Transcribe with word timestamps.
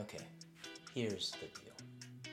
Okay, 0.00 0.18
here's 0.94 1.32
the 1.32 1.46
deal. 1.46 2.32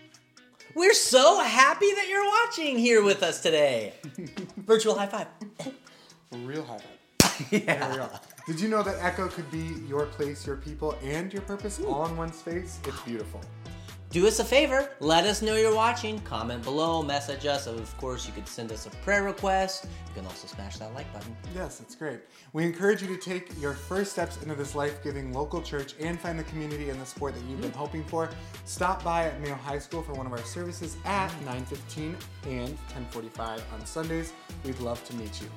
We're 0.76 0.94
so 0.94 1.40
happy 1.40 1.92
that 1.96 2.08
you're 2.08 2.26
watching 2.26 2.78
here 2.78 3.04
with 3.04 3.24
us 3.24 3.42
today. 3.42 3.94
Virtual 4.58 4.94
high 4.96 5.08
five. 5.08 5.28
Real 6.32 6.64
high 6.64 6.80
five. 7.20 7.48
yeah. 7.52 7.96
Real. 7.96 8.22
Did 8.46 8.60
you 8.60 8.70
know 8.70 8.84
that 8.84 8.98
Echo 9.04 9.28
could 9.30 9.50
be 9.50 9.82
your 9.88 10.06
place, 10.06 10.46
your 10.46 10.58
people, 10.58 10.96
and 11.04 11.34
your 11.34 11.42
purpose 11.42 11.80
all 11.80 12.06
in 12.06 12.16
one 12.16 12.32
space? 12.32 12.80
It's 12.86 13.02
beautiful. 13.02 13.42
Do 14.16 14.28
us 14.28 14.40
a 14.40 14.46
favor, 14.46 14.90
let 15.02 15.26
us 15.26 15.42
know 15.42 15.58
you're 15.58 15.76
watching. 15.76 16.22
Comment 16.22 16.64
below, 16.64 17.04
message 17.04 17.46
us. 17.46 17.68
Of 17.68 17.98
course, 17.98 18.26
you 18.26 18.32
could 18.32 18.48
send 18.48 18.72
us 18.72 18.86
a 18.86 18.90
prayer 18.90 19.24
request. 19.24 19.88
You 20.08 20.14
can 20.14 20.26
also 20.26 20.48
smash 20.48 20.78
that 20.78 20.94
like 20.94 21.12
button. 21.12 21.36
Yes, 21.54 21.82
it's 21.82 21.96
great. 21.96 22.22
We 22.54 22.64
encourage 22.64 23.02
you 23.02 23.10
to 23.10 23.18
take 23.18 23.52
your 23.60 23.74
first 23.74 24.14
steps 24.14 24.42
into 24.42 24.56
this 24.56 24.74
life 24.74 25.04
giving 25.04 25.34
local 25.34 25.62
church 25.62 25.96
and 26.00 26.18
find 26.18 26.40
the 26.40 26.46
community 26.46 26.92
and 26.92 27.02
the 27.02 27.06
support 27.06 27.36
that 27.36 27.44
you've 27.44 27.60
been 27.60 27.72
mm-hmm. 27.72 27.78
hoping 27.78 28.06
for. 28.06 28.30
Stop 28.64 29.04
by 29.04 29.26
at 29.26 29.42
Mayo 29.42 29.56
High 29.56 29.80
School 29.80 30.02
for 30.02 30.14
one 30.14 30.26
of 30.26 30.32
our 30.32 30.46
services 30.46 30.96
at 31.04 31.28
mm-hmm. 31.28 31.50
9:15 31.76 32.16
and 32.46 32.78
10:45 33.12 33.62
on 33.74 33.86
Sundays. 33.86 34.32
We'd 34.64 34.80
love 34.80 35.04
to 35.10 35.16
meet 35.18 35.42
you. 35.42 35.50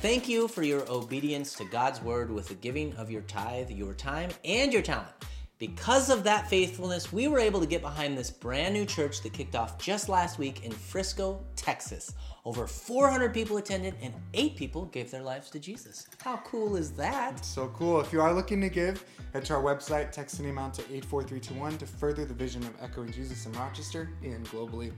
Thank 0.00 0.26
you 0.26 0.48
for 0.48 0.62
your 0.62 0.90
obedience 0.90 1.52
to 1.56 1.66
God's 1.66 2.00
word 2.00 2.30
with 2.30 2.48
the 2.48 2.54
giving 2.54 2.96
of 2.96 3.10
your 3.10 3.20
tithe, 3.20 3.70
your 3.70 3.92
time, 3.92 4.30
and 4.42 4.72
your 4.72 4.80
talent. 4.80 5.12
Because 5.60 6.08
of 6.08 6.24
that 6.24 6.48
faithfulness, 6.48 7.12
we 7.12 7.28
were 7.28 7.38
able 7.38 7.60
to 7.60 7.66
get 7.66 7.82
behind 7.82 8.16
this 8.16 8.30
brand 8.30 8.72
new 8.72 8.86
church 8.86 9.20
that 9.20 9.34
kicked 9.34 9.54
off 9.54 9.76
just 9.76 10.08
last 10.08 10.38
week 10.38 10.64
in 10.64 10.72
Frisco, 10.72 11.44
Texas. 11.54 12.14
Over 12.46 12.66
400 12.66 13.34
people 13.34 13.58
attended 13.58 13.94
and 14.00 14.14
8 14.32 14.56
people 14.56 14.86
gave 14.86 15.10
their 15.10 15.20
lives 15.20 15.50
to 15.50 15.58
Jesus. 15.58 16.06
How 16.24 16.38
cool 16.46 16.76
is 16.76 16.92
that? 16.92 17.44
So 17.44 17.68
cool. 17.76 18.00
If 18.00 18.10
you 18.10 18.22
are 18.22 18.32
looking 18.32 18.62
to 18.62 18.70
give, 18.70 19.04
head 19.34 19.44
to 19.44 19.54
our 19.54 19.62
website, 19.62 20.12
text 20.12 20.40
any 20.40 20.48
amount 20.48 20.72
to 20.74 20.82
84321 20.84 21.76
to 21.76 21.86
further 21.86 22.24
the 22.24 22.32
vision 22.32 22.62
of 22.62 22.70
echoing 22.80 23.12
Jesus 23.12 23.44
in 23.44 23.52
Rochester 23.52 24.08
and 24.22 24.48
globally. 24.48 24.92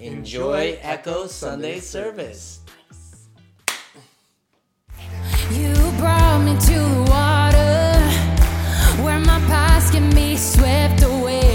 Enjoy 0.00 0.78
Echo 0.80 1.26
Sunday 1.26 1.78
service. 1.78 2.60
You 5.52 5.74
brought 5.98 6.42
me 6.42 6.58
to 6.58 6.72
the 6.72 7.06
water 7.10 7.35
where 9.02 9.20
my 9.20 9.38
past 9.46 9.92
can 9.92 10.08
be 10.14 10.36
swept 10.36 11.02
away 11.02 11.45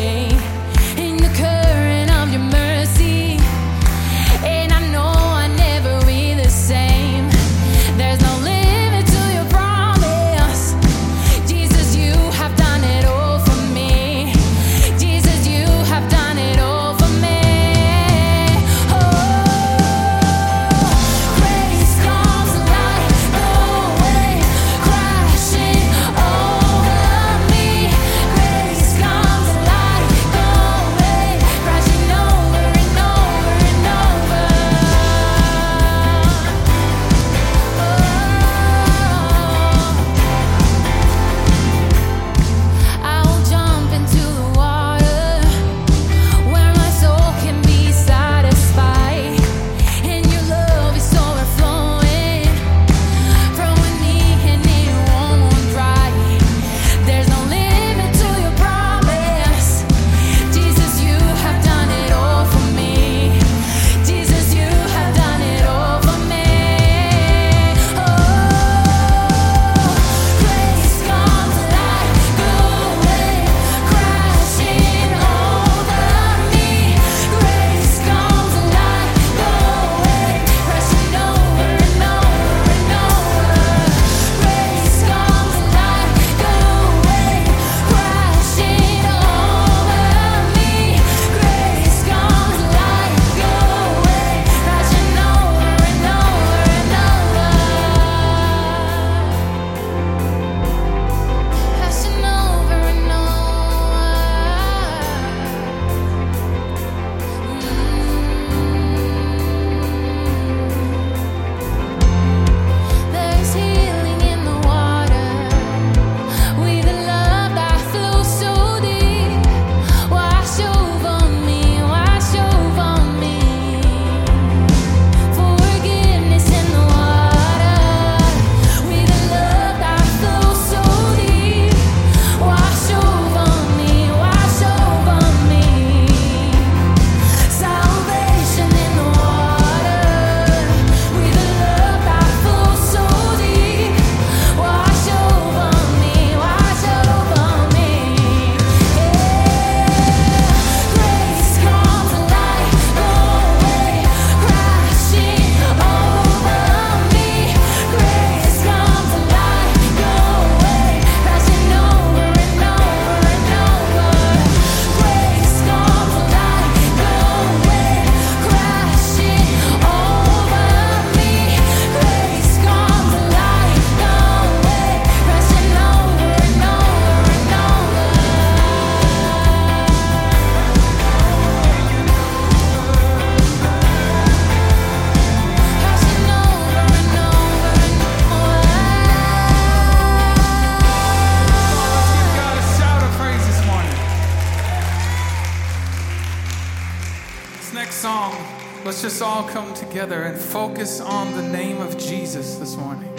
together 199.92 200.24
and 200.24 200.40
focus 200.40 201.02
on 201.02 201.36
the 201.36 201.44
name 201.44 201.82
of 201.82 201.98
Jesus 201.98 202.56
this 202.56 202.78
morning. 202.78 203.14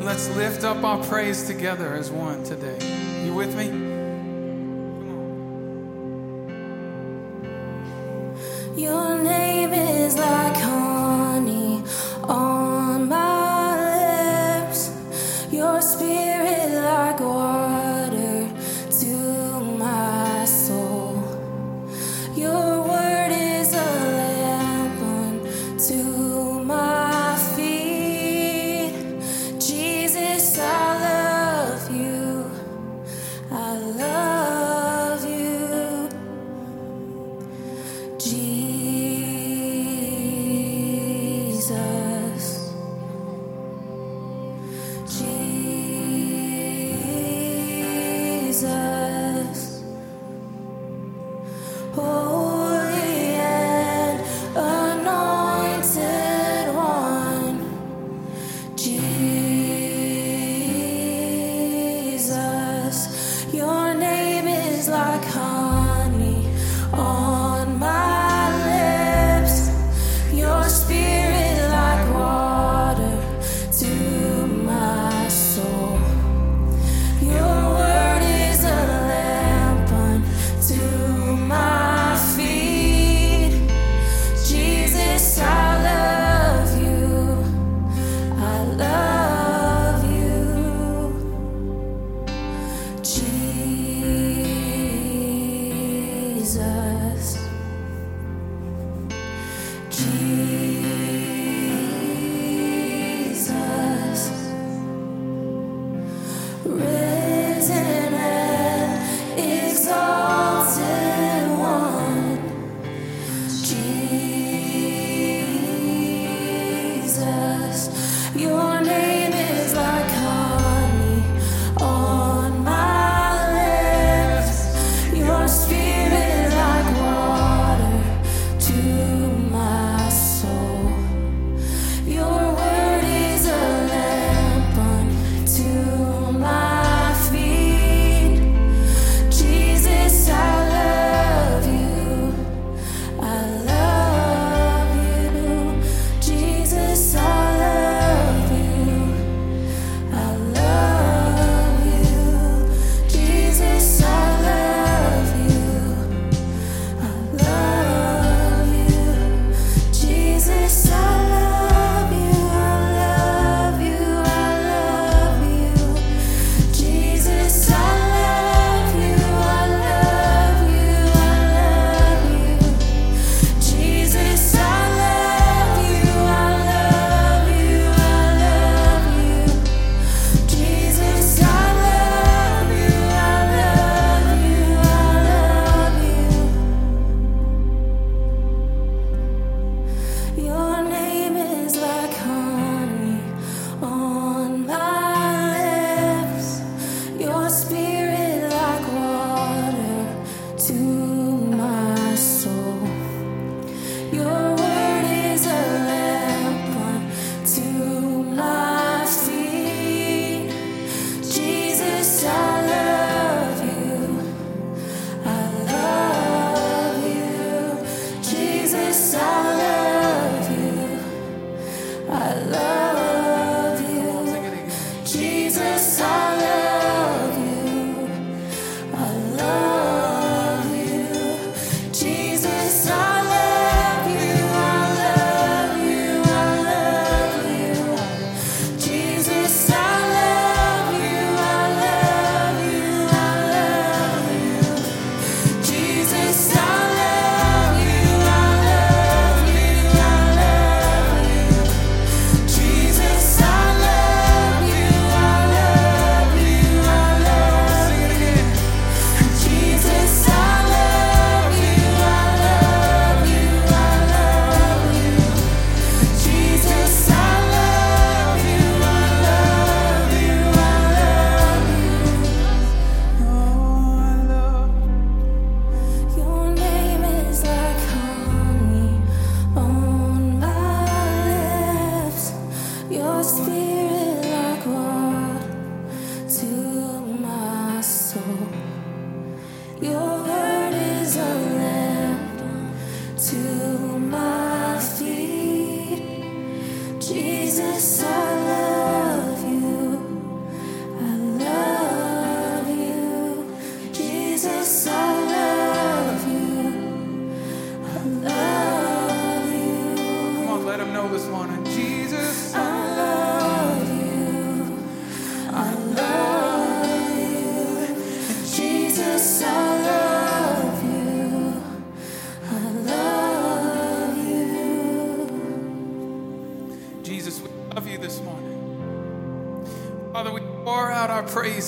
Let's 0.00 0.28
lift 0.34 0.64
up 0.64 0.82
our 0.82 1.00
praise 1.04 1.46
together 1.46 1.94
as 1.94 2.10
one 2.10 2.42
today. 2.42 3.24
You 3.24 3.32
with 3.32 3.56
me? 3.56 3.93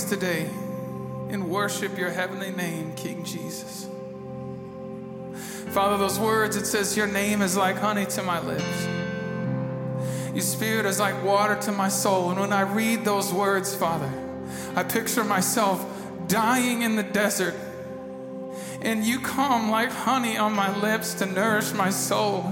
today 0.07 0.49
and 1.29 1.51
worship 1.51 1.99
your 1.99 2.11
heavenly 2.11 2.51
name, 2.51 2.95
King 2.95 3.25
Jesus. 3.25 3.89
Father, 5.71 5.99
those 5.99 6.19
words, 6.19 6.57
it 6.57 6.65
says, 6.65 6.97
Your 6.97 7.07
name 7.07 7.43
is 7.43 7.57
like 7.57 7.77
honey 7.77 8.07
to 8.07 8.23
my 8.23 8.41
lips. 8.41 8.87
Your 10.33 10.43
spirit 10.43 10.87
is 10.87 11.01
like 11.01 11.23
water 11.25 11.57
to 11.63 11.73
my 11.73 11.89
soul. 11.89 12.31
And 12.31 12.41
when 12.41 12.53
I 12.53 12.61
read 12.63 13.05
those 13.05 13.33
words, 13.33 13.75
Father, 13.75 14.11
I 14.75 14.83
picture 14.85 15.25
myself 15.25 15.85
dying 16.29 16.83
in 16.83 16.97
the 16.97 17.03
desert. 17.03 17.55
And 18.83 19.05
you 19.05 19.21
come 19.21 19.71
like 19.71 19.91
honey 19.91 20.37
on 20.37 20.53
my 20.53 20.77
lips 20.79 21.15
to 21.15 21.27
nourish 21.27 21.73
my 21.73 21.91
soul 21.91 22.45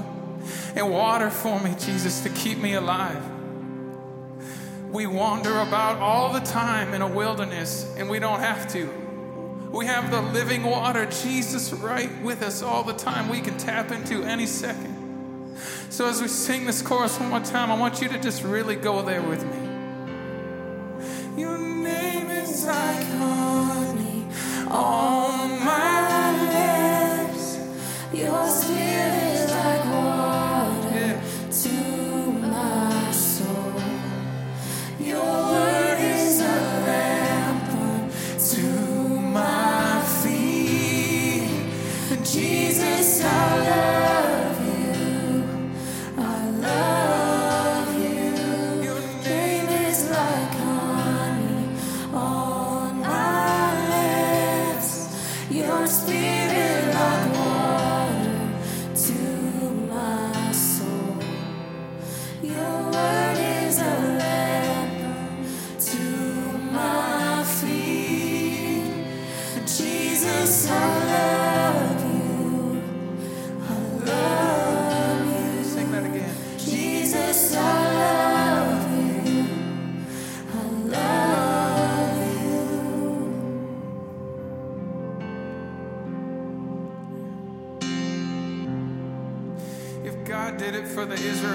and 0.75 0.91
water 0.91 1.31
for 1.31 1.61
me, 1.61 1.75
Jesus, 1.79 2.21
to 2.23 2.31
keep 2.31 2.59
me 2.59 2.75
alive. 2.75 3.23
We 4.95 5.07
wander 5.09 5.59
about 5.59 5.99
all 5.99 6.33
the 6.33 6.39
time 6.39 6.95
in 6.95 7.03
a 7.03 7.09
wilderness, 7.09 7.93
and 7.97 8.09
we 8.09 8.21
don't 8.21 8.39
have 8.39 8.73
to. 8.75 8.89
We 9.73 9.87
have 9.87 10.13
the 10.13 10.23
living 10.23 10.63
water, 10.63 11.07
Jesus, 11.07 11.73
right 11.73 12.23
with 12.23 12.43
us 12.43 12.63
all 12.63 12.85
the 12.85 12.93
time. 12.93 13.29
We 13.29 13.41
can 13.41 13.59
tap 13.59 13.91
into 13.91 14.23
any 14.23 14.47
second. 14.47 15.59
So, 15.91 16.07
as 16.07 16.23
we 16.23 16.29
sing 16.29 16.65
this 16.65 16.81
chorus 16.81 17.19
one 17.19 17.31
more 17.31 17.41
time, 17.41 17.73
I 17.73 17.77
want 17.77 18.01
you 18.01 18.09
to 18.09 18.21
just 18.21 18.45
really 18.45 18.77
go 18.77 19.03
there 19.03 19.21
with 19.21 19.45
me. 19.45 21.43
Your 21.43 21.59
name 21.59 22.31
is 22.31 22.65
like 22.65 23.05
honey 23.05 24.29
on 24.69 25.59
my 25.65 27.33
lips. 27.33 27.59
Your 28.13 28.47
spirit 28.49 28.84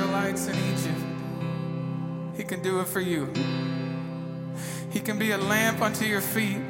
Israelites 0.10 0.48
in 0.48 0.56
Egypt, 0.74 2.36
He 2.36 2.44
can 2.44 2.64
do 2.64 2.80
it 2.80 2.88
for 2.88 3.00
you. 3.00 3.32
He 4.90 5.00
can 5.00 5.20
be 5.20 5.32
a 5.32 5.38
lamp 5.38 5.82
unto 5.82 6.04
your 6.04 6.22
feet. 6.22 6.62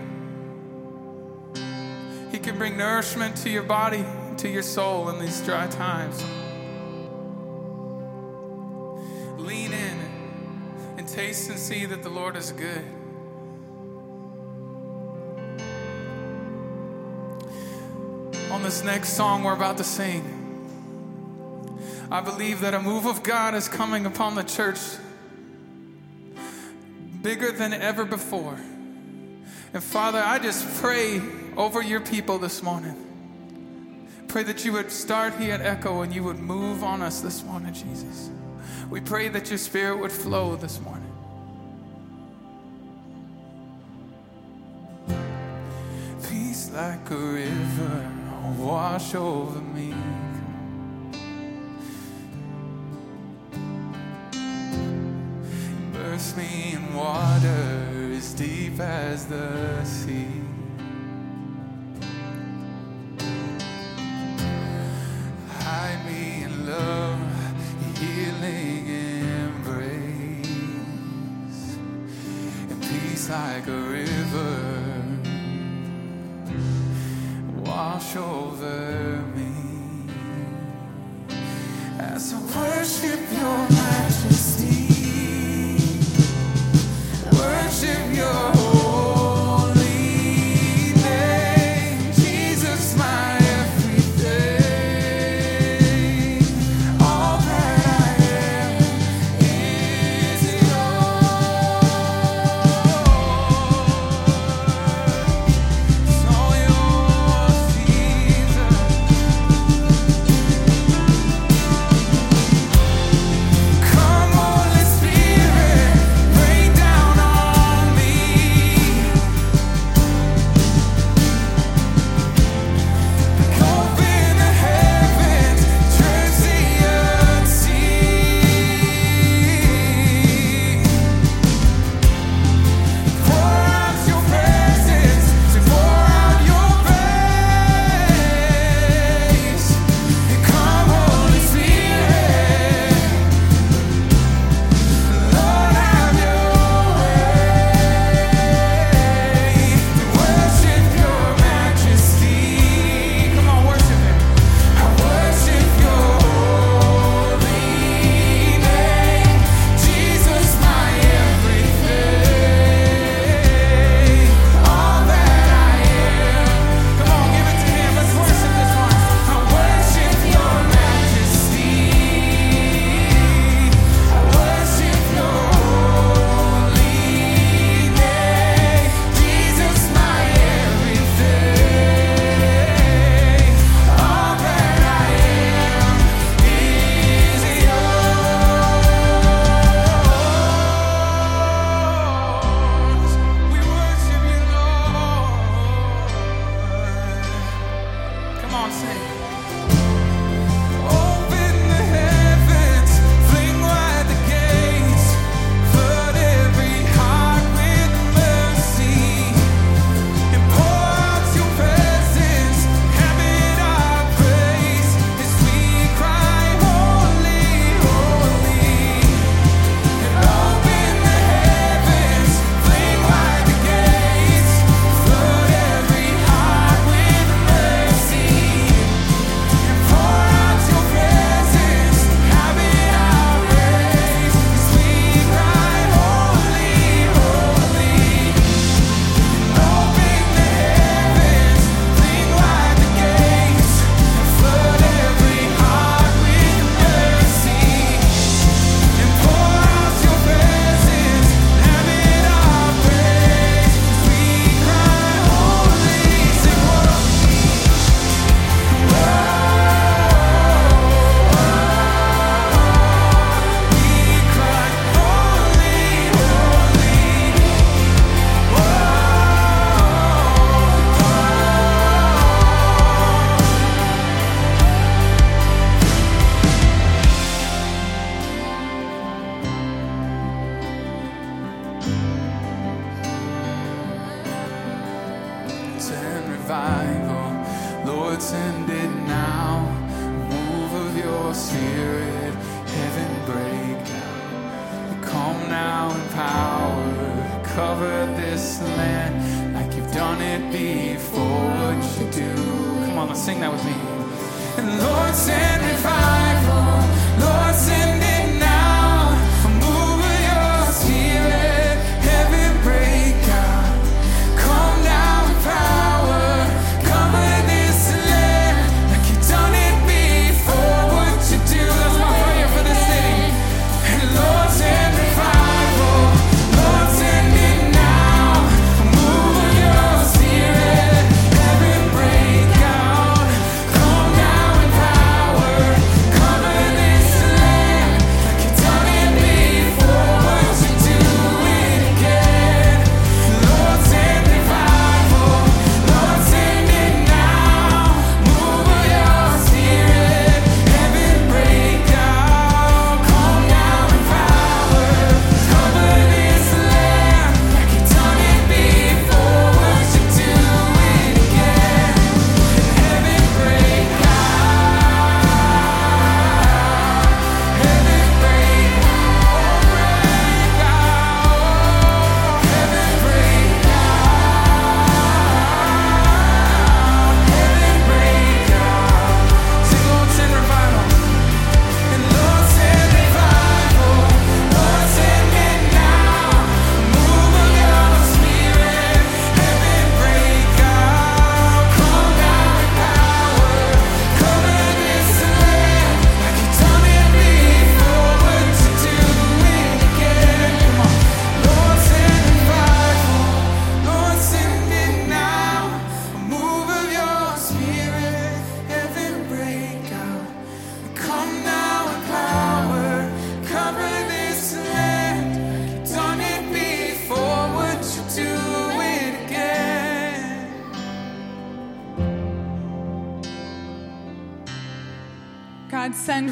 He 2.32 2.40
can 2.40 2.58
bring 2.58 2.78
nourishment 2.78 3.38
to 3.38 3.50
your 3.50 3.64
body, 3.64 4.04
to 4.38 4.50
your 4.50 4.62
soul 4.62 5.10
in 5.10 5.20
these 5.20 5.42
dry 5.42 5.68
times. 5.68 6.22
Lean 9.38 9.72
in 9.72 9.98
and 10.98 11.08
taste 11.08 11.50
and 11.50 11.58
see 11.58 11.86
that 11.86 12.04
the 12.04 12.10
Lord 12.10 12.36
is 12.36 12.52
good. 12.52 12.84
On 18.52 18.62
this 18.64 18.84
next 18.84 19.14
song 19.14 19.44
we're 19.44 19.54
about 19.54 19.78
to 19.78 19.86
sing, 19.86 20.39
I 22.12 22.22
believe 22.22 22.62
that 22.62 22.74
a 22.74 22.80
move 22.80 23.06
of 23.06 23.22
God 23.22 23.54
is 23.54 23.68
coming 23.68 24.08
upon 24.08 24.34
the 24.34 24.44
church 24.44 24.80
bigger 27.22 27.52
than 27.52 27.72
ever 27.74 28.04
before. 28.04 28.60
And 29.74 29.84
Father, 29.84 30.20
I 30.20 30.40
just 30.40 30.82
pray 30.82 31.22
over 31.56 31.84
your 31.84 32.00
people 32.00 32.40
this 32.40 32.64
morning. 32.64 32.96
Pray 34.28 34.42
that 34.44 34.66
you 34.66 34.74
would 34.74 34.92
start 34.92 35.36
here 35.36 35.54
at 35.54 35.62
Echo 35.62 36.02
and 36.02 36.14
you 36.14 36.24
would 36.24 36.40
move 36.40 36.84
on 36.84 37.04
us 37.04 37.22
this 37.22 37.44
morning, 37.44 37.74
Jesus. 37.74 38.32
We 38.90 39.02
pray 39.02 39.28
that 39.28 39.50
your 39.50 39.60
spirit 39.60 40.00
would 40.00 40.12
flow 40.12 40.56
this 40.56 40.80
morning. 40.82 41.06
Peace 46.28 46.72
like 46.72 47.12
a 47.12 47.16
river 47.16 48.12
wash 48.58 49.14
over 49.14 49.60
me. 49.60 49.94
In 56.20 56.94
water 56.94 58.12
as 58.14 58.34
deep 58.34 58.78
as 58.78 59.26
the 59.26 59.86
sea. 59.86 60.28
Hide 65.60 66.06
me 66.06 66.44
in 66.44 66.68
love, 66.68 67.22
healing 67.98 68.88
embrace, 69.48 70.48
and 72.70 72.82
peace 72.82 73.30
like 73.30 73.68
a 73.68 73.80
river 73.80 74.90
wash 77.66 78.18
over 78.18 78.99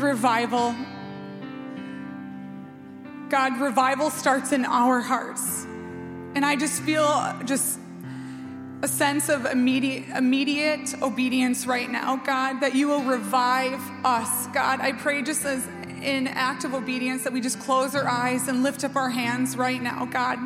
revival. 0.07 0.73
God, 3.29 3.59
revival 3.59 4.09
starts 4.09 4.53
in 4.53 4.63
our 4.63 5.01
hearts. 5.01 5.65
And 6.33 6.45
I 6.45 6.55
just 6.55 6.81
feel 6.81 7.35
just 7.45 7.79
a 8.81 8.87
sense 8.87 9.27
of 9.27 9.45
immediate, 9.45 10.05
immediate 10.15 11.01
obedience 11.01 11.67
right 11.67 11.89
now, 11.89 12.15
God, 12.15 12.61
that 12.61 12.73
you 12.73 12.87
will 12.87 13.03
revive 13.03 13.81
us. 14.05 14.47
God, 14.47 14.79
I 14.79 14.93
pray 14.93 15.23
just 15.23 15.43
as 15.45 15.67
in 16.01 16.27
act 16.27 16.63
of 16.63 16.73
obedience 16.73 17.23
that 17.23 17.33
we 17.33 17.41
just 17.41 17.59
close 17.59 17.95
our 17.95 18.07
eyes 18.07 18.47
and 18.47 18.63
lift 18.63 18.83
up 18.83 18.95
our 18.95 19.09
hands 19.09 19.57
right 19.57 19.81
now, 19.81 20.05
God, 20.05 20.37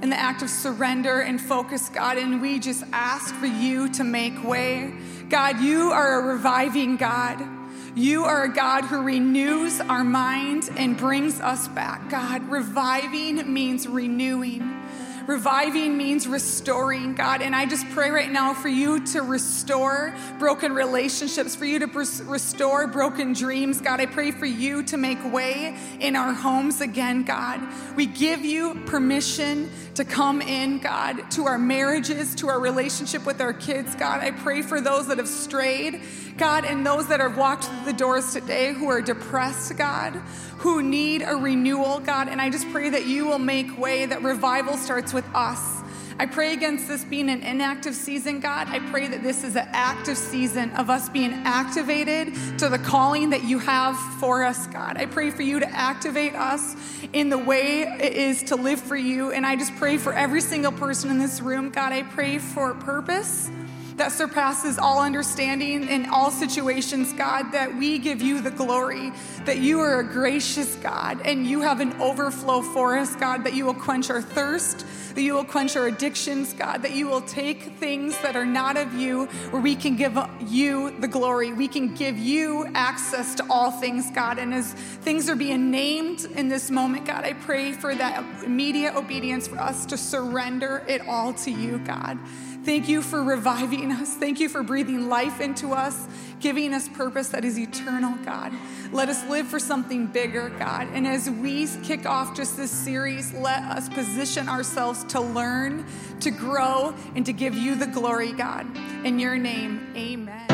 in 0.00 0.08
the 0.08 0.18
act 0.18 0.40
of 0.40 0.48
surrender 0.48 1.20
and 1.20 1.38
focus, 1.40 1.90
God, 1.90 2.16
and 2.16 2.40
we 2.40 2.58
just 2.58 2.84
ask 2.92 3.34
for 3.34 3.46
you 3.46 3.90
to 3.94 4.04
make 4.04 4.44
way. 4.44 4.94
God, 5.28 5.60
you 5.60 5.90
are 5.90 6.20
a 6.20 6.34
reviving 6.34 6.96
God. 6.96 7.53
You 7.96 8.24
are 8.24 8.42
a 8.42 8.52
God 8.52 8.86
who 8.86 9.02
renews 9.02 9.80
our 9.80 10.02
mind 10.02 10.68
and 10.76 10.96
brings 10.96 11.38
us 11.40 11.68
back. 11.68 12.10
God, 12.10 12.42
reviving 12.48 13.52
means 13.52 13.86
renewing. 13.86 14.80
Reviving 15.28 15.96
means 15.96 16.26
restoring, 16.26 17.14
God. 17.14 17.40
And 17.40 17.54
I 17.54 17.66
just 17.66 17.88
pray 17.90 18.10
right 18.10 18.30
now 18.30 18.52
for 18.52 18.68
you 18.68 19.06
to 19.06 19.22
restore 19.22 20.14
broken 20.38 20.74
relationships, 20.74 21.54
for 21.54 21.64
you 21.64 21.78
to 21.78 21.86
restore 22.24 22.88
broken 22.88 23.32
dreams, 23.32 23.80
God. 23.80 24.00
I 24.00 24.06
pray 24.06 24.32
for 24.32 24.44
you 24.44 24.82
to 24.84 24.96
make 24.96 25.32
way 25.32 25.78
in 26.00 26.16
our 26.16 26.34
homes 26.34 26.80
again, 26.80 27.22
God. 27.22 27.60
We 27.96 28.06
give 28.06 28.44
you 28.44 28.74
permission 28.86 29.70
to 29.94 30.04
come 30.04 30.42
in, 30.42 30.78
God, 30.78 31.30
to 31.32 31.46
our 31.46 31.58
marriages, 31.58 32.34
to 32.36 32.48
our 32.48 32.58
relationship 32.58 33.24
with 33.24 33.40
our 33.40 33.52
kids, 33.52 33.94
God. 33.94 34.20
I 34.20 34.32
pray 34.32 34.60
for 34.60 34.80
those 34.80 35.06
that 35.06 35.18
have 35.18 35.28
strayed, 35.28 36.02
God, 36.36 36.64
and 36.64 36.84
those 36.84 37.08
that 37.08 37.20
have 37.20 37.36
walked 37.36 37.64
through 37.64 37.84
the 37.84 37.92
doors 37.92 38.32
today 38.32 38.72
who 38.72 38.88
are 38.88 39.00
depressed, 39.00 39.76
God, 39.76 40.14
who 40.58 40.82
need 40.82 41.22
a 41.22 41.36
renewal, 41.36 42.00
God. 42.00 42.28
And 42.28 42.40
I 42.40 42.50
just 42.50 42.68
pray 42.70 42.90
that 42.90 43.06
you 43.06 43.26
will 43.26 43.38
make 43.38 43.78
way, 43.78 44.06
that 44.06 44.22
revival 44.22 44.76
starts 44.76 45.12
with 45.12 45.26
us. 45.34 45.82
I 46.16 46.26
pray 46.26 46.52
against 46.52 46.86
this 46.86 47.04
being 47.04 47.28
an 47.28 47.42
inactive 47.42 47.94
season, 47.94 48.38
God. 48.38 48.68
I 48.68 48.78
pray 48.78 49.08
that 49.08 49.22
this 49.22 49.42
is 49.42 49.56
an 49.56 49.66
active 49.72 50.16
season 50.16 50.70
of 50.72 50.88
us 50.88 51.08
being 51.08 51.32
activated 51.32 52.34
to 52.58 52.68
the 52.68 52.78
calling 52.78 53.30
that 53.30 53.44
you 53.44 53.58
have 53.58 53.96
for 54.20 54.44
us, 54.44 54.68
God. 54.68 54.96
I 54.96 55.06
pray 55.06 55.30
for 55.30 55.42
you 55.42 55.58
to 55.58 55.68
activate 55.68 56.34
us 56.34 56.76
in 57.12 57.30
the 57.30 57.38
way 57.38 57.82
it 57.82 58.12
is 58.12 58.44
to 58.44 58.56
live 58.56 58.80
for 58.80 58.96
you. 58.96 59.32
And 59.32 59.44
I 59.44 59.56
just 59.56 59.74
pray 59.74 59.98
for 59.98 60.12
every 60.12 60.40
single 60.40 60.72
person 60.72 61.10
in 61.10 61.18
this 61.18 61.40
room, 61.40 61.70
God. 61.70 61.92
I 61.92 62.04
pray 62.04 62.38
for 62.38 62.74
purpose 62.74 63.50
that 63.96 64.12
surpasses 64.12 64.78
all 64.78 65.00
understanding 65.00 65.88
in 65.88 66.06
all 66.06 66.30
situations, 66.30 67.12
God, 67.12 67.52
that 67.52 67.74
we 67.76 67.98
give 67.98 68.20
you 68.20 68.40
the 68.40 68.50
glory, 68.50 69.12
that 69.44 69.58
you 69.58 69.80
are 69.80 70.00
a 70.00 70.04
gracious 70.04 70.74
God 70.76 71.20
and 71.24 71.46
you 71.46 71.60
have 71.60 71.80
an 71.80 71.92
overflow 72.00 72.62
for 72.62 72.96
us, 72.96 73.14
God, 73.14 73.44
that 73.44 73.54
you 73.54 73.64
will 73.64 73.74
quench 73.74 74.10
our 74.10 74.22
thirst, 74.22 74.84
that 75.14 75.22
you 75.22 75.34
will 75.34 75.44
quench 75.44 75.76
our 75.76 75.86
addictions, 75.86 76.52
God, 76.52 76.82
that 76.82 76.92
you 76.92 77.06
will 77.06 77.20
take 77.20 77.62
things 77.78 78.18
that 78.22 78.34
are 78.34 78.44
not 78.44 78.76
of 78.76 78.94
you 78.94 79.26
where 79.50 79.62
we 79.62 79.76
can 79.76 79.94
give 79.94 80.18
you 80.48 80.90
the 80.98 81.06
glory. 81.06 81.52
We 81.52 81.68
can 81.68 81.94
give 81.94 82.18
you 82.18 82.66
access 82.74 83.36
to 83.36 83.46
all 83.48 83.70
things, 83.70 84.10
God. 84.10 84.38
And 84.38 84.52
as 84.52 84.72
things 84.72 85.28
are 85.28 85.36
being 85.36 85.70
named 85.70 86.24
in 86.34 86.48
this 86.48 86.68
moment, 86.68 87.06
God, 87.06 87.24
I 87.24 87.34
pray 87.34 87.72
for 87.72 87.94
that 87.94 88.24
immediate 88.42 88.96
obedience 88.96 89.46
for 89.46 89.60
us 89.60 89.86
to 89.86 89.96
surrender 89.96 90.84
it 90.88 91.06
all 91.06 91.32
to 91.34 91.50
you, 91.50 91.78
God. 91.78 92.18
Thank 92.64 92.88
you 92.88 93.02
for 93.02 93.22
reviving 93.22 93.92
us. 93.92 94.14
Thank 94.14 94.40
you 94.40 94.48
for 94.48 94.62
breathing 94.62 95.10
life 95.10 95.38
into 95.42 95.72
us, 95.72 96.08
giving 96.40 96.72
us 96.72 96.88
purpose 96.88 97.28
that 97.28 97.44
is 97.44 97.58
eternal, 97.58 98.16
God. 98.24 98.54
Let 98.90 99.10
us 99.10 99.22
live 99.28 99.46
for 99.46 99.58
something 99.58 100.06
bigger, 100.06 100.48
God. 100.48 100.88
And 100.94 101.06
as 101.06 101.28
we 101.28 101.68
kick 101.82 102.06
off 102.06 102.34
just 102.34 102.56
this 102.56 102.70
series, 102.70 103.34
let 103.34 103.62
us 103.64 103.90
position 103.90 104.48
ourselves 104.48 105.04
to 105.04 105.20
learn, 105.20 105.84
to 106.20 106.30
grow, 106.30 106.94
and 107.14 107.26
to 107.26 107.34
give 107.34 107.54
you 107.54 107.74
the 107.74 107.86
glory, 107.86 108.32
God. 108.32 108.66
In 109.04 109.18
your 109.18 109.36
name, 109.36 109.92
amen. 109.94 110.53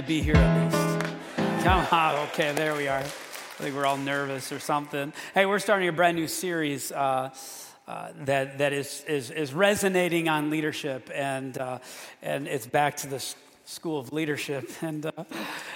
To 0.00 0.06
be 0.06 0.22
here 0.22 0.36
at 0.36 0.64
least? 0.64 1.62
Come 1.62 1.86
on, 1.90 2.14
okay, 2.28 2.52
there 2.52 2.74
we 2.74 2.88
are. 2.88 3.00
I 3.00 3.02
think 3.02 3.76
we're 3.76 3.84
all 3.84 3.98
nervous 3.98 4.50
or 4.50 4.58
something. 4.58 5.12
Hey, 5.34 5.44
we're 5.44 5.58
starting 5.58 5.88
a 5.88 5.92
brand 5.92 6.16
new 6.16 6.26
series 6.26 6.90
uh, 6.90 7.30
uh, 7.86 8.08
that, 8.20 8.56
that 8.58 8.72
is, 8.72 9.04
is, 9.06 9.30
is 9.30 9.52
resonating 9.52 10.28
on 10.30 10.48
leadership, 10.48 11.10
and, 11.14 11.58
uh, 11.58 11.80
and 12.22 12.48
it's 12.48 12.66
back 12.66 12.96
to 12.98 13.08
this 13.08 13.36
School 13.66 13.98
of 13.98 14.12
Leadership. 14.12 14.70
And 14.80 15.04
uh, 15.04 15.12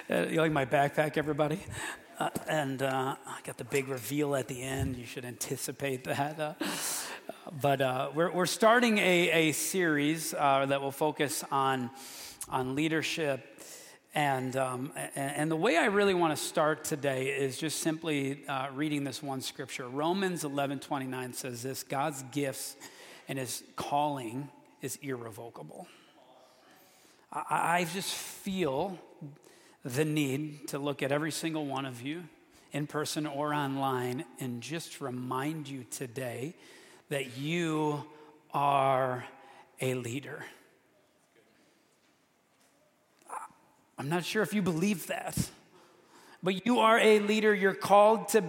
uh, 0.09 0.27
you 0.31 0.41
like 0.41 0.53
my 0.53 0.65
backpack, 0.65 1.19
everybody? 1.19 1.61
Uh, 2.19 2.31
and 2.49 2.81
uh, 2.81 3.17
I 3.27 3.39
got 3.45 3.59
the 3.59 3.65
big 3.65 3.89
reveal 3.89 4.35
at 4.37 4.49
the 4.49 4.63
end. 4.63 4.97
You 4.97 5.05
should 5.05 5.27
anticipate 5.27 6.05
that. 6.05 6.57
But 7.61 8.15
we're, 8.15 8.33
we're 8.33 8.47
starting 8.47 8.97
a, 8.99 9.31
a 9.49 9.53
series 9.53 10.31
that 10.31 10.81
will 10.81 10.93
focus 10.93 11.45
on, 11.51 11.91
on 12.49 12.75
leadership. 12.75 13.54
And, 14.15 14.55
um, 14.55 14.93
and, 15.17 15.51
the 15.51 15.57
way 15.57 15.77
I 15.77 15.87
really 15.87 16.15
want 16.15 16.37
to 16.37 16.43
start 16.43 16.85
today 16.85 17.31
is 17.31 17.59
just 17.59 17.81
simply 17.81 18.47
uh, 18.47 18.69
reading 18.73 19.03
this 19.03 19.21
one 19.21 19.41
scripture. 19.41 19.89
Romans 19.89 20.45
11 20.45 20.79
29 20.79 21.33
says 21.33 21.65
this 21.65 21.83
God's 21.83 22.23
gifts 22.31 22.77
and 23.27 23.41
his 23.41 23.65
calling 23.75 24.51
is 24.83 24.97
irrevocable. 25.03 25.89
I, 27.33 27.81
I 27.81 27.87
just 27.93 28.15
feel 28.15 28.97
the 29.85 30.05
need 30.05 30.69
to 30.69 30.79
look 30.79 31.03
at 31.03 31.11
every 31.11 31.33
single 31.33 31.67
one 31.67 31.85
of 31.85 32.01
you 32.01 32.23
in 32.73 32.87
person 32.87 33.27
or 33.27 33.53
online 33.53 34.25
and 34.39 34.61
just 34.61 35.01
remind 35.01 35.69
you 35.69 35.85
today 35.91 36.55
that 37.09 37.37
you 37.37 38.05
are 38.53 39.25
a 39.81 39.95
leader. 39.95 40.45
I'm 43.97 44.09
not 44.09 44.25
sure 44.25 44.43
if 44.43 44.53
you 44.53 44.63
believe 44.63 45.07
that, 45.07 45.51
but 46.43 46.67
you 46.67 46.81
are 46.81 46.99
a 46.99 47.21
leader. 47.21 47.55
You're 47.55 47.75
called 47.75 48.29
to 48.31 48.43
be 48.43 48.49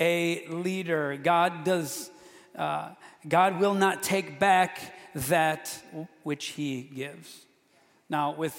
a 0.00 0.46
leader. 0.48 1.18
God 1.22 1.64
does. 1.64 2.10
Uh, 2.56 2.90
God 3.28 3.60
will 3.60 3.74
not 3.74 4.02
take 4.02 4.38
back 4.38 4.80
that 5.14 5.78
which 6.22 6.46
He 6.46 6.82
gives. 6.82 7.44
Now, 8.08 8.34
with 8.34 8.56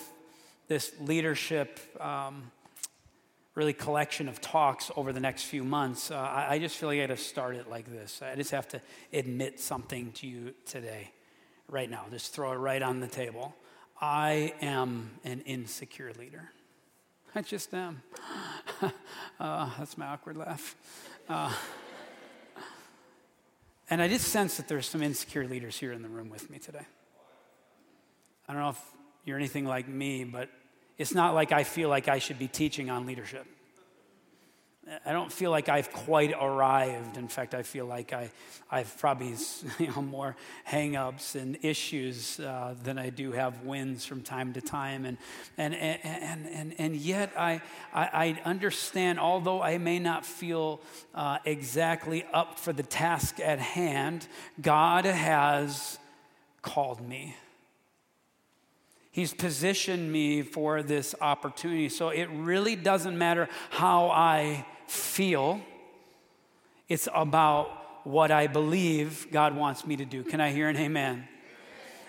this 0.67 0.93
leadership, 0.99 1.79
um, 1.99 2.51
really 3.55 3.73
collection 3.73 4.29
of 4.29 4.39
talks 4.39 4.91
over 4.95 5.13
the 5.13 5.19
next 5.19 5.43
few 5.43 5.63
months, 5.63 6.11
uh, 6.11 6.15
I, 6.15 6.55
I, 6.55 6.59
just 6.59 6.77
feel 6.77 6.89
like 6.89 6.99
I 6.99 7.07
got 7.07 7.15
to 7.15 7.21
start 7.21 7.55
it 7.55 7.69
like 7.69 7.85
this. 7.91 8.21
I 8.21 8.35
just 8.35 8.51
have 8.51 8.67
to 8.69 8.81
admit 9.11 9.59
something 9.59 10.11
to 10.13 10.27
you 10.27 10.53
today, 10.65 11.11
right 11.69 11.89
now. 11.89 12.05
Just 12.09 12.33
throw 12.33 12.51
it 12.51 12.55
right 12.55 12.81
on 12.81 12.99
the 12.99 13.07
table. 13.07 13.55
I 14.05 14.53
am 14.61 15.11
an 15.23 15.39
insecure 15.45 16.11
leader. 16.19 16.51
I 17.33 17.41
just 17.41 17.73
am. 17.73 18.01
uh, 19.39 19.69
that's 19.79 19.97
my 19.97 20.07
awkward 20.07 20.35
laugh. 20.35 20.75
Uh, 21.29 21.53
and 23.89 24.01
I 24.01 24.09
just 24.09 24.27
sense 24.27 24.57
that 24.57 24.67
there's 24.67 24.89
some 24.89 25.01
insecure 25.01 25.47
leaders 25.47 25.77
here 25.77 25.93
in 25.93 26.01
the 26.01 26.09
room 26.09 26.29
with 26.29 26.49
me 26.49 26.59
today. 26.59 26.85
I 28.49 28.51
don't 28.51 28.61
know 28.61 28.71
if 28.71 28.81
you're 29.23 29.37
anything 29.37 29.65
like 29.65 29.87
me, 29.87 30.25
but 30.25 30.49
it's 30.97 31.13
not 31.13 31.33
like 31.33 31.53
I 31.53 31.63
feel 31.63 31.87
like 31.87 32.09
I 32.09 32.19
should 32.19 32.37
be 32.37 32.49
teaching 32.49 32.89
on 32.89 33.05
leadership. 33.05 33.45
I 35.05 35.13
don't 35.13 35.31
feel 35.31 35.49
like 35.49 35.69
I've 35.69 35.91
quite 35.93 36.33
arrived. 36.33 37.15
In 37.15 37.29
fact, 37.29 37.53
I 37.53 37.63
feel 37.63 37.85
like 37.85 38.11
I, 38.11 38.31
I've 38.69 38.97
probably 38.97 39.33
you 39.79 39.87
know, 39.87 40.01
more 40.01 40.35
hangups 40.69 41.35
and 41.35 41.57
issues 41.61 42.39
uh, 42.41 42.75
than 42.83 42.97
I 42.97 43.09
do 43.09 43.31
have 43.31 43.63
wins 43.63 44.05
from 44.05 44.21
time 44.21 44.51
to 44.53 44.61
time. 44.61 45.05
And, 45.05 45.17
and, 45.57 45.73
and, 45.73 46.47
and, 46.47 46.75
and 46.77 46.95
yet, 46.97 47.31
I, 47.37 47.61
I, 47.93 48.03
I 48.03 48.41
understand, 48.43 49.19
although 49.19 49.61
I 49.61 49.77
may 49.77 49.99
not 49.99 50.25
feel 50.25 50.81
uh, 51.15 51.37
exactly 51.45 52.25
up 52.33 52.59
for 52.59 52.73
the 52.73 52.83
task 52.83 53.39
at 53.39 53.59
hand, 53.59 54.27
God 54.61 55.05
has 55.05 55.97
called 56.61 56.99
me. 57.07 57.37
He's 59.11 59.33
positioned 59.33 60.11
me 60.11 60.41
for 60.41 60.81
this 60.81 61.13
opportunity. 61.21 61.87
So 61.87 62.09
it 62.09 62.27
really 62.33 62.75
doesn't 62.75 63.17
matter 63.17 63.47
how 63.69 64.09
I 64.09 64.65
feel, 64.87 65.61
it's 66.89 67.07
about 67.13 68.05
what 68.05 68.31
I 68.31 68.47
believe 68.47 69.27
God 69.31 69.55
wants 69.55 69.85
me 69.85 69.95
to 69.97 70.05
do. 70.05 70.23
Can 70.23 70.41
I 70.41 70.51
hear 70.51 70.69
an 70.69 70.77
amen? 70.77 71.27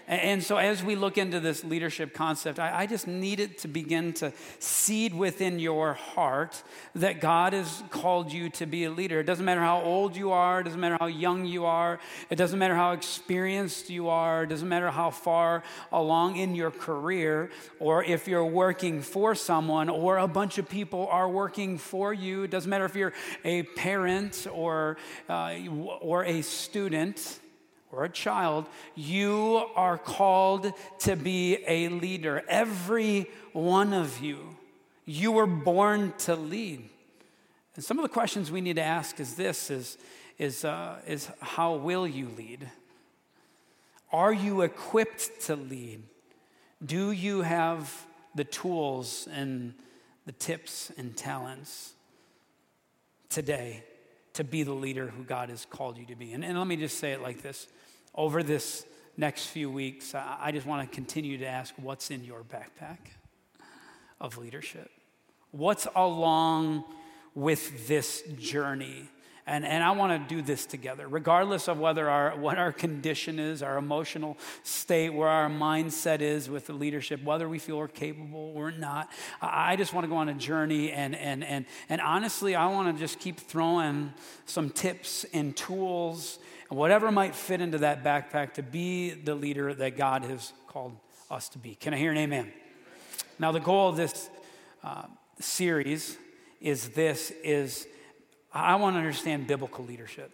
And 0.07 0.45
so, 0.45 0.59
as 0.59 0.85
we 0.85 0.97
look 0.97 1.17
into 1.17 1.40
this 1.40 1.64
leadership 1.64 2.12
concept, 2.12 2.59
I, 2.59 2.81
I, 2.81 2.87
just 2.87 3.07
need 3.07 3.40
it 3.40 3.59
to 3.59 3.69
begin 3.69 4.12
to 4.14 4.35
seed 4.59 5.14
within 5.14 5.59
your 5.59 5.95
heart 5.95 6.62
that 6.95 7.23
God 7.23 7.55
has 7.55 7.83
called 7.88 8.31
you 8.31 8.51
to 8.51 8.67
be 8.67 8.85
a 8.85 8.90
leader. 8.90 9.21
It 9.21 9.25
doesn't 9.25 9.45
matter 9.45 9.62
how 9.62 9.81
old 9.81 10.14
you 10.14 10.31
are, 10.31 10.61
it 10.61 10.64
doesn't 10.64 10.81
matter 10.81 10.99
how 11.01 11.07
young 11.07 11.47
you 11.47 11.64
are, 11.64 12.01
it 12.29 12.37
doesn't 12.37 12.59
matter 12.59 12.75
how 12.75 12.93
experienced 12.93 13.88
you 13.88 14.11
are, 14.11 14.43
it 14.43 14.49
doesn't 14.49 14.69
matter 14.69 14.90
how 14.90 15.11
far 15.11 15.62
along 15.90 16.37
in 16.37 16.55
your 16.55 16.71
career, 16.71 17.51
or 17.81 18.05
if 18.05 18.29
you're 18.29 18.45
working 18.45 19.01
for 19.01 19.35
someone, 19.35 19.88
or 19.88 20.19
a 20.19 20.29
bunch 20.29 20.59
of 20.59 20.69
people 20.69 21.07
are 21.07 21.31
working 21.31 21.79
for 21.79 22.12
you. 22.12 22.43
It 22.43 22.51
doesn't 22.51 22.69
matter 22.69 22.85
if 22.85 22.95
you're 22.95 23.14
a 23.43 23.62
parent 23.62 24.47
or, 24.53 24.99
uh, 25.31 25.57
or 26.03 26.25
a 26.27 26.43
student 26.43 27.40
or 27.94 28.04
a 28.04 28.11
child, 28.11 28.66
you 28.94 29.64
are 29.76 29.98
called 29.98 30.72
to 31.00 31.16
be 31.16 31.59
a 31.66 31.88
leader. 31.88 32.42
Every 32.48 33.30
one 33.52 33.92
of 33.92 34.20
you, 34.20 34.57
you 35.04 35.33
were 35.33 35.46
born 35.46 36.12
to 36.18 36.35
lead. 36.35 36.88
And 37.76 37.85
some 37.85 37.98
of 37.98 38.02
the 38.02 38.09
questions 38.09 38.50
we 38.50 38.61
need 38.61 38.76
to 38.76 38.83
ask 38.83 39.18
is 39.20 39.35
this 39.35 39.70
is, 39.70 39.98
is, 40.38 40.64
uh, 40.64 40.96
is 41.07 41.28
how 41.40 41.74
will 41.74 42.07
you 42.07 42.28
lead? 42.37 42.70
Are 44.12 44.33
you 44.33 44.62
equipped 44.62 45.40
to 45.46 45.57
lead? 45.57 46.02
Do 46.85 47.11
you 47.11 47.42
have 47.42 48.07
the 48.35 48.44
tools 48.44 49.28
and 49.33 49.74
the 50.26 50.33
tips 50.33 50.92
and 50.96 51.16
talents 51.16 51.94
today 53.28 53.83
to 54.35 54.44
be 54.44 54.62
the 54.62 54.72
leader 54.72 55.09
who 55.09 55.24
God 55.24 55.48
has 55.48 55.64
called 55.64 55.98
you 55.98 56.07
to 56.07 56.14
be? 56.14 56.33
And, 56.33 56.44
and 56.44 56.57
let 56.57 56.66
me 56.66 56.76
just 56.76 56.98
say 56.98 57.12
it 57.12 57.22
like 57.22 57.42
this 57.42 57.66
over 58.14 58.42
this 58.42 58.87
next 59.16 59.46
few 59.46 59.70
weeks, 59.70 60.14
I 60.14 60.50
just 60.53 60.66
want 60.66 60.88
to 60.88 60.94
continue 60.94 61.38
to 61.38 61.46
ask 61.46 61.74
what's 61.77 62.11
in 62.11 62.24
your 62.24 62.42
backpack 62.42 62.98
of 64.20 64.38
leadership? 64.38 64.90
What's 65.50 65.87
along 65.94 66.85
with 67.35 67.87
this 67.87 68.22
journey? 68.38 69.09
And, 69.46 69.66
and 69.66 69.85
I 69.85 69.90
want 69.90 70.29
to 70.29 70.35
do 70.35 70.40
this 70.40 70.64
together, 70.64 71.07
regardless 71.07 71.68
of 71.68 71.79
whether 71.79 72.09
our, 72.09 72.35
what 72.35 72.57
our 72.57 72.72
condition 72.72 73.38
is, 73.38 73.62
our 73.62 73.77
emotional 73.77 74.38
state, 74.62 75.11
where 75.11 75.29
our 75.29 75.50
mindset 75.50 76.22
is 76.22 76.48
with 76.48 76.66
the 76.66 76.72
leadership, 76.72 77.22
whether 77.22 77.46
we 77.46 77.59
feel 77.59 77.77
we're 77.77 77.88
capable 77.88 78.53
or 78.55 78.72
not. 78.72 79.11
I 79.42 79.77
just 79.77 79.92
want 79.92 80.05
to 80.05 80.09
go 80.09 80.16
on 80.16 80.31
a 80.31 80.35
journey. 80.35 80.92
And, 80.92 81.14
and, 81.14 81.44
and, 81.44 81.66
and 81.90 82.00
honestly, 82.00 82.55
I 82.55 82.66
want 82.68 82.96
to 82.96 82.98
just 82.98 83.20
keep 83.20 83.38
throwing 83.38 84.14
some 84.46 84.70
tips 84.70 85.27
and 85.35 85.55
tools 85.55 86.38
whatever 86.74 87.10
might 87.10 87.34
fit 87.34 87.60
into 87.60 87.78
that 87.78 88.04
backpack 88.04 88.54
to 88.54 88.62
be 88.62 89.10
the 89.10 89.34
leader 89.34 89.72
that 89.74 89.96
God 89.96 90.24
has 90.24 90.52
called 90.66 90.96
us 91.30 91.48
to 91.50 91.58
be. 91.58 91.74
Can 91.74 91.94
I 91.94 91.96
hear 91.96 92.12
an 92.12 92.18
amen? 92.18 92.52
Now, 93.38 93.52
the 93.52 93.60
goal 93.60 93.88
of 93.88 93.96
this 93.96 94.28
uh, 94.82 95.04
series 95.40 96.16
is 96.60 96.90
this 96.90 97.32
is 97.42 97.87
I 98.52 98.76
want 98.76 98.94
to 98.94 98.98
understand 98.98 99.46
biblical 99.46 99.84
leadership. 99.84 100.30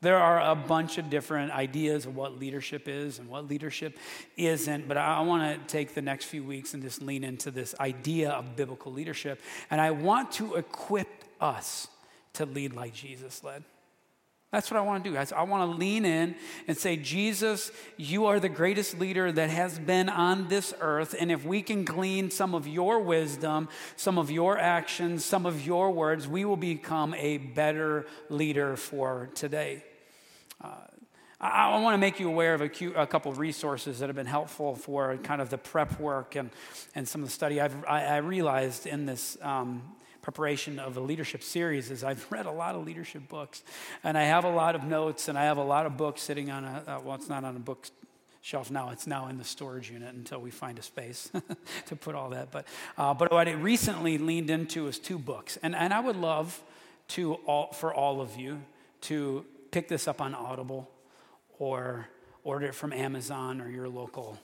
There 0.00 0.18
are 0.18 0.50
a 0.50 0.54
bunch 0.54 0.98
of 0.98 1.08
different 1.08 1.52
ideas 1.52 2.04
of 2.04 2.14
what 2.14 2.38
leadership 2.38 2.88
is 2.88 3.18
and 3.18 3.28
what 3.28 3.48
leadership 3.48 3.96
isn't, 4.36 4.86
but 4.86 4.98
I 4.98 5.22
want 5.22 5.66
to 5.66 5.66
take 5.66 5.94
the 5.94 6.02
next 6.02 6.26
few 6.26 6.44
weeks 6.44 6.74
and 6.74 6.82
just 6.82 7.00
lean 7.00 7.24
into 7.24 7.50
this 7.50 7.74
idea 7.80 8.30
of 8.30 8.54
biblical 8.54 8.92
leadership. 8.92 9.40
And 9.70 9.80
I 9.80 9.92
want 9.92 10.32
to 10.32 10.56
equip 10.56 11.08
us 11.40 11.88
to 12.34 12.44
lead 12.44 12.74
like 12.74 12.92
Jesus 12.92 13.42
led. 13.42 13.64
That's 14.54 14.70
what 14.70 14.78
I 14.78 14.82
want 14.82 15.02
to 15.02 15.10
do. 15.10 15.16
I 15.16 15.42
want 15.42 15.68
to 15.68 15.76
lean 15.76 16.04
in 16.04 16.36
and 16.68 16.78
say, 16.78 16.96
Jesus, 16.96 17.72
you 17.96 18.26
are 18.26 18.38
the 18.38 18.48
greatest 18.48 19.00
leader 19.00 19.32
that 19.32 19.50
has 19.50 19.80
been 19.80 20.08
on 20.08 20.46
this 20.46 20.72
earth. 20.80 21.12
And 21.18 21.32
if 21.32 21.44
we 21.44 21.60
can 21.60 21.84
glean 21.84 22.30
some 22.30 22.54
of 22.54 22.68
your 22.68 23.00
wisdom, 23.00 23.68
some 23.96 24.16
of 24.16 24.30
your 24.30 24.56
actions, 24.56 25.24
some 25.24 25.44
of 25.44 25.66
your 25.66 25.90
words, 25.90 26.28
we 26.28 26.44
will 26.44 26.56
become 26.56 27.14
a 27.14 27.38
better 27.38 28.06
leader 28.28 28.76
for 28.76 29.28
today. 29.34 29.82
Uh, 30.62 30.68
I, 31.40 31.70
I 31.70 31.80
want 31.80 31.94
to 31.94 31.98
make 31.98 32.20
you 32.20 32.28
aware 32.28 32.54
of 32.54 32.60
a, 32.60 32.68
cute, 32.68 32.94
a 32.96 33.08
couple 33.08 33.32
of 33.32 33.38
resources 33.38 33.98
that 33.98 34.08
have 34.08 34.14
been 34.14 34.24
helpful 34.24 34.76
for 34.76 35.16
kind 35.16 35.42
of 35.42 35.50
the 35.50 35.58
prep 35.58 35.98
work 35.98 36.36
and, 36.36 36.50
and 36.94 37.08
some 37.08 37.22
of 37.22 37.26
the 37.26 37.34
study. 37.34 37.60
I've, 37.60 37.84
I, 37.86 38.04
I 38.04 38.16
realized 38.18 38.86
in 38.86 39.04
this 39.04 39.36
um, 39.42 39.82
preparation 40.24 40.78
of 40.78 40.96
a 40.96 41.00
leadership 41.00 41.42
series 41.42 41.90
is 41.90 42.02
I've 42.02 42.26
read 42.32 42.46
a 42.46 42.50
lot 42.50 42.74
of 42.74 42.86
leadership 42.86 43.28
books, 43.28 43.62
and 44.02 44.16
I 44.16 44.24
have 44.24 44.44
a 44.44 44.50
lot 44.50 44.74
of 44.74 44.82
notes, 44.82 45.28
and 45.28 45.38
I 45.38 45.44
have 45.44 45.58
a 45.58 45.62
lot 45.62 45.84
of 45.84 45.98
books 45.98 46.22
sitting 46.22 46.50
on 46.50 46.64
a 46.64 46.82
uh, 46.88 47.00
well, 47.04 47.14
it's 47.14 47.28
not 47.28 47.44
on 47.44 47.54
a 47.54 47.60
book 47.60 47.86
shelf 48.40 48.70
now. 48.70 48.88
It's 48.88 49.06
now 49.06 49.28
in 49.28 49.36
the 49.36 49.44
storage 49.44 49.90
unit 49.90 50.14
until 50.14 50.40
we 50.40 50.50
find 50.50 50.78
a 50.78 50.82
space 50.82 51.30
to 51.86 51.96
put 51.96 52.14
all 52.14 52.30
that. 52.30 52.50
But 52.50 52.66
uh, 52.96 53.12
but 53.12 53.30
what 53.30 53.48
I 53.48 53.52
recently 53.52 54.16
leaned 54.16 54.48
into 54.48 54.86
is 54.86 54.98
two 54.98 55.18
books, 55.18 55.58
and 55.62 55.76
and 55.76 55.92
I 55.92 56.00
would 56.00 56.16
love 56.16 56.58
to 57.08 57.34
all 57.46 57.72
for 57.72 57.92
all 57.92 58.22
of 58.22 58.36
you 58.36 58.62
to 59.02 59.44
pick 59.72 59.88
this 59.88 60.08
up 60.08 60.22
on 60.22 60.34
Audible 60.34 60.90
or 61.58 62.08
order 62.44 62.66
it 62.66 62.74
from 62.74 62.94
Amazon 62.94 63.60
or 63.60 63.68
your 63.68 63.90
local 63.90 64.38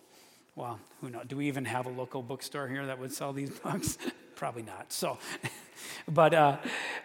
Well, 0.56 0.78
who 1.00 1.08
knows? 1.08 1.24
Do 1.26 1.36
we 1.38 1.48
even 1.48 1.64
have 1.64 1.86
a 1.86 1.90
local 1.90 2.22
bookstore 2.22 2.68
here 2.68 2.84
that 2.84 2.98
would 2.98 3.12
sell 3.12 3.32
these 3.32 3.50
books? 3.64 3.96
Probably 4.40 4.62
not. 4.62 4.90
So, 4.90 5.18
but 6.08 6.32
uh, 6.32 6.56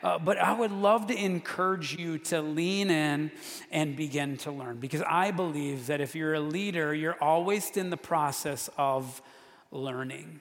uh, 0.02 0.20
but 0.20 0.38
I 0.38 0.58
would 0.58 0.72
love 0.72 1.08
to 1.08 1.14
encourage 1.14 1.94
you 1.94 2.18
to 2.20 2.42
lean 2.42 2.90
in 2.90 3.30
and 3.72 3.98
begin 3.98 4.38
to 4.38 4.54
learn 4.54 4.78
because 4.78 5.02
I 5.02 5.32
believe 5.32 5.88
that 5.88 6.00
if 6.00 6.16
you're 6.16 6.36
a 6.36 6.40
leader, 6.40 6.94
you're 6.94 7.22
always 7.22 7.70
in 7.72 7.90
the 7.90 7.98
process 7.98 8.70
of 8.78 9.22
learning. 9.70 10.40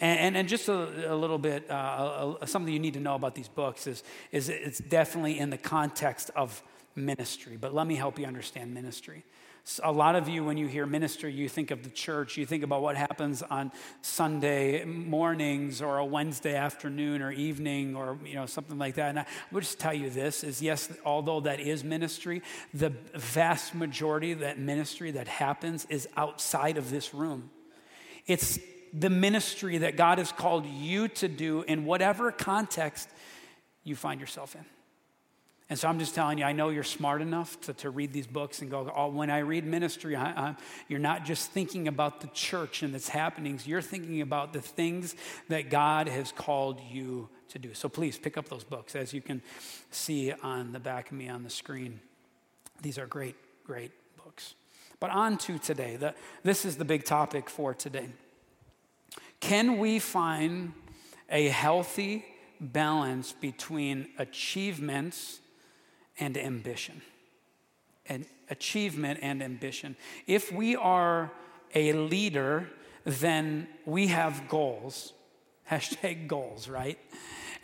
And, 0.00 0.18
and, 0.18 0.36
and 0.36 0.48
just 0.48 0.68
a, 0.68 1.12
a, 1.12 1.14
little 1.14 1.38
bit, 1.38 1.70
uh, 1.70 2.44
something 2.44 2.72
you 2.72 2.80
need 2.80 2.94
to 2.94 3.00
know 3.00 3.14
about 3.14 3.36
these 3.36 3.46
books 3.46 3.86
is, 3.86 4.02
is 4.32 4.48
it's 4.48 4.78
definitely 4.80 5.38
in 5.38 5.50
the 5.50 5.56
context 5.56 6.32
of 6.34 6.60
ministry. 6.96 7.56
But 7.56 7.74
let 7.74 7.86
me 7.86 7.94
help 7.94 8.18
you 8.18 8.26
understand 8.26 8.74
ministry. 8.74 9.24
A 9.82 9.90
lot 9.90 10.14
of 10.14 10.28
you, 10.28 10.44
when 10.44 10.56
you 10.56 10.68
hear 10.68 10.86
ministry, 10.86 11.32
you 11.32 11.48
think 11.48 11.72
of 11.72 11.82
the 11.82 11.90
church. 11.90 12.36
You 12.36 12.46
think 12.46 12.62
about 12.62 12.82
what 12.82 12.96
happens 12.96 13.42
on 13.42 13.72
Sunday 14.00 14.84
mornings 14.84 15.82
or 15.82 15.98
a 15.98 16.04
Wednesday 16.04 16.54
afternoon 16.54 17.20
or 17.20 17.32
evening 17.32 17.96
or 17.96 18.16
you 18.24 18.36
know 18.36 18.46
something 18.46 18.78
like 18.78 18.94
that. 18.94 19.08
And 19.10 19.18
I 19.18 19.26
would 19.50 19.64
just 19.64 19.80
tell 19.80 19.92
you 19.92 20.08
this: 20.08 20.44
is 20.44 20.62
yes, 20.62 20.88
although 21.04 21.40
that 21.40 21.58
is 21.58 21.82
ministry, 21.82 22.42
the 22.72 22.90
vast 23.14 23.74
majority 23.74 24.30
of 24.30 24.38
that 24.38 24.56
ministry 24.56 25.10
that 25.10 25.26
happens 25.26 25.84
is 25.90 26.08
outside 26.16 26.76
of 26.76 26.90
this 26.90 27.12
room. 27.12 27.50
It's 28.28 28.60
the 28.92 29.10
ministry 29.10 29.78
that 29.78 29.96
God 29.96 30.18
has 30.18 30.30
called 30.30 30.64
you 30.64 31.08
to 31.08 31.26
do 31.26 31.62
in 31.62 31.84
whatever 31.84 32.30
context 32.30 33.08
you 33.82 33.96
find 33.96 34.20
yourself 34.20 34.54
in. 34.54 34.64
And 35.68 35.76
so 35.76 35.88
I'm 35.88 35.98
just 35.98 36.14
telling 36.14 36.38
you, 36.38 36.44
I 36.44 36.52
know 36.52 36.68
you're 36.68 36.84
smart 36.84 37.20
enough 37.20 37.60
to, 37.62 37.72
to 37.74 37.90
read 37.90 38.12
these 38.12 38.28
books 38.28 38.62
and 38.62 38.70
go, 38.70 38.92
oh, 38.94 39.08
when 39.08 39.30
I 39.30 39.38
read 39.38 39.64
ministry, 39.66 40.14
I, 40.14 40.26
I, 40.30 40.56
you're 40.86 41.00
not 41.00 41.24
just 41.24 41.50
thinking 41.50 41.88
about 41.88 42.20
the 42.20 42.28
church 42.28 42.84
and 42.84 42.94
its 42.94 43.08
happenings, 43.08 43.66
you're 43.66 43.82
thinking 43.82 44.20
about 44.20 44.52
the 44.52 44.60
things 44.60 45.16
that 45.48 45.68
God 45.68 46.06
has 46.06 46.30
called 46.30 46.80
you 46.88 47.28
to 47.48 47.58
do. 47.58 47.74
So 47.74 47.88
please 47.88 48.16
pick 48.16 48.38
up 48.38 48.48
those 48.48 48.62
books, 48.62 48.94
as 48.94 49.12
you 49.12 49.20
can 49.20 49.42
see 49.90 50.32
on 50.32 50.70
the 50.70 50.78
back 50.78 51.10
of 51.10 51.16
me 51.16 51.28
on 51.28 51.42
the 51.42 51.50
screen. 51.50 51.98
These 52.80 52.96
are 52.96 53.06
great, 53.06 53.34
great 53.64 53.90
books. 54.22 54.54
But 55.00 55.10
on 55.10 55.36
to 55.38 55.58
today. 55.58 55.96
The, 55.96 56.14
this 56.44 56.64
is 56.64 56.76
the 56.76 56.84
big 56.84 57.04
topic 57.04 57.50
for 57.50 57.74
today. 57.74 58.08
Can 59.40 59.78
we 59.78 59.98
find 59.98 60.74
a 61.28 61.48
healthy 61.48 62.24
balance 62.60 63.32
between 63.32 64.08
achievements 64.16 65.40
and 66.18 66.36
ambition. 66.36 67.02
And 68.08 68.26
achievement 68.50 69.20
and 69.22 69.42
ambition. 69.42 69.96
If 70.26 70.52
we 70.52 70.76
are 70.76 71.32
a 71.74 71.92
leader, 71.92 72.68
then 73.04 73.66
we 73.84 74.08
have 74.08 74.48
goals. 74.48 75.12
Hashtag 75.70 76.28
goals, 76.28 76.68
right? 76.68 76.98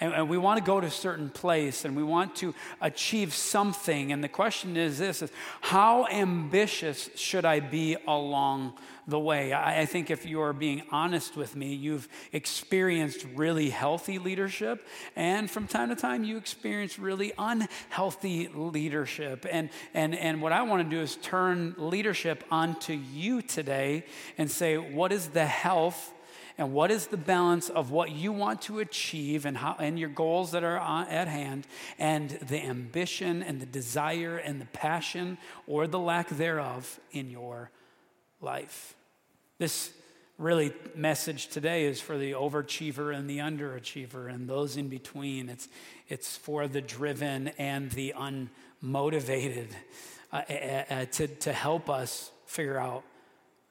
And, 0.00 0.12
and 0.14 0.28
we 0.28 0.38
want 0.38 0.58
to 0.58 0.64
go 0.64 0.80
to 0.80 0.86
a 0.86 0.90
certain 0.90 1.30
place 1.30 1.84
and 1.84 1.96
we 1.96 2.02
want 2.02 2.36
to 2.36 2.54
achieve 2.80 3.34
something. 3.34 4.12
And 4.12 4.22
the 4.22 4.28
question 4.28 4.76
is 4.76 4.98
this 4.98 5.22
is 5.22 5.30
how 5.60 6.06
ambitious 6.06 7.10
should 7.14 7.44
I 7.44 7.60
be 7.60 7.96
along 8.06 8.74
the 9.06 9.18
way. 9.18 9.52
I, 9.52 9.80
I 9.82 9.86
think 9.86 10.10
if 10.10 10.26
you're 10.26 10.52
being 10.52 10.82
honest 10.90 11.36
with 11.36 11.56
me, 11.56 11.74
you've 11.74 12.08
experienced 12.32 13.26
really 13.34 13.70
healthy 13.70 14.18
leadership, 14.18 14.86
and 15.16 15.50
from 15.50 15.66
time 15.66 15.88
to 15.88 15.96
time, 15.96 16.24
you 16.24 16.36
experience 16.36 16.98
really 16.98 17.32
unhealthy 17.38 18.48
leadership. 18.54 19.46
And, 19.50 19.70
and, 19.94 20.14
and 20.14 20.40
what 20.40 20.52
I 20.52 20.62
want 20.62 20.88
to 20.88 20.96
do 20.96 21.02
is 21.02 21.16
turn 21.16 21.74
leadership 21.78 22.44
onto 22.50 22.92
you 22.92 23.42
today 23.42 24.04
and 24.38 24.50
say, 24.50 24.76
what 24.76 25.12
is 25.12 25.28
the 25.28 25.46
health? 25.46 26.12
And 26.58 26.72
what 26.72 26.90
is 26.90 27.06
the 27.06 27.16
balance 27.16 27.68
of 27.68 27.90
what 27.90 28.10
you 28.10 28.32
want 28.32 28.62
to 28.62 28.80
achieve 28.80 29.46
and, 29.46 29.56
how, 29.56 29.76
and 29.78 29.98
your 29.98 30.08
goals 30.08 30.52
that 30.52 30.64
are 30.64 30.78
on, 30.78 31.08
at 31.08 31.28
hand 31.28 31.66
and 31.98 32.30
the 32.30 32.62
ambition 32.62 33.42
and 33.42 33.60
the 33.60 33.66
desire 33.66 34.36
and 34.36 34.60
the 34.60 34.66
passion 34.66 35.38
or 35.66 35.86
the 35.86 35.98
lack 35.98 36.28
thereof 36.28 37.00
in 37.12 37.30
your 37.30 37.70
life. 38.40 38.94
This 39.58 39.92
really 40.38 40.72
message 40.94 41.48
today 41.48 41.84
is 41.84 42.00
for 42.00 42.18
the 42.18 42.32
overachiever 42.32 43.16
and 43.16 43.30
the 43.30 43.38
underachiever 43.38 44.32
and 44.32 44.48
those 44.48 44.76
in 44.76 44.88
between. 44.88 45.48
It's, 45.48 45.68
it's 46.08 46.36
for 46.36 46.66
the 46.66 46.80
driven 46.80 47.48
and 47.58 47.90
the 47.92 48.14
unmotivated 48.16 49.68
uh, 50.32 50.42
uh, 50.48 50.52
uh, 50.52 51.04
to, 51.12 51.26
to 51.28 51.52
help 51.52 51.88
us 51.88 52.30
figure 52.46 52.78
out 52.78 53.04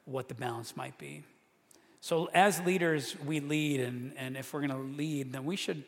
what 0.06 0.28
the 0.28 0.36
balance 0.36 0.76
might 0.78 0.98
be. 0.98 1.24
So, 2.04 2.32
as 2.34 2.60
leaders, 2.62 3.16
we 3.26 3.40
lead, 3.40 3.80
and, 3.80 4.14
and 4.18 4.36
if 4.36 4.54
we're 4.54 4.66
going 4.66 4.72
to 4.72 4.98
lead, 4.98 5.34
then 5.34 5.46
we 5.46 5.56
should, 5.56 5.84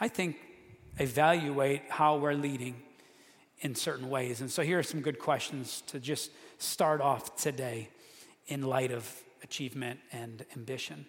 I 0.00 0.08
think, 0.08 0.36
evaluate 0.98 1.82
how 1.88 2.16
we're 2.16 2.34
leading 2.34 2.74
in 3.60 3.76
certain 3.76 4.10
ways. 4.10 4.40
And 4.40 4.50
so, 4.50 4.62
here 4.62 4.80
are 4.80 4.82
some 4.82 5.00
good 5.00 5.20
questions 5.20 5.84
to 5.86 6.00
just 6.00 6.32
start 6.58 7.00
off 7.00 7.36
today 7.36 7.88
in 8.48 8.62
light 8.62 8.90
of 8.90 9.08
achievement 9.44 10.00
and 10.12 10.44
ambition. 10.56 11.06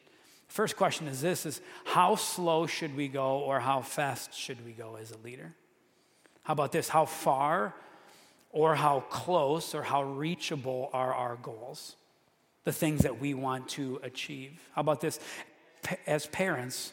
First 0.47 0.77
question 0.77 1.07
is 1.07 1.21
this 1.21 1.47
is 1.47 1.59
how 1.83 2.15
slow 2.15 2.67
should 2.67 2.95
we 2.95 3.07
go 3.07 3.39
or 3.39 3.59
how 3.59 3.81
fast 3.81 4.31
should 4.31 4.63
we 4.63 4.73
go 4.73 4.95
as 4.95 5.11
a 5.11 5.17
leader? 5.17 5.55
How 6.43 6.53
about 6.53 6.71
this? 6.71 6.87
How 6.87 7.05
far 7.05 7.73
or 8.51 8.75
how 8.75 8.99
close 9.09 9.73
or 9.73 9.81
how 9.81 10.03
reachable 10.03 10.91
are 10.93 11.13
our 11.13 11.35
goals? 11.37 11.95
The 12.65 12.73
things 12.73 13.01
that 13.01 13.19
we 13.19 13.33
want 13.33 13.69
to 13.69 13.99
achieve. 14.03 14.59
How 14.73 14.81
about 14.81 14.99
this? 14.99 15.19
As 16.05 16.25
parents, 16.27 16.91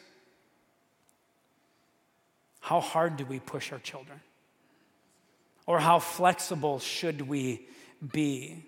how 2.61 2.79
hard 2.79 3.17
do 3.17 3.25
we 3.25 3.39
push 3.39 3.73
our 3.73 3.79
children? 3.79 4.21
Or 5.65 5.79
how 5.79 5.99
flexible 5.99 6.79
should 6.79 7.27
we 7.27 7.67
be? 8.11 8.63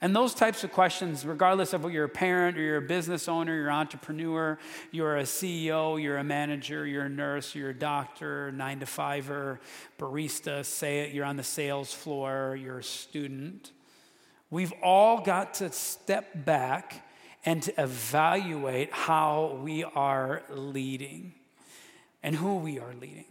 And 0.00 0.14
those 0.14 0.34
types 0.34 0.62
of 0.62 0.72
questions, 0.72 1.24
regardless 1.24 1.72
of 1.72 1.82
whether 1.82 1.94
you're 1.94 2.04
a 2.04 2.08
parent 2.08 2.58
or 2.58 2.60
you're 2.60 2.76
a 2.76 2.82
business 2.82 3.28
owner, 3.28 3.54
you're 3.54 3.68
an 3.68 3.74
entrepreneur, 3.74 4.58
you're 4.92 5.16
a 5.16 5.22
CEO, 5.22 6.00
you're 6.00 6.18
a 6.18 6.24
manager, 6.24 6.86
you're 6.86 7.06
a 7.06 7.08
nurse, 7.08 7.54
you're 7.54 7.70
a 7.70 7.74
doctor, 7.74 8.52
nine 8.52 8.80
to 8.80 8.86
fiver, 8.86 9.58
barista, 9.98 10.64
say 10.64 11.00
it, 11.00 11.14
you're 11.14 11.24
on 11.24 11.36
the 11.36 11.42
sales 11.42 11.94
floor, 11.94 12.56
you're 12.60 12.80
a 12.80 12.84
student. 12.84 13.72
We've 14.50 14.72
all 14.82 15.20
got 15.20 15.54
to 15.54 15.72
step 15.72 16.44
back 16.44 17.04
and 17.44 17.62
to 17.62 17.82
evaluate 17.82 18.92
how 18.92 19.60
we 19.62 19.84
are 19.84 20.42
leading 20.50 21.34
and 22.22 22.34
who 22.34 22.56
we 22.56 22.78
are 22.78 22.94
leading. 23.00 23.24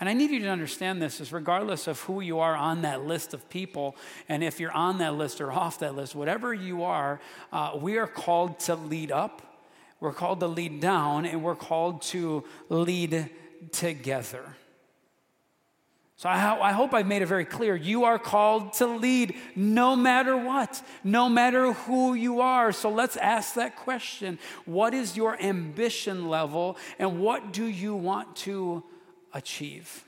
And 0.00 0.08
I 0.08 0.14
need 0.14 0.30
you 0.30 0.40
to 0.40 0.48
understand 0.48 1.00
this 1.00 1.20
is 1.20 1.32
regardless 1.32 1.86
of 1.86 2.00
who 2.00 2.20
you 2.20 2.40
are 2.40 2.56
on 2.56 2.82
that 2.82 3.04
list 3.04 3.34
of 3.34 3.48
people, 3.48 3.94
and 4.28 4.42
if 4.42 4.58
you're 4.58 4.72
on 4.72 4.98
that 4.98 5.14
list 5.14 5.40
or 5.40 5.52
off 5.52 5.78
that 5.78 5.94
list, 5.94 6.14
whatever 6.14 6.52
you 6.52 6.82
are, 6.82 7.20
uh, 7.52 7.78
we 7.80 7.98
are 7.98 8.08
called 8.08 8.58
to 8.60 8.74
lead 8.74 9.12
up, 9.12 9.42
we're 10.00 10.12
called 10.12 10.40
to 10.40 10.48
lead 10.48 10.80
down, 10.80 11.24
and 11.24 11.42
we're 11.42 11.54
called 11.54 12.02
to 12.02 12.42
lead 12.68 13.30
together. 13.70 14.56
So 16.22 16.28
I, 16.28 16.68
I, 16.68 16.70
hope 16.70 16.94
I've 16.94 17.08
made 17.08 17.22
it 17.22 17.26
very 17.26 17.44
clear. 17.44 17.74
You 17.74 18.04
are 18.04 18.16
called 18.16 18.74
to 18.74 18.86
lead 18.86 19.34
no 19.56 19.96
matter 19.96 20.36
what, 20.36 20.80
no 21.02 21.28
matter 21.28 21.72
who 21.72 22.14
you 22.14 22.42
are. 22.42 22.70
So 22.70 22.90
let's 22.90 23.16
ask 23.16 23.54
that 23.54 23.74
question 23.74 24.38
What 24.64 24.94
is 24.94 25.16
your 25.16 25.36
ambition 25.42 26.28
level, 26.28 26.76
and 27.00 27.18
what 27.18 27.52
do 27.52 27.64
you 27.64 27.96
want 27.96 28.36
to 28.36 28.84
achieve. 29.32 30.04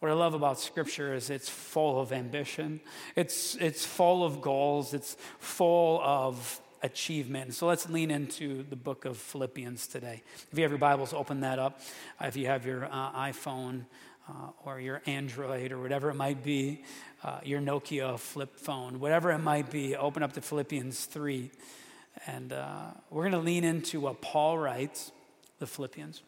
What 0.00 0.10
I 0.10 0.14
love 0.14 0.34
about 0.34 0.60
Scripture 0.60 1.14
is 1.14 1.30
it's 1.30 1.48
full 1.48 1.98
of 1.98 2.12
ambition, 2.12 2.82
it's, 3.16 3.54
it's 3.54 3.86
full 3.86 4.26
of 4.26 4.42
goals, 4.42 4.92
it's 4.92 5.16
full 5.38 6.02
of 6.02 6.60
achievement. 6.82 7.54
So 7.54 7.66
let's 7.66 7.88
lean 7.88 8.10
into 8.10 8.64
the 8.68 8.76
book 8.76 9.06
of 9.06 9.16
Philippians 9.16 9.86
today. 9.86 10.22
If 10.50 10.58
you 10.58 10.64
have 10.64 10.72
your 10.72 10.78
Bibles, 10.78 11.14
open 11.14 11.40
that 11.40 11.58
up. 11.58 11.80
If 12.20 12.36
you 12.36 12.48
have 12.48 12.66
your 12.66 12.84
uh, 12.84 13.12
iPhone, 13.12 13.86
or 14.64 14.80
your 14.80 15.02
Android 15.06 15.72
or 15.72 15.80
whatever 15.80 16.10
it 16.10 16.14
might 16.14 16.42
be, 16.42 16.82
uh, 17.24 17.40
your 17.44 17.60
Nokia 17.60 18.18
flip 18.18 18.56
phone, 18.56 19.00
whatever 19.00 19.30
it 19.30 19.38
might 19.38 19.70
be, 19.70 19.96
open 19.96 20.22
up 20.22 20.32
to 20.34 20.40
Philippians 20.40 21.04
3. 21.06 21.50
And 22.26 22.52
uh, 22.52 22.90
we're 23.10 23.22
going 23.22 23.32
to 23.32 23.38
lean 23.38 23.64
into 23.64 24.00
what 24.00 24.20
Paul 24.20 24.58
writes, 24.58 25.12
the 25.58 25.66
Philippians. 25.66 26.22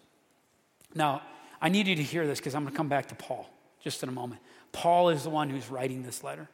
Now, 0.95 1.23
I 1.61 1.69
need 1.69 1.87
you 1.87 1.97
to 1.97 2.03
hear 2.03 2.27
this 2.27 2.39
because 2.39 2.55
I'm 2.55 2.63
going 2.63 2.73
to 2.73 2.77
come 2.77 2.89
back 2.89 3.07
to 3.07 3.15
Paul 3.15 3.49
just 3.83 4.03
in 4.03 4.09
a 4.09 4.13
moment. 4.13 4.41
Paul 4.73 5.11
is 5.11 5.25
the 5.25 5.31
one 5.31 5.51
who's 5.51 5.71
writing 5.71 6.03
this 6.03 6.25
letter 6.25 6.49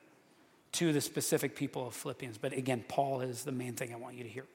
to 0.73 0.93
the 0.93 1.01
specific 1.01 1.57
people 1.57 1.87
of 1.87 1.95
Philippians. 1.95 2.39
But 2.39 2.53
again, 2.53 2.85
Paul 2.87 3.21
is 3.21 3.45
the 3.45 3.53
main 3.53 3.75
thing 3.75 3.93
I 3.93 3.97
want 3.97 4.17
you 4.17 4.25
to 4.25 4.29
hear. 4.29 4.47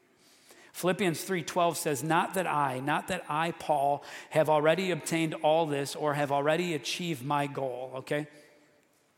Philippians 0.75 1.23
3:12 1.23 1.77
says, 1.77 2.03
"Not 2.03 2.33
that 2.33 2.45
I, 2.45 2.81
not 2.81 3.07
that 3.07 3.23
I 3.29 3.51
Paul 3.51 4.03
have 4.31 4.49
already 4.49 4.91
obtained 4.91 5.33
all 5.35 5.65
this 5.65 5.95
or 5.95 6.15
have 6.15 6.33
already 6.33 6.73
achieved 6.73 7.23
my 7.23 7.47
goal." 7.47 7.93
Okay? 7.95 8.27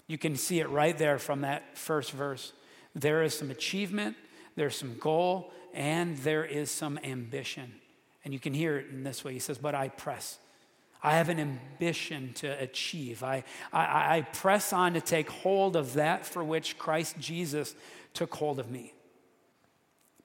You 0.06 0.20
can 0.20 0.36
see 0.36 0.60
it 0.60 0.70
right 0.70 0.96
there 0.96 1.18
from 1.18 1.42
that 1.42 1.76
first 1.76 2.12
verse. 2.12 2.54
There 2.94 3.24
is 3.24 3.36
some 3.36 3.50
achievement, 3.50 4.18
there's 4.56 4.76
some 4.76 5.00
goal, 5.00 5.52
and 5.74 6.16
there 6.18 6.46
is 6.46 6.70
some 6.70 7.00
ambition. 7.04 7.82
And 8.24 8.36
you 8.36 8.40
can 8.40 8.54
hear 8.54 8.78
it 8.78 8.90
in 8.92 9.04
this 9.04 9.24
way. 9.24 9.34
He 9.34 9.40
says, 9.40 9.58
But 9.58 9.74
I 9.74 9.90
press. 9.90 10.38
I 11.02 11.14
have 11.14 11.30
an 11.30 11.40
ambition 11.40 12.34
to 12.34 12.50
achieve. 12.62 13.24
I, 13.24 13.44
I, 13.74 14.18
I 14.18 14.22
press 14.22 14.74
on 14.74 14.94
to 14.94 15.02
take 15.02 15.32
hold 15.32 15.76
of 15.76 15.94
that 15.94 16.24
for 16.24 16.44
which 16.44 16.78
Christ 16.78 17.18
Jesus 17.18 17.74
took 18.14 18.36
hold 18.36 18.60
of 18.60 18.70
me. 18.70 18.94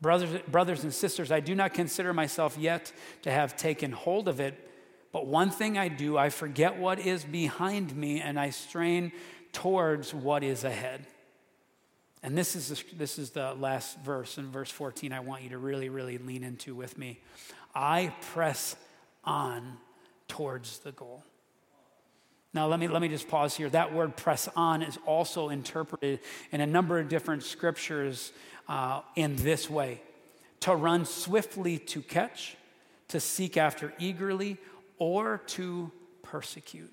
Brothers, 0.02 0.40
brothers 0.48 0.82
and 0.82 0.92
sisters, 0.92 1.30
I 1.30 1.38
do 1.38 1.54
not 1.54 1.74
consider 1.74 2.12
myself 2.12 2.58
yet 2.58 2.92
to 3.22 3.30
have 3.30 3.56
taken 3.56 3.92
hold 3.92 4.26
of 4.26 4.40
it, 4.40 4.68
but 5.12 5.26
one 5.26 5.50
thing 5.50 5.78
I 5.78 5.86
do, 5.86 6.18
I 6.18 6.28
forget 6.28 6.76
what 6.76 6.98
is 6.98 7.22
behind 7.22 7.94
me 7.94 8.20
and 8.20 8.38
I 8.38 8.50
strain 8.50 9.12
towards 9.52 10.12
what 10.12 10.42
is 10.42 10.64
ahead. 10.64 11.06
And 12.20 12.36
this 12.36 12.56
is, 12.56 12.68
the, 12.68 12.96
this 12.96 13.16
is 13.16 13.30
the 13.30 13.54
last 13.54 13.98
verse 14.00 14.38
in 14.38 14.50
verse 14.50 14.70
14 14.70 15.12
I 15.12 15.20
want 15.20 15.44
you 15.44 15.50
to 15.50 15.58
really, 15.58 15.88
really 15.88 16.18
lean 16.18 16.42
into 16.42 16.74
with 16.74 16.98
me. 16.98 17.20
I 17.72 18.12
press 18.32 18.74
on 19.24 19.76
towards 20.26 20.80
the 20.80 20.92
goal. 20.92 21.22
Now, 22.54 22.66
let 22.66 22.78
me, 22.78 22.86
let 22.86 23.00
me 23.00 23.08
just 23.08 23.28
pause 23.28 23.56
here. 23.56 23.70
That 23.70 23.94
word 23.94 24.14
press 24.16 24.48
on 24.54 24.82
is 24.82 24.98
also 25.06 25.48
interpreted 25.48 26.20
in 26.50 26.60
a 26.60 26.66
number 26.66 26.98
of 26.98 27.08
different 27.08 27.44
scriptures 27.44 28.32
uh, 28.68 29.02
in 29.16 29.36
this 29.36 29.68
way 29.68 30.00
to 30.60 30.74
run 30.74 31.04
swiftly 31.04 31.78
to 31.78 32.00
catch, 32.00 32.56
to 33.08 33.18
seek 33.18 33.56
after 33.56 33.92
eagerly, 33.98 34.56
or 34.98 35.38
to 35.38 35.90
persecute. 36.22 36.92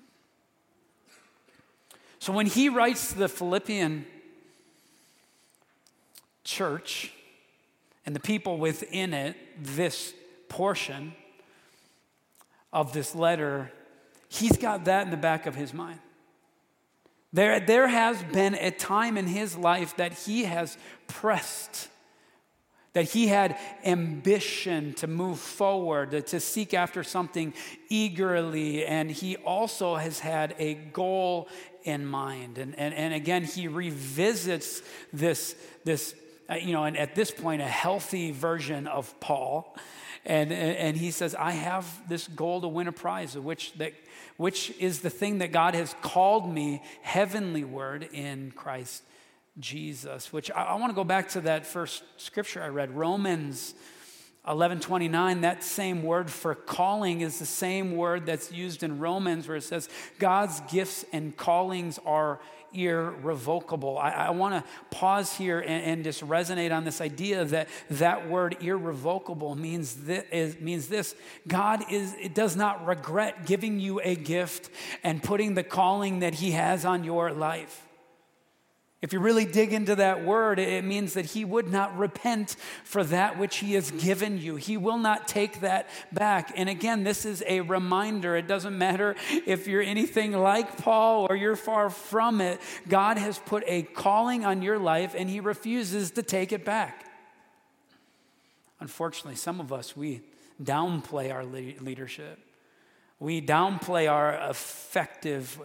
So 2.18 2.32
when 2.32 2.46
he 2.46 2.68
writes 2.68 3.12
the 3.12 3.28
Philippian 3.28 4.04
church 6.44 7.12
and 8.04 8.14
the 8.14 8.20
people 8.20 8.58
within 8.58 9.14
it 9.14 9.36
this 9.62 10.12
portion 10.48 11.14
of 12.72 12.92
this 12.92 13.14
letter, 13.14 13.70
he's 14.28 14.56
got 14.56 14.84
that 14.86 15.04
in 15.04 15.10
the 15.10 15.16
back 15.16 15.46
of 15.46 15.54
his 15.54 15.72
mind. 15.72 16.00
There, 17.32 17.60
there 17.60 17.86
has 17.86 18.22
been 18.24 18.54
a 18.54 18.70
time 18.70 19.16
in 19.16 19.26
his 19.26 19.56
life 19.56 19.96
that 19.96 20.12
he 20.12 20.44
has 20.44 20.76
pressed, 21.06 21.88
that 22.92 23.04
he 23.04 23.28
had 23.28 23.56
ambition 23.84 24.94
to 24.94 25.06
move 25.06 25.38
forward, 25.38 26.26
to, 26.26 26.40
seek 26.40 26.74
after 26.74 27.04
something 27.04 27.54
eagerly, 27.88 28.84
and 28.84 29.10
he 29.10 29.36
also 29.36 29.94
has 29.94 30.18
had 30.18 30.56
a 30.58 30.74
goal 30.74 31.48
in 31.84 32.04
mind. 32.04 32.58
And, 32.58 32.76
and, 32.76 32.92
and 32.92 33.14
again, 33.14 33.44
he 33.44 33.68
revisits 33.68 34.82
this, 35.12 35.54
this 35.84 36.14
uh, 36.50 36.54
you 36.56 36.72
know, 36.72 36.82
and 36.82 36.96
at 36.96 37.14
this 37.14 37.30
point, 37.30 37.62
a 37.62 37.68
healthy 37.68 38.32
version 38.32 38.88
of 38.88 39.18
Paul. 39.20 39.76
And, 40.26 40.52
and 40.52 40.96
he 40.96 41.12
says, 41.12 41.34
I 41.34 41.52
have 41.52 41.86
this 42.08 42.26
goal 42.28 42.60
to 42.62 42.68
win 42.68 42.88
a 42.88 42.92
prize, 42.92 43.38
which, 43.38 43.72
that, 43.74 43.92
which 44.40 44.72
is 44.78 45.00
the 45.00 45.10
thing 45.10 45.36
that 45.36 45.52
God 45.52 45.74
has 45.74 45.94
called 46.00 46.50
me 46.50 46.82
heavenly 47.02 47.62
word 47.62 48.08
in 48.10 48.50
Christ 48.52 49.02
Jesus. 49.58 50.32
Which 50.32 50.50
I, 50.50 50.62
I 50.62 50.74
want 50.76 50.88
to 50.88 50.94
go 50.94 51.04
back 51.04 51.28
to 51.30 51.42
that 51.42 51.66
first 51.66 52.02
scripture 52.16 52.62
I 52.62 52.68
read, 52.68 52.90
Romans 52.96 53.74
1129 54.44 55.42
that 55.42 55.62
same 55.62 56.02
word 56.02 56.30
for 56.30 56.54
calling 56.54 57.20
is 57.20 57.38
the 57.38 57.46
same 57.46 57.96
word 57.96 58.26
that's 58.26 58.50
used 58.50 58.82
in 58.82 58.98
romans 58.98 59.46
where 59.46 59.56
it 59.56 59.62
says 59.62 59.88
god's 60.18 60.60
gifts 60.70 61.04
and 61.12 61.36
callings 61.36 61.98
are 62.06 62.40
irrevocable. 62.72 63.98
I, 63.98 64.10
I 64.10 64.30
want 64.30 64.54
to 64.54 64.70
pause 64.90 65.36
here 65.36 65.60
and, 65.60 65.84
and, 65.84 66.04
just 66.04 66.26
resonate 66.26 66.74
on 66.74 66.84
this 66.84 67.00
idea 67.00 67.44
that 67.46 67.68
that 67.90 68.28
word 68.28 68.56
irrevocable 68.62 69.54
means 69.54 69.94
this, 69.94 70.24
is, 70.30 70.60
means 70.60 70.88
this 70.88 71.14
God 71.46 71.84
is, 71.90 72.14
it 72.14 72.34
does 72.34 72.56
not 72.56 72.86
regret 72.86 73.46
giving 73.46 73.80
you 73.80 74.00
a 74.00 74.14
gift 74.14 74.70
and 75.02 75.22
putting 75.22 75.54
the 75.54 75.64
calling 75.64 76.20
that 76.20 76.34
He 76.34 76.52
has 76.52 76.84
on 76.84 77.04
your 77.04 77.32
life. 77.32 77.86
If 79.02 79.14
you 79.14 79.20
really 79.20 79.46
dig 79.46 79.72
into 79.72 79.94
that 79.96 80.26
word, 80.26 80.58
it 80.58 80.84
means 80.84 81.14
that 81.14 81.24
he 81.24 81.42
would 81.42 81.72
not 81.72 81.96
repent 81.96 82.56
for 82.84 83.02
that 83.04 83.38
which 83.38 83.56
he 83.56 83.72
has 83.72 83.90
given 83.90 84.38
you. 84.38 84.56
He 84.56 84.76
will 84.76 84.98
not 84.98 85.26
take 85.26 85.60
that 85.60 85.88
back. 86.12 86.52
And 86.54 86.68
again, 86.68 87.02
this 87.02 87.24
is 87.24 87.42
a 87.46 87.62
reminder. 87.62 88.36
It 88.36 88.46
doesn't 88.46 88.76
matter 88.76 89.16
if 89.46 89.66
you're 89.66 89.80
anything 89.80 90.32
like 90.32 90.76
Paul 90.76 91.26
or 91.30 91.34
you're 91.34 91.56
far 91.56 91.88
from 91.88 92.42
it. 92.42 92.60
God 92.88 93.16
has 93.16 93.38
put 93.38 93.64
a 93.66 93.82
calling 93.82 94.44
on 94.44 94.60
your 94.60 94.78
life 94.78 95.14
and 95.16 95.30
he 95.30 95.40
refuses 95.40 96.10
to 96.12 96.22
take 96.22 96.52
it 96.52 96.66
back. 96.66 97.06
Unfortunately, 98.80 99.36
some 99.36 99.60
of 99.60 99.72
us, 99.72 99.96
we 99.96 100.20
downplay 100.62 101.32
our 101.32 101.46
leadership. 101.46 102.38
We 103.18 103.42
downplay 103.42 104.10
our 104.10 104.32
effective 104.50 105.58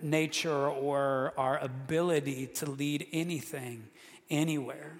nature 0.00 0.68
or 0.68 1.32
our 1.36 1.58
ability 1.58 2.46
to 2.46 2.70
lead 2.70 3.06
anything 3.12 3.88
anywhere. 4.30 4.92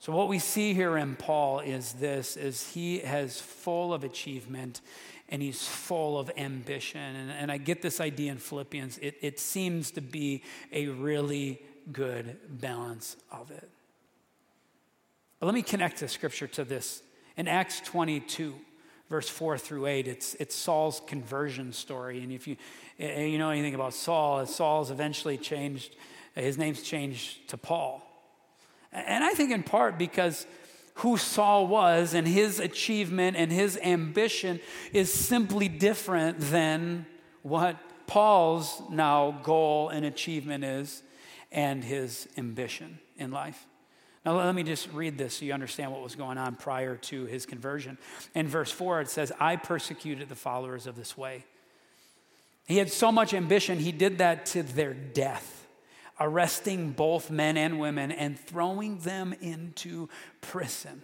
So 0.00 0.12
what 0.12 0.28
we 0.28 0.38
see 0.38 0.74
here 0.74 0.96
in 0.96 1.16
Paul 1.16 1.60
is 1.60 1.94
this 1.94 2.36
is 2.36 2.70
he 2.70 3.00
has 3.00 3.40
full 3.40 3.92
of 3.92 4.04
achievement 4.04 4.80
and 5.28 5.42
he's 5.42 5.66
full 5.66 6.18
of 6.18 6.30
ambition. 6.36 7.00
And, 7.00 7.30
and 7.30 7.52
I 7.52 7.58
get 7.58 7.82
this 7.82 8.00
idea 8.00 8.32
in 8.32 8.38
Philippians. 8.38 8.98
It, 8.98 9.16
it 9.20 9.40
seems 9.40 9.90
to 9.92 10.00
be 10.00 10.42
a 10.72 10.86
really 10.86 11.60
good 11.92 12.36
balance 12.48 13.16
of 13.30 13.50
it. 13.50 13.68
But 15.40 15.46
let 15.46 15.54
me 15.54 15.62
connect 15.62 16.00
the 16.00 16.08
scripture 16.08 16.46
to 16.48 16.64
this. 16.64 17.02
In 17.36 17.46
Acts 17.46 17.80
22, 17.80 18.54
verse 19.08 19.28
4 19.28 19.58
through 19.58 19.86
8, 19.86 20.08
it's, 20.08 20.34
it's 20.34 20.54
Saul's 20.54 21.00
conversion 21.06 21.72
story. 21.72 22.22
And 22.22 22.32
if 22.32 22.46
you, 22.46 22.56
you 22.98 23.38
know 23.38 23.50
anything 23.50 23.74
about 23.74 23.94
Saul, 23.94 24.44
Saul's 24.46 24.90
eventually 24.90 25.38
changed, 25.38 25.96
his 26.34 26.58
name's 26.58 26.82
changed 26.82 27.48
to 27.48 27.56
Paul. 27.56 28.02
And 28.92 29.24
I 29.24 29.30
think 29.30 29.50
in 29.50 29.62
part 29.62 29.98
because 29.98 30.46
who 30.94 31.16
Saul 31.16 31.68
was 31.68 32.12
and 32.12 32.26
his 32.26 32.58
achievement 32.58 33.36
and 33.36 33.52
his 33.52 33.78
ambition 33.82 34.60
is 34.92 35.12
simply 35.12 35.68
different 35.68 36.40
than 36.40 37.06
what 37.42 37.76
Paul's 38.08 38.82
now 38.90 39.38
goal 39.42 39.90
and 39.90 40.04
achievement 40.04 40.64
is 40.64 41.02
and 41.52 41.84
his 41.84 42.26
ambition 42.36 42.98
in 43.16 43.30
life. 43.30 43.67
Now, 44.28 44.36
let 44.36 44.54
me 44.54 44.62
just 44.62 44.92
read 44.92 45.16
this 45.16 45.38
so 45.38 45.46
you 45.46 45.54
understand 45.54 45.90
what 45.90 46.02
was 46.02 46.14
going 46.14 46.36
on 46.36 46.54
prior 46.54 46.96
to 46.96 47.24
his 47.24 47.46
conversion. 47.46 47.96
In 48.34 48.46
verse 48.46 48.70
4, 48.70 49.00
it 49.00 49.08
says, 49.08 49.32
I 49.40 49.56
persecuted 49.56 50.28
the 50.28 50.34
followers 50.34 50.86
of 50.86 50.96
this 50.96 51.16
way 51.16 51.46
he 52.66 52.76
had 52.76 52.92
so 52.92 53.10
much 53.10 53.32
ambition, 53.32 53.78
he 53.78 53.90
did 53.90 54.18
that 54.18 54.44
to 54.46 54.62
their 54.62 54.92
death, 54.92 55.66
arresting 56.20 56.90
both 56.92 57.30
men 57.30 57.56
and 57.56 57.80
women 57.80 58.12
and 58.12 58.38
throwing 58.38 58.98
them 58.98 59.34
into 59.40 60.10
prison. 60.42 61.00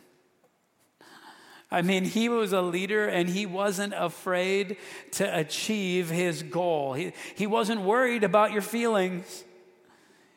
I 1.70 1.80
mean, 1.80 2.04
he 2.04 2.28
was 2.28 2.52
a 2.52 2.60
leader 2.60 3.08
and 3.08 3.26
he 3.26 3.46
wasn't 3.46 3.94
afraid 3.96 4.76
to 5.12 5.38
achieve 5.38 6.10
his 6.10 6.42
goal. 6.42 6.92
He, 6.92 7.14
he 7.34 7.46
wasn't 7.46 7.80
worried 7.80 8.22
about 8.22 8.52
your 8.52 8.60
feelings. 8.60 9.44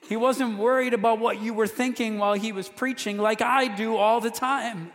He 0.07 0.15
wasn't 0.15 0.57
worried 0.57 0.93
about 0.93 1.19
what 1.19 1.41
you 1.41 1.53
were 1.53 1.67
thinking 1.67 2.17
while 2.17 2.33
he 2.33 2.51
was 2.51 2.69
preaching, 2.69 3.17
like 3.17 3.41
I 3.41 3.67
do 3.67 3.97
all 3.97 4.21
the 4.21 4.31
time 4.31 4.91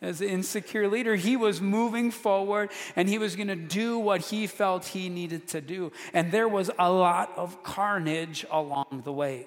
as 0.00 0.20
an 0.20 0.28
insecure 0.28 0.88
leader. 0.88 1.16
He 1.16 1.36
was 1.36 1.60
moving 1.60 2.10
forward 2.10 2.70
and 2.96 3.08
he 3.08 3.18
was 3.18 3.36
going 3.36 3.48
to 3.48 3.56
do 3.56 3.98
what 3.98 4.20
he 4.20 4.46
felt 4.46 4.86
he 4.86 5.08
needed 5.08 5.48
to 5.48 5.60
do. 5.60 5.92
And 6.12 6.32
there 6.32 6.48
was 6.48 6.70
a 6.78 6.90
lot 6.90 7.32
of 7.36 7.62
carnage 7.62 8.44
along 8.50 9.02
the 9.04 9.12
way. 9.12 9.46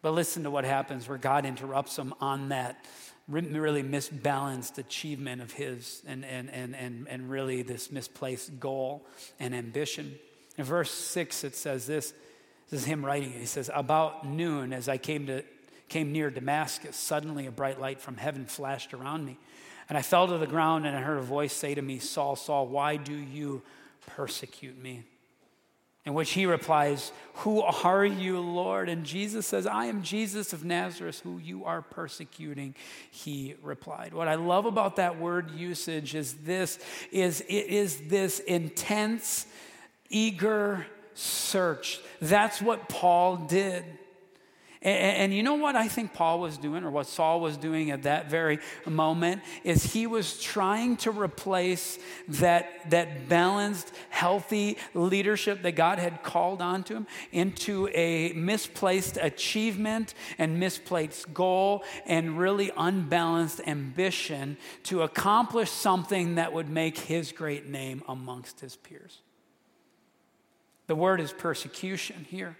But 0.00 0.12
listen 0.12 0.42
to 0.42 0.50
what 0.50 0.64
happens 0.64 1.08
where 1.08 1.18
God 1.18 1.46
interrupts 1.46 1.96
him 1.96 2.12
on 2.20 2.48
that 2.48 2.84
really 3.28 3.84
misbalanced 3.84 4.78
achievement 4.78 5.40
of 5.40 5.52
his 5.52 6.02
and, 6.06 6.24
and, 6.24 6.50
and, 6.50 6.74
and, 6.74 7.06
and 7.08 7.30
really 7.30 7.62
this 7.62 7.92
misplaced 7.92 8.58
goal 8.58 9.06
and 9.38 9.54
ambition. 9.54 10.18
In 10.58 10.64
verse 10.64 10.90
6, 10.90 11.44
it 11.44 11.54
says 11.54 11.86
this. 11.86 12.12
This 12.72 12.80
is 12.80 12.86
him 12.86 13.04
writing. 13.04 13.32
He 13.32 13.44
says, 13.44 13.70
About 13.74 14.26
noon, 14.26 14.72
as 14.72 14.88
I 14.88 14.96
came 14.96 15.26
to 15.26 15.44
came 15.90 16.10
near 16.10 16.30
Damascus, 16.30 16.96
suddenly 16.96 17.46
a 17.46 17.50
bright 17.50 17.78
light 17.78 18.00
from 18.00 18.16
heaven 18.16 18.46
flashed 18.46 18.94
around 18.94 19.26
me. 19.26 19.36
And 19.90 19.98
I 19.98 20.00
fell 20.00 20.26
to 20.26 20.38
the 20.38 20.46
ground 20.46 20.86
and 20.86 20.96
I 20.96 21.02
heard 21.02 21.18
a 21.18 21.22
voice 21.22 21.52
say 21.52 21.74
to 21.74 21.82
me, 21.82 21.98
Saul, 21.98 22.34
Saul, 22.34 22.66
why 22.66 22.96
do 22.96 23.12
you 23.12 23.60
persecute 24.06 24.82
me? 24.82 25.02
In 26.06 26.14
which 26.14 26.30
he 26.30 26.46
replies, 26.46 27.12
Who 27.34 27.60
are 27.60 28.06
you, 28.06 28.40
Lord? 28.40 28.88
And 28.88 29.04
Jesus 29.04 29.44
says, 29.46 29.66
I 29.66 29.84
am 29.84 30.02
Jesus 30.02 30.54
of 30.54 30.64
Nazareth, 30.64 31.20
who 31.20 31.36
you 31.36 31.66
are 31.66 31.82
persecuting. 31.82 32.74
He 33.10 33.54
replied. 33.60 34.14
What 34.14 34.28
I 34.28 34.36
love 34.36 34.64
about 34.64 34.96
that 34.96 35.18
word 35.18 35.50
usage 35.50 36.14
is 36.14 36.32
this 36.36 36.78
is 37.10 37.42
it 37.42 37.66
is 37.66 38.08
this 38.08 38.38
intense, 38.38 39.46
eager 40.08 40.86
search. 41.14 42.00
That's 42.20 42.60
what 42.60 42.88
Paul 42.88 43.36
did. 43.36 43.84
And, 44.84 45.16
and, 45.16 45.34
you 45.34 45.44
know 45.44 45.54
what 45.54 45.76
I 45.76 45.86
think 45.86 46.12
Paul 46.12 46.40
was 46.40 46.58
doing, 46.58 46.82
or 46.82 46.90
what 46.90 47.06
Saul 47.06 47.40
was 47.40 47.56
doing 47.56 47.92
at 47.92 48.02
that 48.02 48.28
very 48.28 48.58
moment, 48.84 49.42
is 49.62 49.92
he 49.92 50.08
was 50.08 50.40
trying 50.40 50.96
to 50.98 51.12
replace 51.12 52.00
that, 52.26 52.90
that 52.90 53.28
balanced, 53.28 53.92
healthy 54.10 54.76
leadership 54.92 55.62
that 55.62 55.72
God 55.72 56.00
had 56.00 56.24
called 56.24 56.60
onto 56.60 56.96
him 56.96 57.06
into 57.30 57.88
a 57.94 58.32
misplaced 58.32 59.18
achievement 59.18 60.14
and 60.36 60.58
misplaced 60.58 61.32
goal 61.32 61.84
and 62.04 62.36
really 62.36 62.72
unbalanced 62.76 63.60
ambition 63.68 64.56
to 64.84 65.02
accomplish 65.02 65.70
something 65.70 66.34
that 66.34 66.52
would 66.52 66.68
make 66.68 66.98
his 66.98 67.30
great 67.30 67.68
name 67.68 68.02
amongst 68.08 68.58
his 68.58 68.74
peers. 68.74 69.20
The 70.92 70.96
word 70.96 71.22
is 71.22 71.32
persecution 71.32 72.26
here. 72.28 72.54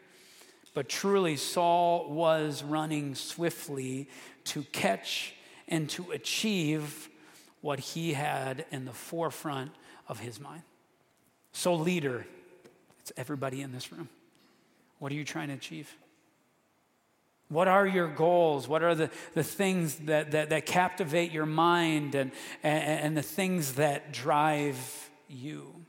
But 0.72 0.88
truly, 0.88 1.36
Saul 1.36 2.08
was 2.08 2.62
running 2.62 3.14
swiftly 3.14 4.08
to 4.44 4.62
catch 4.72 5.34
and 5.68 5.86
to 5.90 6.12
achieve 6.12 7.10
what 7.60 7.78
he 7.78 8.14
had 8.14 8.64
in 8.70 8.86
the 8.86 8.92
forefront 8.94 9.72
of 10.08 10.18
his 10.18 10.40
mind. 10.40 10.62
So, 11.52 11.74
leader, 11.74 12.26
it's 13.00 13.12
everybody 13.18 13.60
in 13.60 13.70
this 13.70 13.92
room. 13.92 14.08
What 14.98 15.12
are 15.12 15.14
you 15.14 15.26
trying 15.26 15.48
to 15.48 15.54
achieve? 15.54 15.94
What 17.50 17.68
are 17.68 17.86
your 17.86 18.08
goals? 18.08 18.66
What 18.66 18.82
are 18.82 18.94
the, 18.94 19.10
the 19.34 19.44
things 19.44 19.96
that, 20.06 20.30
that, 20.30 20.48
that 20.48 20.64
captivate 20.64 21.32
your 21.32 21.44
mind 21.44 22.14
and, 22.14 22.32
and, 22.62 22.82
and 22.82 23.14
the 23.14 23.22
things 23.22 23.74
that 23.74 24.10
drive 24.10 25.10
you? 25.28 25.81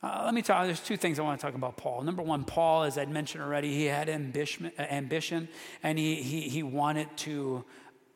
Uh, 0.00 0.22
let 0.24 0.32
me 0.32 0.42
talk, 0.42 0.64
there's 0.64 0.80
two 0.80 0.96
things 0.96 1.18
I 1.18 1.22
want 1.22 1.40
to 1.40 1.44
talk 1.44 1.56
about 1.56 1.76
Paul. 1.76 2.02
Number 2.02 2.22
one, 2.22 2.44
Paul, 2.44 2.84
as 2.84 2.96
I'd 2.96 3.10
mentioned 3.10 3.42
already, 3.42 3.74
he 3.74 3.86
had 3.86 4.08
ambition, 4.08 4.70
ambition 4.78 5.48
and 5.82 5.98
he, 5.98 6.22
he, 6.22 6.42
he 6.42 6.62
wanted 6.62 7.08
to 7.18 7.64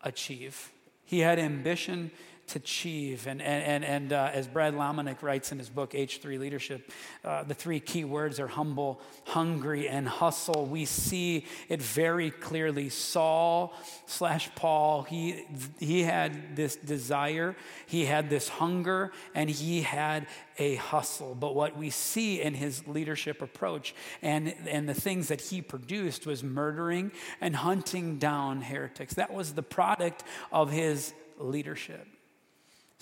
achieve. 0.02 0.70
He 1.04 1.20
had 1.20 1.40
ambition 1.40 2.12
to 2.48 2.58
achieve. 2.58 3.26
And, 3.26 3.40
and, 3.40 3.84
and 3.84 4.12
uh, 4.12 4.30
as 4.32 4.46
Brad 4.46 4.74
Lomenick 4.74 5.22
writes 5.22 5.52
in 5.52 5.58
his 5.58 5.68
book, 5.68 5.92
H3 5.92 6.38
Leadership, 6.38 6.90
uh, 7.24 7.44
the 7.44 7.54
three 7.54 7.80
key 7.80 8.04
words 8.04 8.38
are 8.40 8.48
humble, 8.48 9.00
hungry, 9.24 9.88
and 9.88 10.08
hustle. 10.08 10.66
We 10.66 10.84
see 10.84 11.46
it 11.68 11.80
very 11.80 12.30
clearly. 12.30 12.88
Saul 12.88 13.74
slash 14.06 14.54
Paul, 14.54 15.02
he, 15.02 15.44
he 15.78 16.02
had 16.02 16.56
this 16.56 16.76
desire, 16.76 17.56
he 17.86 18.04
had 18.04 18.28
this 18.28 18.48
hunger, 18.48 19.12
and 19.34 19.48
he 19.48 19.82
had 19.82 20.26
a 20.58 20.76
hustle. 20.76 21.34
But 21.34 21.54
what 21.54 21.76
we 21.76 21.90
see 21.90 22.42
in 22.42 22.54
his 22.54 22.86
leadership 22.86 23.40
approach 23.40 23.94
and, 24.20 24.54
and 24.68 24.88
the 24.88 24.94
things 24.94 25.28
that 25.28 25.40
he 25.40 25.62
produced 25.62 26.26
was 26.26 26.42
murdering 26.42 27.12
and 27.40 27.56
hunting 27.56 28.18
down 28.18 28.62
heretics. 28.62 29.14
That 29.14 29.32
was 29.32 29.54
the 29.54 29.62
product 29.62 30.24
of 30.50 30.70
his 30.70 31.14
leadership. 31.38 32.06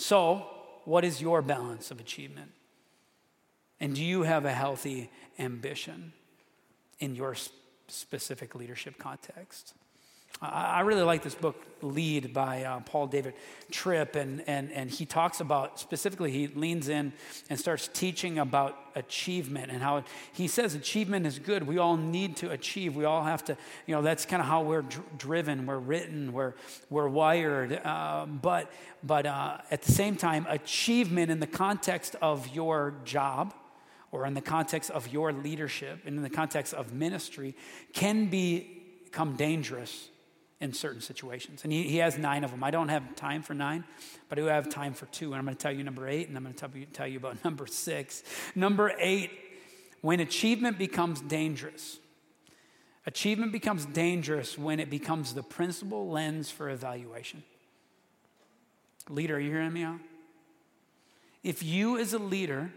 So, 0.01 0.47
what 0.87 1.05
is 1.05 1.21
your 1.21 1.43
balance 1.43 1.91
of 1.91 2.01
achievement? 2.01 2.53
And 3.81 3.95
do 3.95 4.03
you 4.03 4.23
have 4.23 4.47
a 4.47 4.53
healthy 4.53 5.11
ambition 5.39 6.15
in 7.01 7.15
your 7.15 7.37
specific 7.87 8.55
leadership 8.55 8.99
context? 8.99 9.75
I 10.43 10.81
really 10.81 11.03
like 11.03 11.23
this 11.23 11.35
book, 11.35 11.63
Lead, 11.83 12.33
by 12.33 12.65
uh, 12.65 12.81
Paul 12.81 13.07
David 13.09 13.35
Tripp, 13.71 14.17
and, 14.17 14.43
and, 14.47 14.73
and 14.73 14.91
he 14.91 15.05
talks 15.05 15.41
about, 15.41 15.79
specifically, 15.79 16.31
he 16.31 16.47
leans 16.47 16.89
in 16.89 17.13
and 17.51 17.59
starts 17.59 17.89
teaching 17.89 18.39
about 18.39 18.79
achievement 18.95 19.71
and 19.71 19.83
how 19.83 20.03
he 20.33 20.49
says 20.49 20.75
achievement 20.75 21.27
is 21.27 21.39
good. 21.39 21.67
We 21.67 21.77
all 21.77 21.99
need 21.99 22.37
to 22.39 22.51
achieve. 22.51 22.97
We 22.97 23.05
all 23.05 23.23
have 23.23 23.45
to, 23.45 23.57
you 23.87 23.95
know, 23.95 24.01
that's 24.01 24.25
kind 24.25 24.41
of 24.41 24.49
how 24.49 24.63
we're 24.63 24.83
dr- 24.83 25.19
driven, 25.19 25.67
we're 25.67 25.79
written, 25.79 26.33
we're, 26.33 26.55
we're 26.89 27.09
wired. 27.09 27.73
Uh, 27.85 28.25
but 28.27 28.73
but 29.03 29.27
uh, 29.27 29.59
at 29.71 29.83
the 29.83 29.93
same 29.93 30.17
time, 30.17 30.47
achievement 30.49 31.31
in 31.31 31.41
the 31.41 31.47
context 31.47 32.17
of 32.23 32.49
your 32.55 32.95
job, 33.05 33.55
or 34.13 34.27
in 34.27 34.35
the 34.35 34.41
context 34.41 34.91
of 34.91 35.09
your 35.09 35.33
leadership 35.33 36.01
and 36.07 36.17
in 36.17 36.23
the 36.23 36.31
context 36.31 36.75
of 36.75 36.93
ministry 36.93 37.55
can 37.93 38.27
become 38.27 39.37
dangerous 39.37 40.09
in 40.61 40.73
certain 40.73 41.01
situations. 41.01 41.65
And 41.65 41.73
he, 41.73 41.85
he 41.85 41.97
has 41.99 42.19
nine 42.19 42.45
of 42.45 42.51
them. 42.51 42.63
I 42.63 42.71
don't 42.71 42.89
have 42.89 43.17
time 43.17 43.43
for 43.43 43.55
nine, 43.55 43.85
but 44.29 44.39
I 44.39 44.43
do 44.43 44.47
have 44.49 44.69
time 44.69 44.93
for 44.93 45.07
two. 45.07 45.33
And 45.33 45.37
I'm 45.37 45.45
going 45.45 45.57
to 45.57 45.63
tell 45.63 45.73
you 45.73 45.83
number 45.83 46.07
eight, 46.07 46.29
and 46.29 46.37
I'm 46.37 46.43
going 46.43 46.55
to 46.55 46.61
tell 46.61 46.71
you, 46.77 46.87
tell 46.87 47.07
you 47.07 47.19
about 47.19 47.43
number 47.45 47.67
six. 47.67 48.23
Number 48.55 48.93
eight, 48.99 49.31
when 50.03 50.21
achievement 50.21 50.79
becomes 50.79 51.21
dangerous. 51.21 51.99
Achievement 53.07 53.53
becomes 53.53 53.87
dangerous 53.87 54.59
when 54.59 54.79
it 54.79 54.91
becomes 54.91 55.33
the 55.35 55.43
principal 55.43 56.11
lens 56.11 56.51
for 56.51 56.69
evaluation. 56.69 57.43
Leader, 59.09 59.37
are 59.37 59.41
you 59.41 59.51
hearing 59.51 59.73
me 59.73 59.83
out? 59.83 59.99
If 61.43 61.63
you, 61.63 61.99
as 61.99 62.13
a 62.13 62.19
leader, 62.19 62.71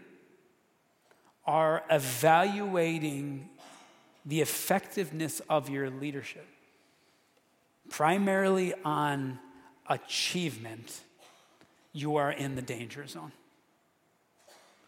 are 1.46 1.84
evaluating 1.90 3.50
the 4.24 4.40
effectiveness 4.40 5.40
of 5.50 5.68
your 5.68 5.90
leadership, 5.90 6.46
primarily 7.90 8.74
on 8.84 9.38
achievement, 9.88 11.00
you 11.92 12.16
are 12.16 12.32
in 12.32 12.54
the 12.54 12.62
danger 12.62 13.06
zone. 13.06 13.32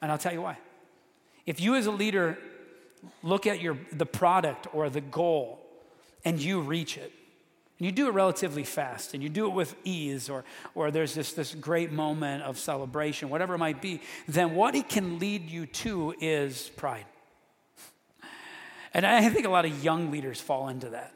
And 0.03 0.11
I'll 0.11 0.19
tell 0.19 0.33
you 0.33 0.43
why. 0.43 0.59
If 1.47 1.61
you 1.61 1.77
as 1.77 1.87
a 1.87 1.91
leader 1.91 2.39
look 3.23 3.47
at 3.47 3.61
your 3.61 3.79
the 3.93 4.07
product 4.07 4.67
or 4.73 4.91
the 4.91 5.01
goal 5.01 5.61
and 6.25 6.41
you 6.41 6.61
reach 6.61 6.97
it, 6.97 7.13
and 7.79 7.85
you 7.87 7.93
do 7.93 8.09
it 8.09 8.13
relatively 8.13 8.65
fast, 8.65 9.13
and 9.13 9.23
you 9.23 9.29
do 9.29 9.47
it 9.47 9.53
with 9.53 9.77
ease, 9.85 10.31
or, 10.31 10.45
or 10.75 10.91
there's 10.91 11.15
this, 11.15 11.35
this 11.35 11.55
great 11.55 11.93
moment 11.93 12.43
of 12.43 12.59
celebration, 12.59 13.29
whatever 13.29 13.55
it 13.55 13.59
might 13.59 13.83
be, 13.83 14.01
then 14.27 14.55
what 14.55 14.75
it 14.75 14.89
can 14.89 15.19
lead 15.19 15.51
you 15.51 15.67
to 15.67 16.15
is 16.19 16.71
pride. 16.77 17.05
And 18.95 19.07
I 19.07 19.29
think 19.29 19.45
a 19.45 19.51
lot 19.51 19.67
of 19.67 19.85
young 19.85 20.11
leaders 20.11 20.41
fall 20.41 20.69
into 20.69 20.89
that 20.91 21.13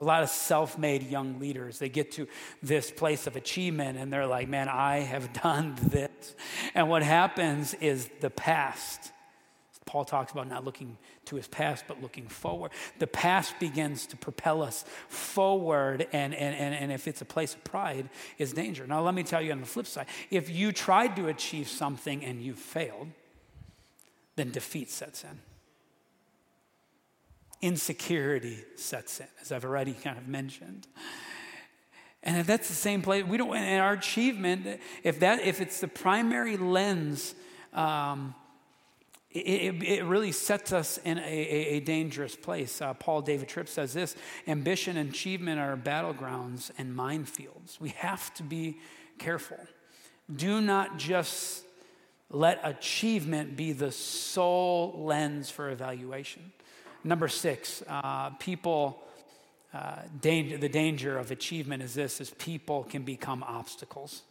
a 0.00 0.04
lot 0.04 0.22
of 0.22 0.28
self 0.28 0.78
made 0.78 1.02
young 1.02 1.38
leaders, 1.40 1.78
they 1.78 1.88
get 1.88 2.12
to 2.12 2.28
this 2.62 2.90
place 2.90 3.26
of 3.26 3.36
achievement 3.36 3.98
and 3.98 4.12
they're 4.12 4.26
like, 4.26 4.48
man, 4.48 4.68
I 4.68 5.00
have 5.00 5.32
done 5.42 5.76
this. 5.82 6.34
And 6.74 6.88
what 6.88 7.02
happens 7.02 7.74
is 7.74 8.08
the 8.20 8.30
past. 8.30 9.12
Paul 9.86 10.04
talks 10.04 10.32
about 10.32 10.48
not 10.48 10.66
looking 10.66 10.98
to 11.24 11.36
his 11.36 11.48
past, 11.48 11.84
but 11.88 12.02
looking 12.02 12.28
forward. 12.28 12.72
The 12.98 13.06
past 13.06 13.58
begins 13.58 14.06
to 14.08 14.18
propel 14.18 14.62
us 14.62 14.84
forward, 15.08 16.06
and, 16.12 16.34
and, 16.34 16.54
and, 16.54 16.74
and 16.74 16.92
if 16.92 17.08
it's 17.08 17.22
a 17.22 17.24
place 17.24 17.54
of 17.54 17.64
pride, 17.64 18.10
is 18.36 18.52
danger. 18.52 18.86
Now, 18.86 19.00
let 19.00 19.14
me 19.14 19.22
tell 19.22 19.40
you 19.40 19.50
on 19.50 19.60
the 19.60 19.66
flip 19.66 19.86
side 19.86 20.06
if 20.30 20.50
you 20.50 20.72
tried 20.72 21.16
to 21.16 21.28
achieve 21.28 21.68
something 21.68 22.22
and 22.22 22.42
you 22.42 22.52
failed, 22.52 23.08
then 24.36 24.50
defeat 24.50 24.90
sets 24.90 25.24
in 25.24 25.40
insecurity 27.60 28.58
sets 28.76 29.20
in, 29.20 29.26
as 29.40 29.52
I've 29.52 29.64
already 29.64 29.92
kind 29.92 30.18
of 30.18 30.28
mentioned. 30.28 30.86
And 32.22 32.36
if 32.36 32.46
that's 32.46 32.68
the 32.68 32.74
same 32.74 33.02
place, 33.02 33.24
we 33.24 33.36
don't, 33.36 33.54
and 33.56 33.80
our 33.80 33.92
achievement, 33.92 34.80
if, 35.02 35.20
that, 35.20 35.40
if 35.40 35.60
it's 35.60 35.80
the 35.80 35.88
primary 35.88 36.56
lens, 36.56 37.34
um, 37.72 38.34
it, 39.30 39.82
it, 39.82 40.04
really 40.04 40.32
sets 40.32 40.72
us 40.72 40.98
in 41.04 41.18
a, 41.18 41.22
a, 41.22 41.76
a 41.76 41.80
dangerous 41.80 42.34
place. 42.34 42.80
Uh, 42.80 42.94
Paul 42.94 43.20
David 43.20 43.48
Tripp 43.48 43.68
says 43.68 43.92
this 43.92 44.16
ambition 44.46 44.96
and 44.96 45.10
achievement 45.10 45.60
are 45.60 45.76
battlegrounds 45.76 46.70
and 46.78 46.96
minefields. 46.96 47.78
We 47.78 47.90
have 47.90 48.32
to 48.34 48.42
be 48.42 48.78
careful. 49.18 49.58
Do 50.34 50.60
not 50.60 50.98
just 50.98 51.64
let 52.30 52.60
achievement 52.62 53.56
be 53.56 53.72
the 53.72 53.92
sole 53.92 54.94
lens 55.04 55.50
for 55.50 55.70
evaluation. 55.70 56.52
Number 57.08 57.28
six, 57.28 57.82
uh, 57.88 58.28
people, 58.38 59.02
uh, 59.72 60.00
danger, 60.20 60.58
the 60.58 60.68
danger 60.68 61.16
of 61.16 61.30
achievement 61.30 61.82
is 61.82 61.94
this, 61.94 62.20
is 62.20 62.28
people 62.32 62.84
can 62.84 63.02
become 63.02 63.42
obstacles. 63.42 64.24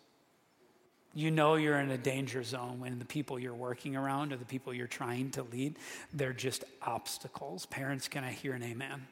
You 1.15 1.31
know 1.31 1.55
you're 1.55 1.79
in 1.79 1.89
a 1.89 1.97
danger 1.97 2.43
zone 2.43 2.79
when 2.79 2.99
the 2.99 3.05
people 3.05 3.39
you're 3.39 3.55
working 3.55 3.95
around 3.95 4.31
or 4.31 4.37
the 4.37 4.45
people 4.45 4.75
you're 4.75 4.85
trying 4.85 5.31
to 5.31 5.41
lead, 5.41 5.79
they're 6.13 6.33
just 6.33 6.65
obstacles. 6.83 7.65
Parents, 7.65 8.07
can 8.07 8.23
I 8.23 8.31
hear 8.31 8.53
an 8.53 8.61
amen? 8.61 9.07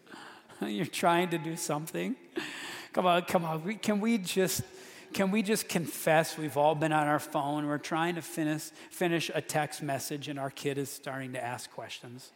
you're 0.60 0.84
trying 0.84 1.30
to 1.30 1.38
do 1.38 1.56
something. 1.56 2.14
Come 2.92 3.06
on, 3.06 3.22
come 3.22 3.46
on. 3.46 3.74
Can 3.78 4.00
we 4.00 4.18
just 4.18 4.60
can 5.14 5.30
we 5.30 5.42
just 5.42 5.66
confess 5.66 6.36
we've 6.36 6.58
all 6.58 6.74
been 6.74 6.92
on 6.92 7.06
our 7.06 7.18
phone 7.18 7.66
we're 7.66 7.78
trying 7.78 8.16
to 8.16 8.22
finish 8.22 8.64
finish 8.90 9.30
a 9.34 9.40
text 9.40 9.82
message 9.82 10.28
and 10.28 10.38
our 10.38 10.48
kid 10.48 10.78
is 10.78 10.90
starting 10.90 11.34
to 11.34 11.42
ask 11.42 11.70
questions 11.70 12.32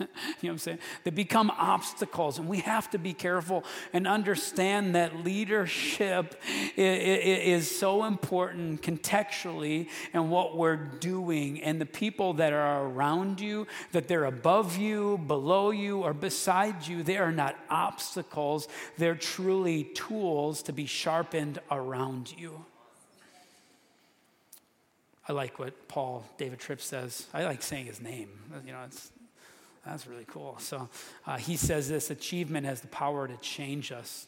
you 0.06 0.06
know 0.06 0.48
what 0.48 0.50
I'm 0.50 0.58
saying? 0.58 0.78
They 1.04 1.10
become 1.10 1.50
obstacles, 1.50 2.38
and 2.38 2.48
we 2.48 2.58
have 2.60 2.90
to 2.90 2.98
be 2.98 3.12
careful 3.12 3.64
and 3.92 4.08
understand 4.08 4.94
that 4.94 5.24
leadership 5.24 6.40
is, 6.76 7.70
so 7.70 8.04
important 8.04 8.82
contextually 8.82 9.88
and 10.12 10.30
what 10.30 10.56
we're 10.56 10.76
doing, 10.76 11.62
and 11.62 11.80
the 11.80 11.86
people 11.86 12.34
that 12.34 12.52
are 12.52 12.84
around 12.84 13.40
you, 13.40 13.66
that 13.92 14.08
they're 14.08 14.24
above 14.24 14.76
you, 14.76 15.18
below 15.18 15.70
you, 15.70 16.00
or 16.00 16.14
beside 16.14 16.86
you, 16.86 17.02
they 17.02 17.18
are 17.18 17.32
not 17.32 17.56
obstacles. 17.68 18.68
They're 18.96 19.14
truly 19.14 19.84
tools 19.84 20.62
to 20.64 20.72
be 20.72 20.86
sharpened 20.86 21.58
around 21.70 22.32
you. 22.36 22.64
I 25.28 25.32
like 25.32 25.58
what 25.58 25.86
Paul 25.86 26.24
David 26.38 26.58
Tripp 26.58 26.80
says. 26.80 27.26
I 27.32 27.44
like 27.44 27.62
saying 27.62 27.86
his 27.86 28.00
name. 28.00 28.28
You 28.66 28.72
know, 28.72 28.80
it's 28.86 29.12
that's 29.84 30.06
really 30.06 30.26
cool. 30.26 30.56
So 30.58 30.88
uh, 31.26 31.38
he 31.38 31.56
says 31.56 31.88
this 31.88 32.10
achievement 32.10 32.66
has 32.66 32.80
the 32.80 32.88
power 32.88 33.26
to 33.26 33.36
change 33.38 33.92
us, 33.92 34.26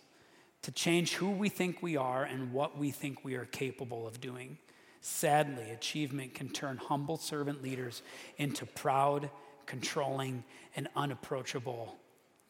to 0.62 0.72
change 0.72 1.14
who 1.14 1.30
we 1.30 1.48
think 1.48 1.82
we 1.82 1.96
are 1.96 2.24
and 2.24 2.52
what 2.52 2.78
we 2.78 2.90
think 2.90 3.24
we 3.24 3.34
are 3.34 3.44
capable 3.44 4.06
of 4.06 4.20
doing. 4.20 4.58
Sadly, 5.00 5.70
achievement 5.70 6.34
can 6.34 6.48
turn 6.48 6.76
humble 6.76 7.16
servant 7.16 7.62
leaders 7.62 8.02
into 8.38 8.64
proud, 8.64 9.30
controlling, 9.66 10.44
and 10.76 10.88
unapproachable 10.94 11.96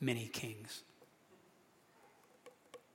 mini 0.01 0.29
kings. 0.29 0.83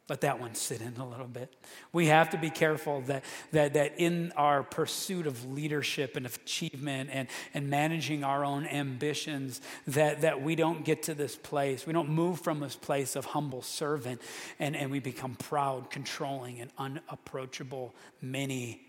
Let 0.10 0.22
that 0.22 0.40
one 0.40 0.56
sit 0.56 0.82
in 0.82 0.96
a 0.98 1.06
little 1.06 1.28
bit. 1.28 1.54
We 1.92 2.06
have 2.08 2.30
to 2.30 2.38
be 2.38 2.50
careful 2.50 3.02
that, 3.02 3.26
that, 3.52 3.74
that 3.74 4.00
in 4.00 4.32
our 4.38 4.64
pursuit 4.64 5.28
of 5.28 5.52
leadership 5.52 6.16
and 6.16 6.26
achievement 6.26 7.10
and, 7.12 7.28
and 7.54 7.70
managing 7.70 8.24
our 8.24 8.46
own 8.46 8.66
ambitions, 8.68 9.60
that, 9.88 10.22
that 10.22 10.42
we 10.42 10.56
don't 10.56 10.86
get 10.86 11.04
to 11.04 11.14
this 11.14 11.36
place. 11.36 11.86
We 11.86 11.92
don't 11.92 12.10
move 12.10 12.40
from 12.40 12.62
this 12.62 12.76
place 12.76 13.18
of 13.18 13.26
humble 13.26 13.62
servant 13.62 14.22
and, 14.60 14.78
and 14.78 14.92
we 14.92 15.00
become 15.00 15.36
proud, 15.36 15.90
controlling, 15.90 16.62
and 16.62 16.72
unapproachable 16.78 17.94
many 18.22 18.82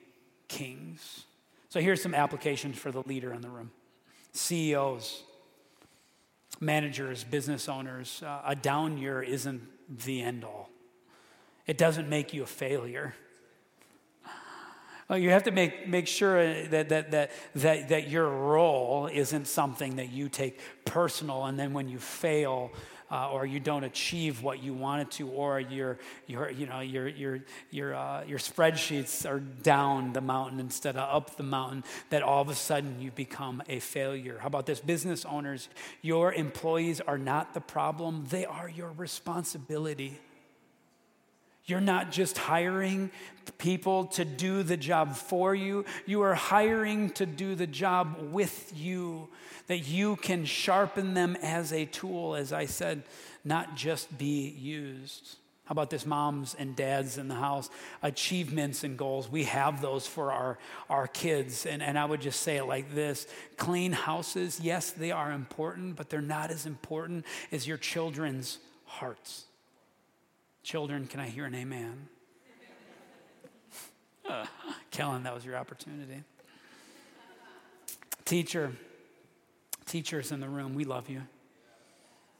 kings. 0.47 1.25
So 1.69 1.81
here's 1.81 2.01
some 2.01 2.15
applications 2.15 2.79
for 2.79 2.93
the 2.93 3.03
leader 3.03 3.33
in 3.33 3.43
the 3.43 3.51
room 3.51 3.73
CEOs, 4.35 5.25
managers, 6.61 7.25
business 7.25 7.69
owners. 7.69 8.23
Uh, 8.25 8.41
a 8.47 8.55
down 8.55 8.99
year 8.99 9.21
isn't 9.21 9.63
the 10.05 10.23
end 10.23 10.45
all. 10.45 10.71
It 11.69 11.79
doesn't 11.79 12.09
make 12.09 12.35
you 12.35 12.43
a 12.43 12.47
failure. 12.47 13.15
You 15.11 15.31
have 15.31 15.45
to 15.45 15.53
make, 15.53 15.89
make 15.89 16.07
sure 16.07 16.67
that, 16.67 16.89
that, 16.89 17.11
that, 17.13 17.31
that, 17.55 17.89
that 17.89 18.11
your 18.11 18.29
role 18.29 19.07
isn't 19.07 19.47
something 19.47 19.97
that 19.97 20.11
you 20.11 20.29
take 20.29 20.61
personal, 20.85 21.47
and 21.47 21.59
then 21.59 21.73
when 21.73 21.89
you 21.89 21.99
fail, 21.99 22.73
uh, 23.11 23.31
or 23.31 23.47
you 23.47 23.59
don't 23.59 23.85
achieve 23.85 24.43
what 24.43 24.63
you 24.63 24.75
wanted 24.75 25.11
to, 25.13 25.29
or 25.29 25.61
your, 25.61 25.99
your, 26.27 26.51
you 26.51 26.67
know, 26.67 26.81
your, 26.81 27.09
your, 27.09 27.41
your, 27.71 27.95
uh, 27.95 28.23
your 28.25 28.39
spreadsheets 28.39 29.27
are 29.27 29.41
down 29.41 30.13
the 30.13 30.21
mountain 30.21 30.61
instead 30.61 30.95
of 30.97 31.17
up 31.17 31.39
the 31.39 31.43
mountain, 31.43 31.85
that 32.11 32.23
all 32.23 32.43
of 32.43 32.51
a 32.51 32.55
sudden 32.55 33.01
you 33.01 33.11
become 33.11 33.63
a 33.67 33.79
failure. 33.79 34.37
How 34.39 34.47
about 34.47 34.67
this? 34.67 34.79
Business 34.79 35.25
owners, 35.25 35.71
your 36.03 36.35
employees 36.35 37.01
are 37.01 37.19
not 37.19 37.55
the 37.55 37.63
problem, 37.63 38.27
they 38.29 38.45
are 38.45 38.69
your 38.69 38.91
responsibility. 38.91 40.19
You're 41.69 41.81
not 41.81 42.11
just 42.11 42.39
hiring 42.39 43.11
people 43.59 44.07
to 44.07 44.25
do 44.25 44.63
the 44.63 44.77
job 44.77 45.17
for 45.17 45.55
you, 45.55 45.85
you 46.07 46.23
are 46.23 46.35
hiring 46.35 47.11
to 47.11 47.27
do 47.27 47.55
the 47.55 47.67
job 47.67 48.17
with 48.31 48.73
you, 48.75 49.29
that 49.67 49.81
you 49.81 50.17
can 50.17 50.45
sharpen 50.45 51.15
them 51.15 51.37
as 51.43 51.73
a 51.73 51.85
tool, 51.85 52.35
as 52.35 52.53
I 52.53 52.67
said, 52.67 53.03
not 53.45 53.77
just 53.77 54.17
be 54.17 54.49
used. 54.49 55.37
How 55.65 55.73
about 55.73 55.91
this, 55.91 56.07
moms 56.07 56.57
and 56.59 56.75
dads 56.75 57.19
in 57.19 57.29
the 57.29 57.35
house? 57.35 57.69
Achievements 58.03 58.85
and 58.85 58.97
goals. 58.97 59.31
We 59.31 59.45
have 59.45 59.83
those 59.83 60.07
for 60.07 60.33
our, 60.33 60.59
our 60.89 61.07
kids. 61.07 61.67
And, 61.67 61.83
and 61.83 61.99
I 61.99 62.07
would 62.07 62.23
just 62.23 62.41
say 62.41 62.57
it 62.57 62.65
like 62.65 62.95
this 62.95 63.27
clean 63.59 63.93
houses, 63.93 64.61
yes, 64.63 64.93
they 64.93 65.11
are 65.11 65.31
important, 65.31 65.97
but 65.97 66.09
they're 66.09 66.23
not 66.23 66.51
as 66.51 66.65
important 66.65 67.27
as 67.53 67.69
your 67.69 67.77
children's 67.77 68.57
hearts. 68.87 69.45
Children, 70.69 71.07
can 71.07 71.19
I 71.19 71.29
hear 71.29 71.47
an 71.47 71.55
amen? 71.55 72.09
Uh, 74.29 74.45
Kellen, 74.91 75.23
that 75.23 75.35
was 75.35 75.43
your 75.43 75.57
opportunity. 75.57 76.23
Teacher, 78.27 78.73
teachers 79.87 80.33
in 80.33 80.41
the 80.41 80.49
room, 80.51 80.75
we 80.75 80.85
love 80.85 81.09
you. 81.09 81.23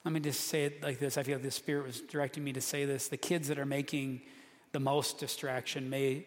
Let 0.05 0.13
me 0.13 0.21
just 0.21 0.41
say 0.49 0.67
it 0.67 0.83
like 0.83 0.99
this. 0.99 1.17
I 1.17 1.23
feel 1.23 1.37
like 1.37 1.45
the 1.45 1.51
Spirit 1.51 1.87
was 1.87 2.03
directing 2.03 2.45
me 2.45 2.53
to 2.53 2.61
say 2.61 2.85
this. 2.85 3.09
The 3.09 3.17
kids 3.17 3.49
that 3.49 3.59
are 3.59 3.65
making 3.65 4.21
the 4.73 4.81
most 4.81 5.17
distraction 5.17 5.89
may, 5.89 6.27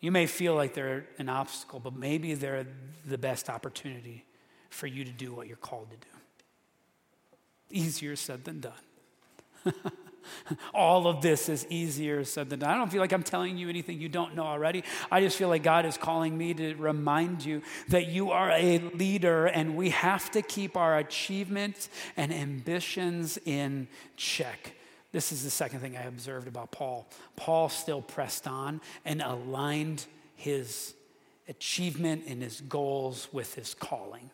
you 0.00 0.10
may 0.10 0.26
feel 0.26 0.56
like 0.56 0.74
they're 0.74 1.06
an 1.18 1.28
obstacle, 1.28 1.78
but 1.78 1.94
maybe 1.94 2.34
they're 2.34 2.66
the 3.06 3.18
best 3.18 3.48
opportunity 3.48 4.24
for 4.70 4.88
you 4.88 5.04
to 5.04 5.12
do 5.12 5.32
what 5.32 5.46
you're 5.46 5.56
called 5.56 5.90
to 5.92 5.96
do. 5.96 7.80
Easier 7.80 8.16
said 8.16 8.42
than 8.42 8.58
done. 8.58 8.72
All 10.74 11.06
of 11.06 11.22
this 11.22 11.48
is 11.48 11.66
easier 11.70 12.24
said 12.24 12.50
than 12.50 12.60
done. 12.60 12.70
I 12.70 12.76
don't 12.76 12.90
feel 12.90 13.00
like 13.00 13.12
I'm 13.12 13.22
telling 13.22 13.56
you 13.56 13.68
anything 13.68 14.00
you 14.00 14.08
don't 14.08 14.34
know 14.34 14.44
already. 14.44 14.84
I 15.10 15.20
just 15.20 15.36
feel 15.36 15.48
like 15.48 15.62
God 15.62 15.86
is 15.86 15.96
calling 15.96 16.36
me 16.36 16.54
to 16.54 16.74
remind 16.74 17.44
you 17.44 17.62
that 17.88 18.08
you 18.08 18.30
are 18.30 18.50
a 18.50 18.78
leader 18.94 19.46
and 19.46 19.76
we 19.76 19.90
have 19.90 20.30
to 20.32 20.42
keep 20.42 20.76
our 20.76 20.98
achievements 20.98 21.88
and 22.16 22.32
ambitions 22.32 23.38
in 23.44 23.88
check. 24.16 24.74
This 25.12 25.32
is 25.32 25.42
the 25.42 25.50
second 25.50 25.80
thing 25.80 25.96
I 25.96 26.02
observed 26.02 26.46
about 26.46 26.70
Paul. 26.70 27.08
Paul 27.36 27.68
still 27.68 28.00
pressed 28.00 28.46
on 28.46 28.80
and 29.04 29.20
aligned 29.20 30.06
his 30.36 30.94
achievement 31.48 32.24
and 32.28 32.40
his 32.42 32.60
goals 32.60 33.28
with 33.32 33.54
his 33.54 33.74
calling. 33.74 34.30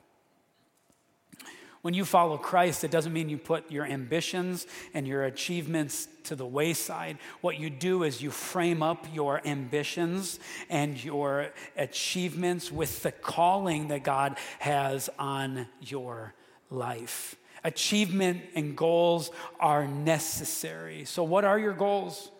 When 1.86 1.94
you 1.94 2.04
follow 2.04 2.36
Christ, 2.36 2.82
it 2.82 2.90
doesn't 2.90 3.12
mean 3.12 3.28
you 3.28 3.38
put 3.38 3.70
your 3.70 3.86
ambitions 3.86 4.66
and 4.92 5.06
your 5.06 5.22
achievements 5.22 6.08
to 6.24 6.34
the 6.34 6.44
wayside. 6.44 7.16
What 7.42 7.60
you 7.60 7.70
do 7.70 8.02
is 8.02 8.20
you 8.20 8.32
frame 8.32 8.82
up 8.82 9.06
your 9.14 9.40
ambitions 9.46 10.40
and 10.68 11.02
your 11.04 11.52
achievements 11.76 12.72
with 12.72 13.04
the 13.04 13.12
calling 13.12 13.86
that 13.86 14.02
God 14.02 14.36
has 14.58 15.08
on 15.16 15.68
your 15.80 16.34
life. 16.70 17.36
Achievement 17.62 18.42
and 18.56 18.76
goals 18.76 19.30
are 19.60 19.86
necessary. 19.86 21.04
So, 21.04 21.22
what 21.22 21.44
are 21.44 21.56
your 21.56 21.72
goals? 21.72 22.32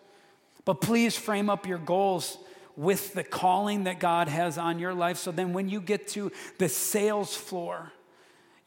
But 0.65 0.81
please 0.81 1.15
frame 1.15 1.49
up 1.49 1.65
your 1.65 1.77
goals 1.77 2.37
with 2.75 3.13
the 3.13 3.23
calling 3.23 3.85
that 3.85 4.01
God 4.01 4.27
has 4.27 4.57
on 4.57 4.77
your 4.77 4.93
life. 4.93 5.15
So 5.15 5.31
then, 5.31 5.53
when 5.53 5.69
you 5.69 5.79
get 5.79 6.09
to 6.09 6.33
the 6.57 6.67
sales 6.67 7.33
floor, 7.33 7.93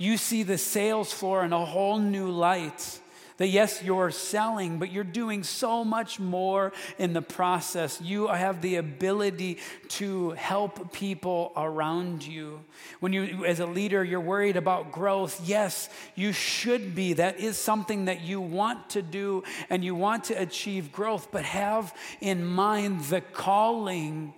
you 0.01 0.17
see 0.17 0.45
the 0.45 0.57
sales 0.57 1.13
floor 1.13 1.45
in 1.45 1.53
a 1.53 1.63
whole 1.63 1.99
new 1.99 2.31
light. 2.31 3.01
That 3.37 3.49
yes, 3.49 3.83
you're 3.83 4.11
selling, 4.11 4.79
but 4.79 4.91
you're 4.91 5.05
doing 5.05 5.45
so 5.45 5.85
much 5.85 6.19
more 6.19 6.73
in 6.99 7.13
the 7.13 7.23
process. 7.23 8.01
You 8.01 8.29
have 8.29 8.63
the 8.63 8.77
ability 8.77 9.59
to 9.89 10.31
help 10.31 10.93
people 10.93 11.53
around 11.55 12.27
you. 12.27 12.61
When 13.01 13.13
you, 13.13 13.45
as 13.45 13.61
a 13.61 13.67
leader, 13.67 14.03
you're 14.03 14.21
worried 14.21 14.57
about 14.57 14.91
growth, 14.91 15.41
yes, 15.45 15.91
you 16.15 16.33
should 16.33 16.95
be. 16.95 17.15
That 17.15 17.39
is 17.39 17.59
something 17.59 18.07
that 18.07 18.23
you 18.23 18.41
want 18.41 18.91
to 18.91 19.03
do 19.03 19.45
and 19.69 19.85
you 19.85 19.95
want 19.95 20.25
to 20.25 20.35
achieve 20.35 20.93
growth, 20.93 21.29
but 21.31 21.45
have 21.45 21.95
in 22.23 22.45
mind 22.45 23.03
the 23.05 23.21
calling 23.21 24.33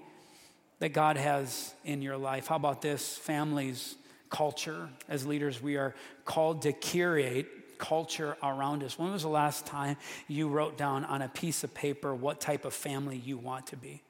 that 0.81 0.93
God 0.93 1.17
has 1.17 1.73
in 1.85 2.03
your 2.03 2.17
life. 2.17 2.49
How 2.49 2.57
about 2.57 2.83
this, 2.83 3.17
families? 3.17 3.95
Culture. 4.33 4.89
As 5.09 5.25
leaders, 5.27 5.63
we 5.63 5.77
are 5.77 5.95
called 6.25 6.63
to 6.63 6.73
curate 6.73 7.79
culture 7.79 8.37
around 8.43 8.83
us. 8.83 8.99
When 8.99 9.13
was 9.13 9.23
the 9.23 9.29
last 9.29 9.67
time 9.67 9.97
you 10.27 10.49
wrote 10.49 10.77
down 10.77 11.05
on 11.05 11.21
a 11.21 11.29
piece 11.29 11.63
of 11.63 11.75
paper 11.75 12.15
what 12.15 12.41
type 12.41 12.65
of 12.65 12.73
family 12.73 13.17
you 13.17 13.37
want 13.37 13.69
to 13.69 13.77
be? 13.77 14.03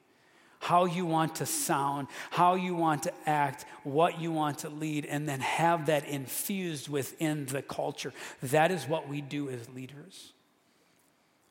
How 0.60 0.84
you 0.84 1.04
want 1.06 1.36
to 1.36 1.46
sound, 1.46 2.06
how 2.30 2.54
you 2.54 2.76
want 2.76 3.02
to 3.02 3.12
act, 3.26 3.66
what 3.82 4.20
you 4.20 4.30
want 4.30 4.58
to 4.58 4.68
lead, 4.68 5.06
and 5.06 5.28
then 5.28 5.40
have 5.40 5.86
that 5.86 6.06
infused 6.06 6.88
within 6.88 7.46
the 7.46 7.62
culture. 7.62 8.12
That 8.44 8.70
is 8.70 8.86
what 8.86 9.08
we 9.08 9.20
do 9.20 9.50
as 9.50 9.68
leaders 9.70 10.32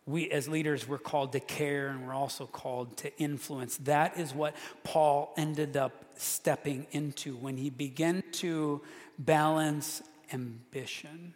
we 0.08 0.32
as 0.32 0.48
leaders 0.48 0.88
we're 0.88 0.98
called 0.98 1.32
to 1.34 1.40
care 1.40 1.90
and 1.90 2.08
we're 2.08 2.14
also 2.14 2.46
called 2.46 2.98
to 2.98 3.16
influence 3.20 3.78
that 3.78 4.18
is 4.18 4.34
what 4.34 4.56
paul 4.84 5.34
ended 5.38 5.78
up 5.78 6.06
stepping 6.22 6.86
into 6.92 7.36
when 7.36 7.58
he 7.58 7.70
began 7.70 8.24
to 8.32 8.82
balance 9.18 10.04
ambition. 10.32 11.34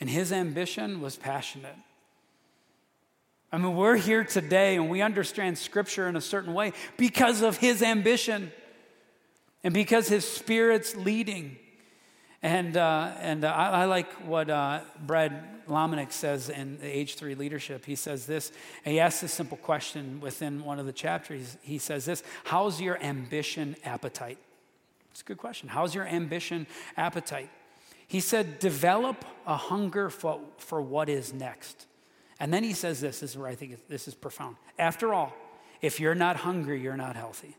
And 0.00 0.08
his 0.08 0.32
ambition 0.32 1.00
was 1.00 1.16
passionate. 1.16 1.76
I 3.52 3.58
mean 3.58 3.74
we're 3.74 3.96
here 3.96 4.24
today 4.24 4.76
and 4.76 4.88
we 4.88 5.02
understand 5.02 5.58
scripture 5.58 6.08
in 6.08 6.16
a 6.16 6.20
certain 6.20 6.54
way 6.54 6.72
because 6.96 7.42
of 7.42 7.58
his 7.58 7.82
ambition 7.82 8.52
and 9.62 9.74
because 9.74 10.08
his 10.08 10.26
spirit's 10.26 10.96
leading. 10.96 11.56
And, 12.42 12.76
uh, 12.76 13.12
and 13.20 13.44
uh, 13.44 13.48
I, 13.48 13.82
I 13.82 13.84
like 13.84 14.10
what 14.26 14.48
uh, 14.48 14.80
Brad 15.04 15.59
Lomenick 15.70 16.12
says 16.12 16.50
in 16.50 16.78
the 16.78 16.86
H3 16.86 17.38
leadership. 17.38 17.84
He 17.84 17.94
says 17.94 18.26
this, 18.26 18.52
he 18.84 19.00
asks 19.00 19.22
this 19.22 19.32
simple 19.32 19.56
question 19.56 20.20
within 20.20 20.64
one 20.64 20.78
of 20.78 20.86
the 20.86 20.92
chapters. 20.92 21.56
He 21.62 21.78
says 21.78 22.04
this 22.04 22.22
How's 22.44 22.80
your 22.80 23.02
ambition 23.02 23.76
appetite? 23.84 24.38
It's 25.10 25.22
a 25.22 25.24
good 25.24 25.38
question. 25.38 25.68
How's 25.68 25.94
your 25.94 26.06
ambition 26.06 26.66
appetite? 26.96 27.50
He 28.06 28.20
said, 28.20 28.58
Develop 28.58 29.24
a 29.46 29.56
hunger 29.56 30.10
for, 30.10 30.40
for 30.58 30.82
what 30.82 31.08
is 31.08 31.32
next. 31.32 31.86
And 32.40 32.52
then 32.54 32.64
he 32.64 32.72
says 32.72 33.00
this, 33.00 33.20
this 33.20 33.32
is 33.32 33.38
where 33.38 33.48
I 33.48 33.54
think 33.54 33.86
this 33.86 34.08
is 34.08 34.14
profound. 34.14 34.56
After 34.78 35.12
all, 35.12 35.34
if 35.82 36.00
you're 36.00 36.14
not 36.14 36.36
hungry, 36.36 36.80
you're 36.80 36.96
not 36.96 37.14
healthy. 37.14 37.56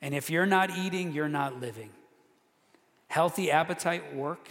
And 0.00 0.14
if 0.14 0.30
you're 0.30 0.46
not 0.46 0.70
eating, 0.70 1.12
you're 1.12 1.28
not 1.28 1.60
living. 1.60 1.90
Healthy 3.08 3.50
appetite 3.50 4.14
work. 4.14 4.48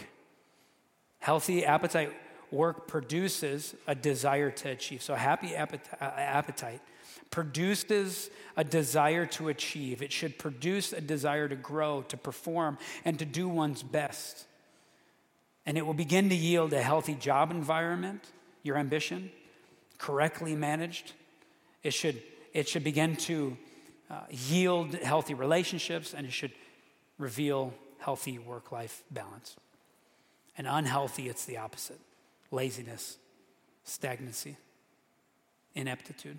Healthy 1.20 1.64
appetite 1.64 2.12
work 2.50 2.88
produces 2.88 3.74
a 3.86 3.94
desire 3.94 4.50
to 4.50 4.70
achieve. 4.70 5.02
So, 5.02 5.14
happy 5.14 5.54
appetite 5.54 6.80
produces 7.30 8.30
a 8.56 8.64
desire 8.64 9.24
to 9.24 9.48
achieve. 9.48 10.02
It 10.02 10.12
should 10.12 10.38
produce 10.38 10.92
a 10.92 11.00
desire 11.00 11.48
to 11.48 11.56
grow, 11.56 12.02
to 12.08 12.16
perform, 12.16 12.78
and 13.04 13.18
to 13.18 13.24
do 13.24 13.48
one's 13.48 13.82
best. 13.82 14.46
And 15.64 15.78
it 15.78 15.86
will 15.86 15.94
begin 15.94 16.28
to 16.30 16.34
yield 16.34 16.72
a 16.72 16.82
healthy 16.82 17.14
job 17.14 17.50
environment, 17.50 18.24
your 18.62 18.76
ambition, 18.76 19.30
correctly 19.98 20.56
managed. 20.56 21.12
It 21.82 21.92
should, 21.92 22.20
it 22.52 22.68
should 22.68 22.82
begin 22.82 23.14
to 23.16 23.56
uh, 24.10 24.22
yield 24.30 24.94
healthy 24.94 25.34
relationships, 25.34 26.14
and 26.14 26.26
it 26.26 26.32
should 26.32 26.52
reveal 27.18 27.72
healthy 27.98 28.38
work 28.38 28.72
life 28.72 29.04
balance. 29.10 29.56
And 30.56 30.66
unhealthy, 30.66 31.28
it's 31.28 31.44
the 31.44 31.58
opposite 31.58 31.98
laziness, 32.50 33.16
stagnancy, 33.84 34.56
ineptitude, 35.74 36.38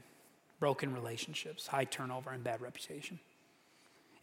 broken 0.60 0.94
relationships, 0.94 1.68
high 1.68 1.86
turnover, 1.86 2.32
and 2.32 2.44
bad 2.44 2.62
reputation. 2.62 3.20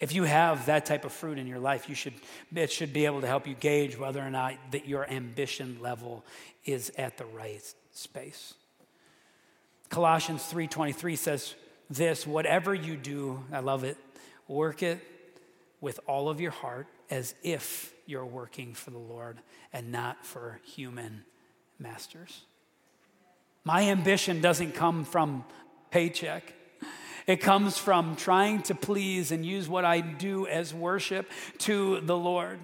If 0.01 0.15
you 0.15 0.25
have 0.25 0.67
that 0.67 0.87
type 0.87 1.05
of 1.05 1.13
fruit 1.13 1.39
in 1.39 1.47
your 1.47 1.59
life, 1.59 1.89
you 1.89 1.95
should, 1.95 2.15
it 2.55 2.71
should 2.71 2.93
be 2.93 3.07
able 3.07 3.21
to 3.23 3.27
help 3.27 3.49
you 3.49 3.55
gauge 3.55 3.99
whether 3.99 4.21
or 4.21 4.31
not 4.31 4.55
that 4.71 4.87
your 4.87 5.11
ambition 5.11 5.79
level 5.81 6.25
is 6.65 6.93
at 6.97 7.17
the 7.17 7.25
right 7.25 7.63
space. 7.93 8.55
Colossians 9.89 10.43
3:23 10.43 11.17
says 11.17 11.55
this, 11.91 12.27
whatever 12.27 12.75
you 12.75 12.97
do, 12.97 13.43
I 13.53 13.61
love 13.61 13.83
it, 13.83 13.97
work 14.47 14.83
it 14.83 15.01
with 15.81 15.99
all 16.07 16.29
of 16.29 16.41
your 16.41 16.51
heart 16.51 16.87
as 17.11 17.35
if 17.43 17.93
you're 18.09 18.25
working 18.25 18.73
for 18.73 18.91
the 18.91 18.99
Lord 18.99 19.39
and 19.73 19.93
not 19.93 20.25
for 20.25 20.61
human 20.65 21.25
masters. 21.79 22.43
My 23.65 23.91
ambition 23.91 24.41
doesn't 24.41 24.73
come 24.73 25.05
from 25.05 25.45
paycheck. 25.91 26.55
It 27.27 27.43
comes 27.43 27.77
from 27.77 28.17
trying 28.17 28.63
to 28.63 28.75
please 28.75 29.31
and 29.31 29.45
use 29.45 29.69
what 29.69 29.85
I 29.85 30.01
do 30.01 30.47
as 30.47 30.73
worship 30.73 31.31
to 31.59 32.01
the 32.01 32.17
Lord. 32.17 32.59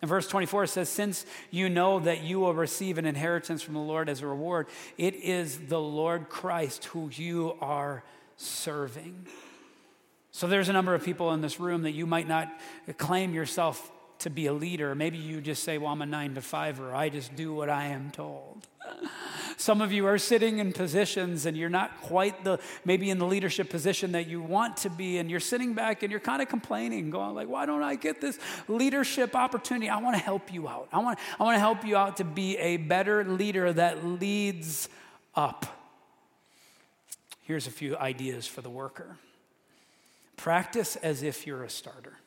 And 0.00 0.08
verse 0.08 0.26
24 0.28 0.66
says, 0.68 0.88
Since 0.88 1.26
you 1.50 1.68
know 1.68 2.00
that 2.00 2.22
you 2.22 2.40
will 2.40 2.54
receive 2.54 2.96
an 2.96 3.04
inheritance 3.04 3.60
from 3.60 3.74
the 3.74 3.80
Lord 3.80 4.08
as 4.08 4.22
a 4.22 4.26
reward, 4.26 4.66
it 4.96 5.14
is 5.14 5.58
the 5.68 5.80
Lord 5.80 6.30
Christ 6.30 6.86
who 6.86 7.10
you 7.12 7.54
are 7.60 8.02
serving. 8.38 9.26
So 10.30 10.46
there's 10.46 10.70
a 10.70 10.72
number 10.72 10.94
of 10.94 11.04
people 11.04 11.32
in 11.32 11.42
this 11.42 11.60
room 11.60 11.82
that 11.82 11.92
you 11.92 12.06
might 12.06 12.28
not 12.28 12.48
claim 12.96 13.34
yourself 13.34 13.90
to 14.20 14.30
be 14.30 14.46
a 14.46 14.52
leader. 14.52 14.94
Maybe 14.94 15.18
you 15.18 15.40
just 15.40 15.62
say, 15.62 15.78
Well, 15.78 15.92
I'm 15.92 16.02
a 16.02 16.06
nine 16.06 16.34
to 16.34 16.40
fiver. 16.40 16.94
I 16.94 17.08
just 17.08 17.36
do 17.36 17.52
what 17.54 17.68
I 17.68 17.86
am 17.86 18.10
told. 18.10 18.66
Some 19.56 19.80
of 19.80 19.90
you 19.90 20.06
are 20.06 20.18
sitting 20.18 20.58
in 20.58 20.72
positions 20.72 21.46
and 21.46 21.56
you're 21.56 21.70
not 21.70 22.02
quite 22.02 22.44
the, 22.44 22.58
maybe 22.84 23.08
in 23.10 23.18
the 23.18 23.26
leadership 23.26 23.70
position 23.70 24.12
that 24.12 24.26
you 24.26 24.42
want 24.42 24.76
to 24.78 24.90
be, 24.90 25.18
and 25.18 25.30
you're 25.30 25.40
sitting 25.40 25.72
back 25.74 26.02
and 26.02 26.10
you're 26.10 26.20
kind 26.20 26.42
of 26.42 26.48
complaining, 26.48 27.10
going 27.10 27.34
like, 27.34 27.48
why 27.48 27.64
don't 27.64 27.82
I 27.82 27.94
get 27.94 28.20
this 28.20 28.38
leadership 28.68 29.34
opportunity? 29.34 29.88
I 29.88 29.98
want 29.98 30.16
to 30.16 30.22
help 30.22 30.52
you 30.52 30.68
out. 30.68 30.88
I 30.92 30.98
want, 30.98 31.18
I 31.40 31.44
want 31.44 31.56
to 31.56 31.60
help 31.60 31.84
you 31.84 31.96
out 31.96 32.18
to 32.18 32.24
be 32.24 32.58
a 32.58 32.76
better 32.76 33.24
leader 33.24 33.72
that 33.72 34.04
leads 34.04 34.88
up. 35.34 35.66
Here's 37.42 37.66
a 37.66 37.70
few 37.70 37.96
ideas 37.96 38.46
for 38.46 38.60
the 38.60 38.70
worker. 38.70 39.16
Practice 40.36 40.96
as 40.96 41.22
if 41.22 41.46
you're 41.46 41.64
a 41.64 41.70
starter. 41.70 42.18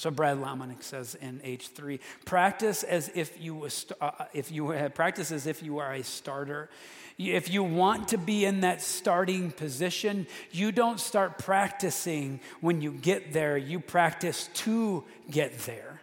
So 0.00 0.10
Brad 0.10 0.38
Lomenick 0.38 0.82
says 0.82 1.14
in 1.14 1.40
H3, 1.40 2.00
practice 2.24 2.84
as 2.84 3.10
if 3.14 3.38
you 3.38 3.68
uh, 4.00 4.24
if 4.32 4.50
you 4.50 4.70
have 4.70 4.94
practice 4.94 5.30
as 5.30 5.46
if 5.46 5.62
you 5.62 5.76
are 5.76 5.92
a 5.92 6.02
starter. 6.02 6.70
If 7.18 7.50
you 7.50 7.62
want 7.62 8.08
to 8.08 8.16
be 8.16 8.46
in 8.46 8.62
that 8.62 8.80
starting 8.80 9.50
position, 9.50 10.26
you 10.52 10.72
don't 10.72 10.98
start 10.98 11.36
practicing 11.36 12.40
when 12.62 12.80
you 12.80 12.92
get 12.92 13.34
there. 13.34 13.58
You 13.58 13.78
practice 13.78 14.48
to 14.64 15.04
get 15.30 15.58
there. 15.66 16.00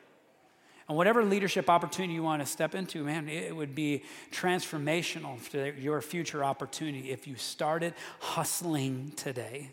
And 0.87 0.95
whatever 0.95 1.23
leadership 1.23 1.67
opportunity 1.67 2.13
you 2.13 2.21
want 2.21 2.43
to 2.43 2.47
step 2.47 2.75
into, 2.75 3.03
man, 3.03 3.27
it 3.27 3.55
would 3.55 3.73
be 3.73 4.03
transformational 4.31 5.43
to 5.49 5.73
your 5.75 6.03
future 6.03 6.43
opportunity 6.43 7.09
if 7.09 7.25
you 7.25 7.35
started 7.35 7.95
hustling 8.19 9.13
today 9.15 9.71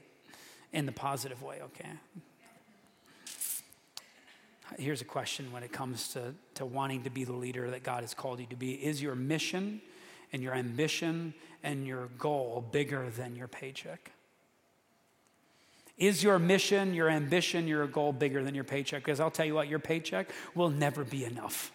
in 0.72 0.86
the 0.86 0.92
positive 0.92 1.42
way, 1.42 1.60
okay? 1.62 1.90
Here's 4.78 5.00
a 5.00 5.04
question 5.04 5.52
when 5.52 5.62
it 5.62 5.72
comes 5.72 6.08
to, 6.14 6.34
to 6.54 6.66
wanting 6.66 7.02
to 7.04 7.10
be 7.10 7.24
the 7.24 7.32
leader 7.32 7.70
that 7.70 7.82
God 7.82 8.02
has 8.02 8.14
called 8.14 8.40
you 8.40 8.46
to 8.46 8.56
be 8.56 8.72
Is 8.72 9.02
your 9.02 9.14
mission 9.14 9.80
and 10.32 10.42
your 10.42 10.54
ambition 10.54 11.34
and 11.62 11.86
your 11.86 12.08
goal 12.18 12.64
bigger 12.72 13.10
than 13.10 13.36
your 13.36 13.48
paycheck? 13.48 14.10
Is 15.96 16.24
your 16.24 16.38
mission, 16.38 16.92
your 16.92 17.08
ambition, 17.08 17.68
your 17.68 17.86
goal 17.86 18.12
bigger 18.12 18.42
than 18.42 18.54
your 18.54 18.64
paycheck? 18.64 19.04
Because 19.04 19.20
I'll 19.20 19.30
tell 19.30 19.46
you 19.46 19.54
what, 19.54 19.68
your 19.68 19.78
paycheck 19.78 20.30
will 20.54 20.70
never 20.70 21.04
be 21.04 21.24
enough. 21.24 21.70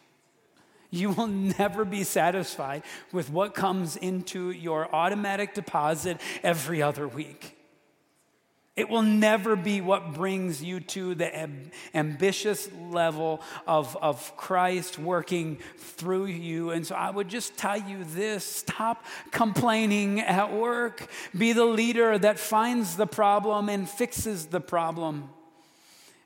You 0.92 1.12
will 1.12 1.28
never 1.28 1.86
be 1.86 2.04
satisfied 2.04 2.84
with 3.12 3.30
what 3.30 3.54
comes 3.54 3.96
into 3.96 4.50
your 4.52 4.94
automatic 4.94 5.54
deposit 5.54 6.20
every 6.44 6.82
other 6.82 7.08
week. 7.08 7.59
It 8.80 8.88
will 8.88 9.02
never 9.02 9.58
be 9.58 9.82
what 9.82 10.14
brings 10.14 10.64
you 10.64 10.80
to 10.80 11.14
the 11.14 11.26
amb- 11.26 11.70
ambitious 11.94 12.70
level 12.90 13.42
of, 13.68 13.98
of 13.98 14.38
Christ 14.38 14.98
working 14.98 15.58
through 15.78 16.28
you. 16.28 16.72
And 16.72 16.88
so 16.88 16.96
I 16.96 17.10
would 17.10 17.28
just 17.28 17.58
tell 17.58 17.76
you 17.76 18.06
this 18.06 18.46
stop 18.46 19.04
complaining 19.32 20.22
at 20.22 20.54
work. 20.54 21.10
Be 21.38 21.52
the 21.52 21.66
leader 21.66 22.18
that 22.20 22.40
finds 22.40 22.96
the 22.96 23.06
problem 23.06 23.68
and 23.68 23.88
fixes 23.90 24.46
the 24.46 24.62
problem. 24.62 25.30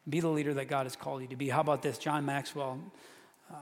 Be 0.08 0.20
the 0.20 0.30
leader 0.30 0.54
that 0.54 0.68
God 0.68 0.86
has 0.86 0.95
called 0.95 1.24
you 1.24 1.30
to 1.30 1.36
be. 1.36 1.49
How 1.49 1.62
about 1.62 1.82
this? 1.82 1.97
John 1.97 2.24
Maxwell 2.24 2.80
uh, 3.51 3.56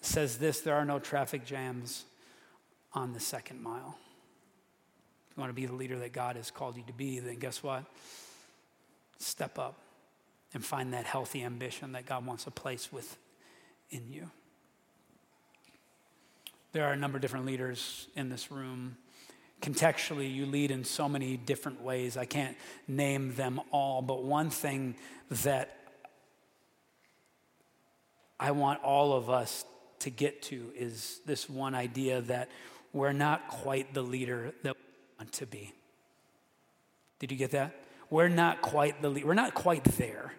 says 0.00 0.38
this 0.38 0.62
there 0.62 0.74
are 0.74 0.84
no 0.84 0.98
traffic 0.98 1.44
jams 1.44 2.06
on 2.92 3.12
the 3.12 3.20
second 3.20 3.62
mile. 3.62 3.96
If 5.30 5.36
you 5.36 5.40
want 5.42 5.50
to 5.50 5.54
be 5.54 5.66
the 5.66 5.74
leader 5.74 6.00
that 6.00 6.12
God 6.12 6.34
has 6.34 6.50
called 6.50 6.76
you 6.76 6.82
to 6.88 6.92
be, 6.92 7.20
then 7.20 7.36
guess 7.36 7.62
what? 7.62 7.84
Step 9.22 9.58
up 9.58 9.78
and 10.54 10.64
find 10.64 10.92
that 10.92 11.06
healthy 11.06 11.42
ambition 11.42 11.92
that 11.92 12.06
God 12.06 12.26
wants 12.26 12.44
to 12.44 12.50
place 12.50 12.90
within 12.92 13.16
you. 14.10 14.30
There 16.72 16.84
are 16.84 16.92
a 16.92 16.96
number 16.96 17.16
of 17.16 17.22
different 17.22 17.46
leaders 17.46 18.08
in 18.16 18.28
this 18.28 18.50
room. 18.50 18.96
Contextually, 19.60 20.32
you 20.32 20.46
lead 20.46 20.70
in 20.70 20.84
so 20.84 21.08
many 21.08 21.36
different 21.36 21.82
ways. 21.82 22.16
I 22.16 22.24
can't 22.24 22.56
name 22.88 23.34
them 23.34 23.60
all, 23.70 24.02
but 24.02 24.24
one 24.24 24.50
thing 24.50 24.96
that 25.30 25.76
I 28.40 28.50
want 28.50 28.82
all 28.82 29.12
of 29.12 29.30
us 29.30 29.64
to 30.00 30.10
get 30.10 30.42
to 30.42 30.72
is 30.74 31.20
this 31.26 31.48
one 31.48 31.74
idea 31.74 32.22
that 32.22 32.50
we're 32.92 33.12
not 33.12 33.48
quite 33.48 33.94
the 33.94 34.02
leader 34.02 34.52
that 34.62 34.74
we 34.74 34.82
want 35.18 35.32
to 35.34 35.46
be. 35.46 35.72
Did 37.20 37.30
you 37.30 37.38
get 37.38 37.52
that? 37.52 37.81
We're 38.12 38.28
not 38.28 38.60
quite 38.60 39.00
the 39.00 39.10
we're 39.24 39.32
not 39.32 39.54
quite 39.54 39.82
there. 39.84 40.34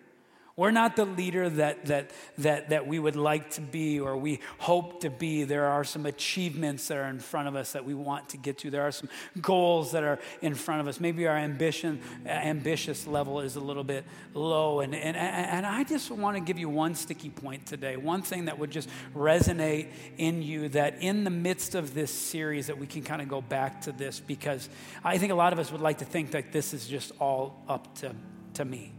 We're 0.56 0.70
not 0.70 0.96
the 0.96 1.06
leader 1.06 1.50
that, 1.50 1.88
that, 1.88 2.12
that, 2.38 2.70
that 2.70 2.86
we 2.86 3.00
would 3.00 3.16
like 3.16 3.50
to 3.52 3.62
be 3.62 4.00
or 4.00 4.16
we 4.16 4.40
hope 4.60 5.02
to 5.02 5.10
be. 5.10 5.46
There 5.46 5.66
are 5.66 5.84
some 5.84 6.06
achievements 6.06 6.88
that 6.90 6.98
are 6.98 7.08
in 7.08 7.20
front 7.20 7.48
of 7.48 7.56
us 7.56 7.72
that 7.72 7.86
we 7.86 7.96
want 7.96 8.30
to 8.30 8.38
get 8.38 8.60
to. 8.60 8.70
There 8.70 8.84
are 8.84 8.92
some 8.92 9.10
goals 9.42 9.94
that 9.94 10.04
are 10.04 10.20
in 10.44 10.54
front 10.54 10.82
of 10.82 10.88
us. 10.88 11.00
Maybe 11.00 11.26
our 11.26 11.36
ambition, 11.36 12.02
uh, 12.24 12.30
ambitious 12.30 13.08
level 13.08 13.40
is 13.40 13.56
a 13.56 13.60
little 13.60 13.84
bit 13.84 14.06
low. 14.36 14.82
And, 14.82 14.94
and, 14.94 15.18
and 15.18 15.66
I 15.66 15.84
just 15.86 16.12
want 16.12 16.38
to 16.38 16.42
give 16.42 16.60
you 16.60 16.70
one 16.70 16.94
sticky 16.94 17.32
point 17.32 17.66
today, 17.66 17.98
one 17.98 18.22
thing 18.22 18.46
that 18.46 18.60
would 18.60 18.70
just 18.70 18.90
resonate 19.16 19.88
in 20.20 20.44
you 20.44 20.70
that 20.70 21.02
in 21.02 21.24
the 21.24 21.32
midst 21.32 21.74
of 21.74 21.96
this 21.96 22.12
series 22.12 22.68
that 22.68 22.78
we 22.78 22.86
can 22.86 23.02
kind 23.02 23.24
of 23.24 23.28
go 23.28 23.42
back 23.42 23.82
to 23.82 23.92
this 23.92 24.20
because 24.20 24.70
I 25.04 25.18
think 25.18 25.32
a 25.32 25.36
lot 25.36 25.52
of 25.52 25.58
us 25.58 25.72
would 25.72 25.82
like 25.82 25.98
to 25.98 26.06
think 26.06 26.30
that 26.32 26.52
this 26.52 26.76
is 26.76 26.88
just 26.88 27.12
all 27.20 27.64
up 27.68 27.96
to, 28.02 28.14
to 28.54 28.66
me 28.66 28.92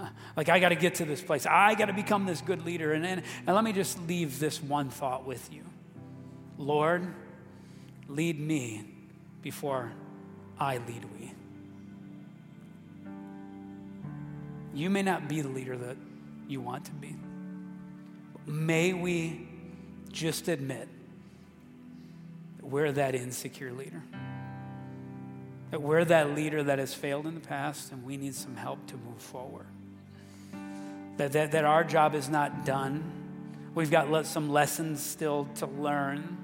Like, 0.36 0.48
I 0.48 0.60
got 0.60 0.68
to 0.68 0.76
get 0.76 0.96
to 0.96 1.04
this 1.04 1.20
place. 1.20 1.46
I 1.46 1.74
got 1.74 1.86
to 1.86 1.92
become 1.92 2.24
this 2.24 2.40
good 2.40 2.64
leader. 2.64 2.92
And, 2.92 3.04
and, 3.04 3.22
and 3.46 3.56
let 3.56 3.64
me 3.64 3.72
just 3.72 4.00
leave 4.06 4.38
this 4.38 4.62
one 4.62 4.88
thought 4.88 5.26
with 5.26 5.52
you 5.52 5.64
Lord, 6.58 7.06
lead 8.08 8.38
me 8.38 8.84
before 9.42 9.92
I 10.58 10.78
lead 10.78 11.04
we. 11.18 11.32
You 14.74 14.90
may 14.90 15.02
not 15.02 15.28
be 15.28 15.40
the 15.40 15.48
leader 15.48 15.76
that 15.76 15.96
you 16.48 16.60
want 16.60 16.84
to 16.86 16.92
be. 16.92 17.16
May 18.46 18.92
we 18.92 19.48
just 20.10 20.48
admit 20.48 20.88
that 22.56 22.66
we're 22.66 22.92
that 22.92 23.14
insecure 23.14 23.72
leader. 23.72 24.02
That 25.70 25.82
we're 25.82 26.04
that 26.06 26.34
leader 26.34 26.62
that 26.62 26.78
has 26.78 26.94
failed 26.94 27.26
in 27.26 27.34
the 27.34 27.40
past 27.40 27.92
and 27.92 28.04
we 28.04 28.16
need 28.16 28.34
some 28.34 28.56
help 28.56 28.86
to 28.88 28.96
move 28.96 29.18
forward. 29.18 29.66
That, 31.18 31.32
that, 31.32 31.52
that 31.52 31.64
our 31.64 31.84
job 31.84 32.14
is 32.14 32.28
not 32.28 32.64
done. 32.64 33.04
We've 33.74 33.90
got 33.90 34.26
some 34.26 34.50
lessons 34.50 35.02
still 35.02 35.48
to 35.56 35.66
learn. 35.66 36.36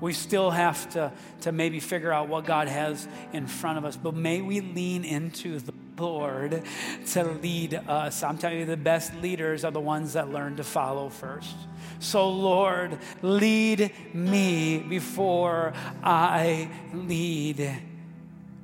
We 0.00 0.12
still 0.12 0.50
have 0.50 0.88
to, 0.90 1.12
to 1.42 1.52
maybe 1.52 1.80
figure 1.80 2.12
out 2.12 2.28
what 2.28 2.46
God 2.46 2.68
has 2.68 3.06
in 3.32 3.46
front 3.46 3.78
of 3.78 3.84
us, 3.84 3.96
but 3.96 4.14
may 4.14 4.40
we 4.40 4.60
lean 4.60 5.04
into 5.04 5.58
the 5.58 5.74
Lord 5.98 6.62
to 7.06 7.24
lead 7.24 7.74
us. 7.74 8.22
I'm 8.22 8.38
telling 8.38 8.60
you, 8.60 8.66
the 8.66 8.76
best 8.76 9.14
leaders 9.16 9.64
are 9.64 9.72
the 9.72 9.80
ones 9.80 10.12
that 10.12 10.30
learn 10.30 10.56
to 10.56 10.64
follow 10.64 11.08
first. 11.08 11.56
So, 11.98 12.30
Lord, 12.30 12.98
lead 13.22 13.92
me 14.14 14.78
before 14.78 15.72
I 16.02 16.70
lead 16.94 17.76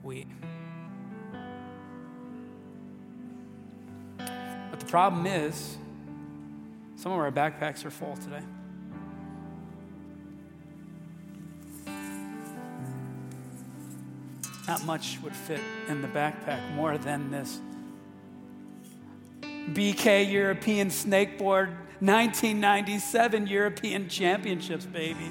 we. 0.05 0.27
Problem 4.95 5.27
is, 5.27 5.77
some 6.95 7.11
of 7.11 7.19
our 7.19 7.33
backpacks 7.33 7.85
are 7.85 7.91
full 7.91 8.17
today. 8.17 8.45
Not 14.69 14.85
much 14.85 15.19
would 15.25 15.35
fit 15.35 15.59
in 15.89 16.01
the 16.01 16.07
backpack 16.07 16.73
more 16.77 16.97
than 16.97 17.33
this 17.33 17.59
BK 19.73 20.31
European 20.31 20.91
Snakeboard 20.91 21.71
1997 21.99 23.49
European 23.49 24.09
Championships, 24.09 24.87
baby. 24.87 25.29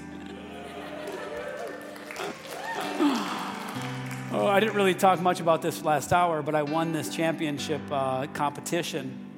Oh, 4.33 4.45
I 4.45 4.59
didn't 4.59 4.75
really 4.75 4.93
talk 4.93 5.21
much 5.21 5.39
about 5.39 5.61
this 5.61 5.85
last 5.85 6.11
hour, 6.11 6.41
but 6.41 6.53
I 6.53 6.63
won 6.63 6.91
this 6.91 7.15
championship 7.15 7.79
uh, 7.89 8.27
competition 8.33 9.29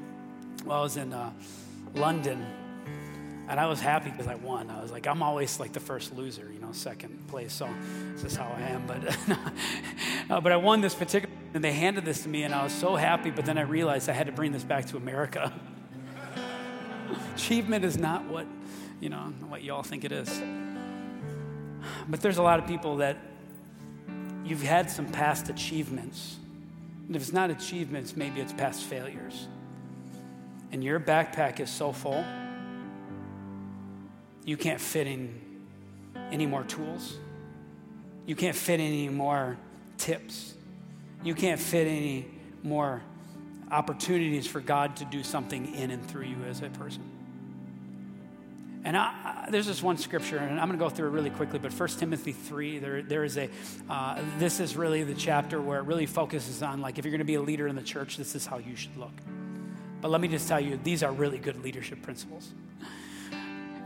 while 0.66 0.80
I 0.80 0.84
was 0.84 0.98
in 0.98 1.14
uh, 1.14 1.32
London. 1.94 2.46
And 3.48 3.60
I 3.60 3.68
was 3.68 3.80
happy 3.80 4.10
because 4.10 4.28
I 4.28 4.36
won. 4.36 4.72
I 4.72 4.82
was 4.82 4.92
like, 4.92 5.06
I'm 5.06 5.22
always 5.22 5.60
like 5.60 5.72
the 5.72 5.80
first 5.80 6.16
loser, 6.16 6.50
you 6.52 6.60
know, 6.60 6.72
second 6.72 7.28
place. 7.28 7.54
So 7.54 7.70
this 8.16 8.24
is 8.24 8.36
how 8.36 8.52
I 8.58 8.62
am. 8.62 8.88
But, 8.88 9.18
uh, 10.32 10.42
but 10.42 10.52
I 10.52 10.58
won 10.58 10.82
this 10.82 10.96
particular, 10.96 11.34
and 11.54 11.64
they 11.64 11.72
handed 11.72 12.06
this 12.06 12.24
to 12.24 12.30
me, 12.30 12.42
and 12.42 12.56
I 12.56 12.64
was 12.64 12.74
so 12.74 12.96
happy. 12.96 13.30
But 13.30 13.46
then 13.46 13.60
I 13.60 13.62
realized 13.62 14.10
I 14.10 14.14
had 14.14 14.26
to 14.26 14.34
bring 14.34 14.52
this 14.52 14.64
back 14.64 14.88
to 14.88 14.98
America. 14.98 15.54
Achievement 17.36 17.86
is 17.86 17.98
not 17.98 18.26
what, 18.26 18.48
you 19.00 19.10
know, 19.10 19.32
what 19.48 19.62
you 19.62 19.74
all 19.74 19.84
think 19.84 20.04
it 20.06 20.12
is. 20.12 20.42
But 22.08 22.22
there's 22.22 22.40
a 22.40 22.44
lot 22.44 22.60
of 22.60 22.66
people 22.66 22.98
that 22.98 23.18
you've 24.44 24.64
had 24.64 24.90
some 24.90 25.06
past 25.06 25.50
achievements. 25.50 26.38
And 27.06 27.16
if 27.16 27.22
it's 27.22 27.34
not 27.34 27.52
achievements, 27.52 28.16
maybe 28.16 28.42
it's 28.42 28.54
past 28.54 28.84
failures. 28.84 29.48
And 30.72 30.84
your 30.84 31.00
backpack 31.00 31.60
is 31.60 31.70
so 31.70 31.92
full, 31.92 32.24
you 34.44 34.58
can't 34.58 34.80
fit 34.80 35.08
in 35.08 35.42
any 36.32 36.46
more 36.46 36.64
tools. 36.64 37.18
You 38.26 38.36
can't 38.36 38.56
fit 38.56 38.80
any 38.80 39.10
more 39.10 39.58
tips. 39.98 40.54
You 41.24 41.36
can't 41.36 41.60
fit 41.60 41.88
any 41.88 42.28
more 42.64 43.02
opportunities 43.72 44.46
for 44.46 44.60
God 44.60 44.98
to 44.98 45.06
do 45.06 45.24
something 45.24 45.74
in 45.76 45.92
and 45.92 46.06
through 46.06 46.26
you 46.26 46.38
as 46.48 46.62
a 46.62 46.70
person. 46.70 47.04
And 48.84 48.96
I, 48.96 49.48
there's 49.50 49.66
this 49.66 49.82
one 49.82 49.98
scripture, 49.98 50.38
and 50.38 50.60
I'm 50.60 50.68
going 50.68 50.78
to 50.78 50.86
go 50.86 50.90
through 50.90 51.08
it 51.08 51.12
really 51.12 51.32
quickly. 51.32 51.58
But 51.58 51.74
1 51.74 51.90
Timothy 51.90 52.34
3, 52.34 52.78
there, 52.78 53.02
there 53.02 53.24
is 53.24 53.36
a, 53.38 53.50
uh, 53.90 54.22
this 54.38 54.60
is 54.60 54.76
really 54.76 55.04
the 55.04 55.16
chapter 55.16 55.60
where 55.60 55.80
it 55.80 55.86
really 55.86 56.06
focuses 56.06 56.62
on 56.62 56.82
like, 56.82 57.00
if 57.00 57.06
you're 57.06 57.12
going 57.12 57.18
to 57.18 57.26
be 57.26 57.36
a 57.36 57.42
leader 57.42 57.68
in 57.68 57.76
the 57.76 57.82
church, 57.82 58.18
this 58.18 58.36
is 58.36 58.46
how 58.46 58.60
you 58.60 58.76
should 58.76 58.96
look. 58.96 59.14
But 60.02 60.12
let 60.12 60.22
me 60.22 60.28
just 60.28 60.48
tell 60.48 60.60
you, 60.60 60.80
these 60.84 61.04
are 61.04 61.12
really 61.12 61.38
good 61.38 61.64
leadership 61.64 62.02
principles. 62.02 62.54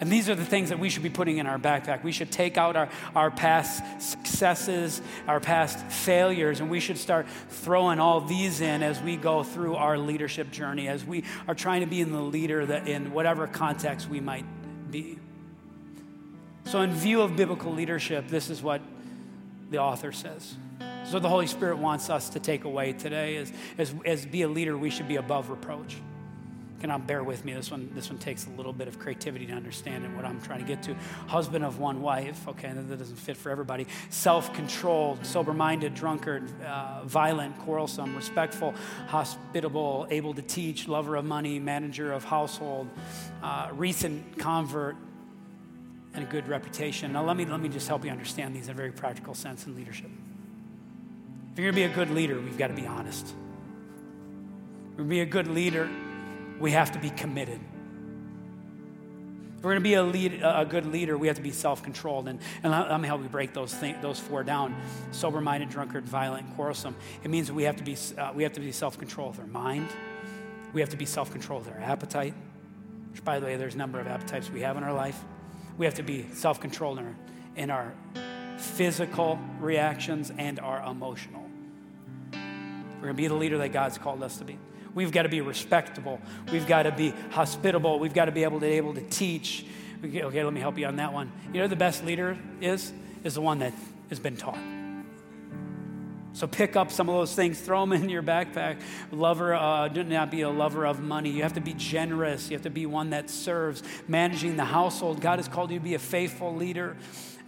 And 0.01 0.09
these 0.09 0.29
are 0.29 0.35
the 0.35 0.45
things 0.45 0.69
that 0.69 0.79
we 0.79 0.89
should 0.89 1.03
be 1.03 1.09
putting 1.09 1.39
in 1.39 1.45
our 1.45 1.59
backpack. 1.59 2.03
We 2.03 2.13
should 2.13 2.31
take 2.31 2.57
out 2.57 2.77
our, 2.77 2.89
our 3.15 3.29
past 3.29 3.83
successes, 4.01 5.01
our 5.27 5.41
past 5.41 5.85
failures, 5.87 6.61
and 6.61 6.69
we 6.69 6.79
should 6.79 6.97
start 6.97 7.27
throwing 7.49 7.99
all 7.99 8.21
these 8.21 8.61
in 8.61 8.81
as 8.81 9.01
we 9.01 9.17
go 9.17 9.43
through 9.43 9.75
our 9.75 9.97
leadership 9.97 10.51
journey, 10.51 10.87
as 10.87 11.03
we 11.03 11.25
are 11.49 11.55
trying 11.55 11.81
to 11.81 11.87
be 11.87 11.99
in 11.99 12.13
the 12.13 12.21
leader 12.21 12.65
that 12.65 12.87
in 12.87 13.11
whatever 13.11 13.45
context 13.45 14.09
we 14.09 14.21
might 14.21 14.45
be. 14.89 15.19
So, 16.63 16.81
in 16.81 16.93
view 16.93 17.21
of 17.21 17.35
biblical 17.35 17.73
leadership, 17.73 18.29
this 18.29 18.49
is 18.49 18.61
what 18.61 18.81
the 19.69 19.79
author 19.79 20.11
says. 20.11 20.55
So, 21.09 21.17
the 21.17 21.27
Holy 21.27 21.47
Spirit 21.47 21.79
wants 21.79 22.11
us 22.11 22.29
to 22.29 22.39
take 22.39 22.65
away 22.65 22.93
today 22.93 23.37
is, 23.37 23.51
as, 23.79 23.95
as 24.05 24.27
be 24.27 24.43
a 24.43 24.47
leader, 24.47 24.77
we 24.77 24.91
should 24.91 25.07
be 25.07 25.15
above 25.15 25.49
reproach. 25.49 25.97
Can 26.81 26.91
I 26.91 26.99
bear 26.99 27.23
with 27.23 27.43
me? 27.43 27.53
This 27.53 27.71
one, 27.71 27.89
this 27.95 28.11
one 28.11 28.19
takes 28.19 28.45
a 28.45 28.51
little 28.51 28.71
bit 28.71 28.87
of 28.87 28.99
creativity 28.99 29.47
to 29.47 29.53
understand 29.53 30.05
it, 30.05 30.11
what 30.11 30.23
I'm 30.23 30.39
trying 30.39 30.59
to 30.59 30.67
get 30.67 30.83
to. 30.83 30.93
Husband 31.25 31.65
of 31.65 31.79
one 31.79 32.03
wife, 32.03 32.47
okay, 32.49 32.71
that 32.71 32.99
doesn't 32.99 33.15
fit 33.15 33.37
for 33.37 33.49
everybody. 33.49 33.87
Self 34.11 34.53
controlled, 34.53 35.25
sober 35.25 35.51
minded, 35.51 35.95
drunkard, 35.95 36.47
uh, 36.61 37.01
violent, 37.05 37.57
quarrelsome, 37.57 38.15
respectful, 38.15 38.75
hospitable, 39.07 40.05
able 40.11 40.35
to 40.35 40.43
teach, 40.43 40.87
lover 40.87 41.15
of 41.15 41.25
money, 41.25 41.57
manager 41.57 42.13
of 42.13 42.23
household, 42.23 42.87
uh, 43.41 43.69
recent 43.73 44.37
convert, 44.37 44.95
and 46.13 46.23
a 46.23 46.27
good 46.27 46.47
reputation. 46.47 47.13
Now, 47.13 47.25
let 47.25 47.35
me, 47.35 47.45
let 47.45 47.59
me 47.59 47.69
just 47.69 47.87
help 47.87 48.05
you 48.05 48.11
understand 48.11 48.55
these 48.55 48.65
in 48.65 48.71
a 48.71 48.75
very 48.75 48.91
practical 48.91 49.33
sense 49.33 49.65
in 49.65 49.75
leadership. 49.75 50.11
If 51.51 51.59
you're 51.59 51.71
going 51.71 51.83
to 51.83 51.87
be 51.87 51.93
a 51.93 51.95
good 51.95 52.15
leader, 52.15 52.39
we've 52.39 52.57
got 52.57 52.67
to 52.67 52.73
be 52.73 52.85
honest. 52.85 53.25
If 53.25 53.33
we're 54.91 54.97
going 54.97 55.09
to 55.09 55.15
be 55.15 55.21
a 55.21 55.25
good 55.25 55.47
leader, 55.47 55.89
we 56.59 56.71
have 56.71 56.91
to 56.91 56.99
be 56.99 57.09
committed. 57.09 57.59
If 59.57 59.65
we're 59.65 59.71
going 59.71 59.83
to 59.83 59.89
be 59.89 59.95
a, 59.95 60.03
lead, 60.03 60.41
a 60.41 60.63
good 60.63 60.85
leader, 60.85 61.17
we 61.17 61.27
have 61.27 61.35
to 61.35 61.41
be 61.41 61.51
self 61.51 61.83
controlled. 61.83 62.29
And, 62.29 62.39
and 62.63 62.71
let 62.71 63.01
me 63.01 63.07
help 63.07 63.21
you 63.21 63.27
break 63.27 63.53
those, 63.53 63.77
those 64.01 64.17
four 64.17 64.41
down 64.41 64.73
sober 65.11 65.41
minded, 65.41 65.69
drunkard, 65.69 66.05
violent, 66.05 66.55
quarrelsome. 66.55 66.95
It 67.23 67.29
means 67.29 67.51
we 67.51 67.63
have 67.63 67.75
to 67.75 67.83
be, 67.83 67.97
uh, 68.17 68.31
we 68.33 68.43
have 68.43 68.53
to 68.53 68.61
be 68.61 68.71
self 68.71 68.97
controlled 68.97 69.31
with 69.31 69.41
our 69.41 69.47
mind, 69.47 69.89
we 70.71 70.79
have 70.79 70.89
to 70.91 70.97
be 70.97 71.05
self 71.05 71.29
controlled 71.31 71.65
with 71.65 71.75
our 71.75 71.81
appetite, 71.81 72.33
which, 73.11 73.21
by 73.25 73.37
the 73.39 73.45
way, 73.45 73.57
there's 73.57 73.75
a 73.75 73.77
number 73.77 73.99
of 73.99 74.07
appetites 74.07 74.49
we 74.49 74.61
have 74.61 74.77
in 74.77 74.83
our 74.83 74.93
life. 74.93 75.21
We 75.77 75.85
have 75.85 75.95
to 75.95 76.03
be 76.03 76.27
self 76.31 76.61
controlled 76.61 76.99
in 76.99 77.05
our, 77.05 77.15
in 77.57 77.69
our 77.69 77.93
physical 78.59 79.39
reactions 79.59 80.31
and 80.37 80.59
our 80.59 80.83
emotional. 80.89 81.43
We're 82.33 83.05
going 83.05 83.13
to 83.13 83.13
be 83.13 83.27
the 83.27 83.35
leader 83.35 83.57
that 83.59 83.69
God's 83.69 83.97
called 83.97 84.21
us 84.23 84.37
to 84.37 84.43
be. 84.43 84.59
We've 84.93 85.11
got 85.11 85.23
to 85.23 85.29
be 85.29 85.41
respectable. 85.41 86.19
We've 86.51 86.67
got 86.67 86.83
to 86.83 86.91
be 86.91 87.13
hospitable. 87.31 87.99
We've 87.99 88.13
got 88.13 88.25
to 88.25 88.31
be 88.31 88.43
able 88.43 88.59
to 88.59 88.65
able 88.65 88.93
to 88.95 89.01
teach. 89.01 89.65
Okay, 90.03 90.23
okay, 90.23 90.43
let 90.43 90.53
me 90.53 90.59
help 90.59 90.77
you 90.77 90.85
on 90.85 90.97
that 90.97 91.13
one. 91.13 91.31
You 91.53 91.61
know 91.61 91.67
the 91.67 91.75
best 91.75 92.05
leader 92.05 92.37
is 92.61 92.91
is 93.23 93.35
the 93.35 93.41
one 93.41 93.59
that 93.59 93.73
has 94.09 94.19
been 94.19 94.35
taught. 94.35 94.59
So 96.33 96.47
pick 96.47 96.75
up 96.75 96.91
some 96.91 97.09
of 97.09 97.15
those 97.15 97.33
things, 97.33 97.59
throw 97.59 97.81
them 97.81 97.91
in 97.91 98.07
your 98.07 98.23
backpack. 98.23 98.81
Lover, 99.11 99.53
uh, 99.53 99.87
do 99.87 100.03
not 100.03 100.31
be 100.31 100.41
a 100.41 100.49
lover 100.49 100.85
of 100.85 101.01
money. 101.01 101.29
You 101.31 101.43
have 101.43 101.53
to 101.53 101.61
be 101.61 101.73
generous. 101.73 102.49
You 102.49 102.55
have 102.55 102.63
to 102.63 102.69
be 102.69 102.85
one 102.85 103.09
that 103.09 103.29
serves, 103.29 103.83
managing 104.07 104.55
the 104.55 104.65
household. 104.65 105.21
God 105.21 105.39
has 105.39 105.47
called 105.47 105.71
you 105.71 105.79
to 105.79 105.83
be 105.83 105.95
a 105.95 105.99
faithful 105.99 106.55
leader. 106.55 106.95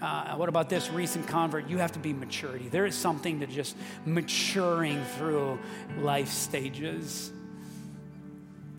Uh, 0.01 0.35
what 0.35 0.49
about 0.49 0.67
this 0.67 0.89
recent 0.89 1.27
convert? 1.27 1.69
You 1.69 1.77
have 1.77 1.91
to 1.91 1.99
be 1.99 2.11
maturity. 2.11 2.67
There 2.69 2.87
is 2.87 2.95
something 2.95 3.41
to 3.41 3.47
just 3.47 3.77
maturing 4.05 5.03
through 5.17 5.59
life 5.99 6.29
stages. 6.29 7.31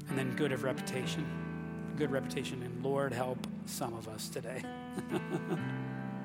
And 0.09 0.19
then 0.19 0.35
good 0.35 0.51
of 0.51 0.65
reputation. 0.65 1.25
Good 1.97 2.11
reputation. 2.11 2.61
And 2.63 2.85
Lord, 2.85 3.13
help 3.13 3.47
some 3.67 3.95
of 3.95 4.09
us 4.09 4.29
today. 4.29 4.65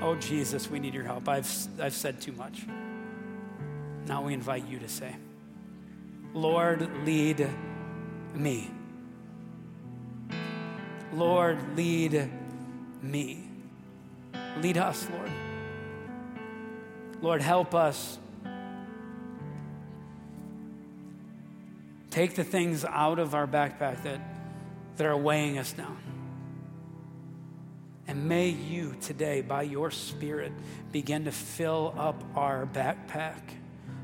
oh, 0.00 0.16
Jesus, 0.16 0.68
we 0.68 0.80
need 0.80 0.92
your 0.92 1.04
help. 1.04 1.28
I've, 1.28 1.48
I've 1.80 1.94
said 1.94 2.20
too 2.20 2.32
much. 2.32 2.66
Now 4.06 4.22
we 4.24 4.34
invite 4.34 4.66
you 4.66 4.80
to 4.80 4.88
say, 4.88 5.14
Lord, 6.34 6.90
lead 7.04 7.48
me. 8.34 8.72
Lord, 11.14 11.76
lead 11.76 12.30
me. 13.02 13.48
Lead 14.60 14.78
us, 14.78 15.08
Lord. 15.10 15.30
Lord, 17.20 17.40
help 17.40 17.74
us 17.74 18.18
Take 22.14 22.36
the 22.36 22.44
things 22.44 22.84
out 22.84 23.18
of 23.18 23.34
our 23.34 23.48
backpack 23.48 24.04
that, 24.04 24.20
that 24.98 25.04
are 25.04 25.16
weighing 25.16 25.58
us 25.58 25.72
down. 25.72 25.98
And 28.06 28.28
may 28.28 28.50
you 28.50 28.94
today, 29.00 29.40
by 29.40 29.62
your 29.62 29.90
Spirit, 29.90 30.52
begin 30.92 31.24
to 31.24 31.32
fill 31.32 31.92
up 31.98 32.22
our 32.36 32.66
backpack 32.66 33.40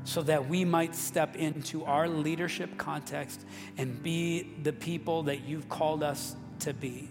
so 0.03 0.23
that 0.23 0.49
we 0.49 0.65
might 0.65 0.93
step 0.93 1.37
into 1.37 1.85
our 1.85 2.09
leadership 2.09 2.77
context 2.77 3.45
and 3.77 4.03
be 4.03 4.57
the 4.61 4.73
people 4.73 5.23
that 5.23 5.45
you've 5.45 5.69
called 5.69 6.03
us 6.03 6.35
to 6.61 6.73
be. 6.73 7.09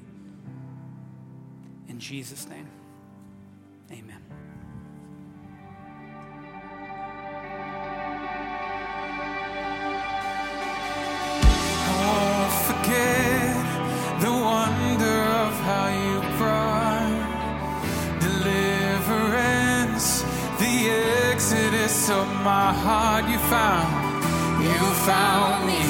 In 1.89 1.99
Jesus' 1.99 2.49
name, 2.49 2.69
amen. 3.91 4.23
Won't 11.99 12.53
forget 12.71 13.57
the 14.21 14.31
wonder 14.31 15.19
of 15.43 15.53
how 15.67 15.89
you 15.99 16.21
brought 16.39 17.11
deliverance, 18.21 20.07
the 20.61 20.75
exodus 21.33 22.09
of 22.09 22.29
my 22.45 22.73
heart. 22.73 23.29
You 23.29 23.39
found, 23.51 24.23
you 24.63 24.79
found 25.11 25.67
me, 25.67 25.90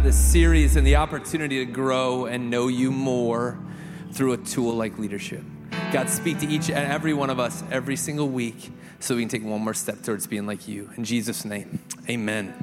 about 0.00 0.06
this 0.06 0.32
series 0.32 0.76
and 0.76 0.86
the 0.86 0.96
opportunity 0.96 1.62
to 1.62 1.70
grow 1.70 2.24
and 2.24 2.48
know 2.48 2.68
you 2.68 2.90
more 2.90 3.58
through 4.12 4.32
a 4.32 4.36
tool 4.38 4.72
like 4.72 4.98
leadership. 4.98 5.42
God, 5.92 6.08
speak 6.08 6.38
to 6.38 6.48
each 6.48 6.70
and 6.70 6.90
every 6.90 7.12
one 7.12 7.28
of 7.28 7.38
us 7.38 7.62
every 7.70 7.96
single 7.96 8.26
week 8.26 8.72
so 8.98 9.14
we 9.14 9.20
can 9.20 9.28
take 9.28 9.44
one 9.44 9.60
more 9.60 9.74
step 9.74 10.02
towards 10.02 10.26
being 10.26 10.46
like 10.46 10.66
you. 10.66 10.88
In 10.96 11.04
Jesus' 11.04 11.44
name, 11.44 11.80
amen. 12.08 12.54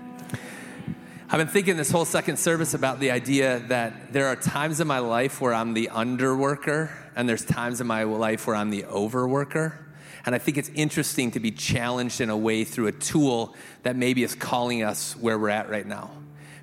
I've 1.29 1.37
been 1.37 1.47
thinking 1.47 1.77
this 1.77 1.91
whole 1.91 2.05
second 2.05 2.37
service 2.37 2.73
about 2.73 2.99
the 2.99 3.11
idea 3.11 3.59
that 3.67 4.13
there 4.13 4.25
are 4.25 4.35
times 4.35 4.79
in 4.79 4.87
my 4.87 4.99
life 4.99 5.39
where 5.39 5.53
I'm 5.53 5.75
the 5.75 5.91
underworker, 5.93 6.89
and 7.15 7.29
there's 7.29 7.45
times 7.45 7.79
in 7.79 7.85
my 7.85 8.01
life 8.01 8.47
where 8.47 8.55
I'm 8.55 8.71
the 8.71 8.81
overworker. 8.81 9.77
And 10.25 10.33
I 10.33 10.39
think 10.39 10.57
it's 10.57 10.71
interesting 10.73 11.29
to 11.31 11.39
be 11.39 11.51
challenged 11.51 12.19
in 12.19 12.31
a 12.31 12.37
way 12.37 12.63
through 12.63 12.87
a 12.87 12.93
tool 12.93 13.53
that 13.83 13.95
maybe 13.95 14.23
is 14.23 14.33
calling 14.33 14.81
us 14.81 15.15
where 15.15 15.37
we're 15.37 15.49
at 15.49 15.69
right 15.69 15.85
now. 15.85 16.09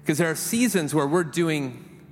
Because 0.04 0.18
there 0.18 0.30
are 0.30 0.34
seasons 0.34 0.94
where 0.94 1.06
we're 1.06 1.24
doing 1.24 2.02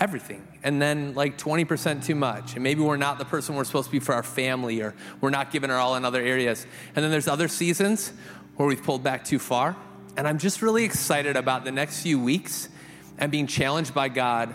everything 0.00 0.46
and 0.64 0.82
then 0.82 1.14
like 1.14 1.38
20% 1.38 2.04
too 2.04 2.16
much. 2.16 2.54
And 2.54 2.64
maybe 2.64 2.80
we're 2.82 2.96
not 2.96 3.20
the 3.20 3.24
person 3.24 3.54
we're 3.54 3.62
supposed 3.62 3.86
to 3.86 3.92
be 3.92 4.00
for 4.00 4.16
our 4.16 4.24
family 4.24 4.82
or 4.82 4.96
we're 5.20 5.30
not 5.30 5.52
giving 5.52 5.70
our 5.70 5.78
all 5.78 5.94
in 5.94 6.04
other 6.04 6.20
areas. 6.20 6.66
And 6.96 7.04
then 7.04 7.12
there's 7.12 7.28
other 7.28 7.46
seasons 7.46 8.12
where 8.56 8.66
we've 8.66 8.82
pulled 8.82 9.04
back 9.04 9.24
too 9.24 9.38
far. 9.38 9.76
And 10.16 10.26
I'm 10.26 10.38
just 10.38 10.60
really 10.60 10.82
excited 10.82 11.36
about 11.36 11.64
the 11.64 11.70
next 11.70 12.02
few 12.02 12.18
weeks 12.18 12.68
and 13.16 13.30
being 13.30 13.46
challenged 13.46 13.94
by 13.94 14.08
God 14.08 14.54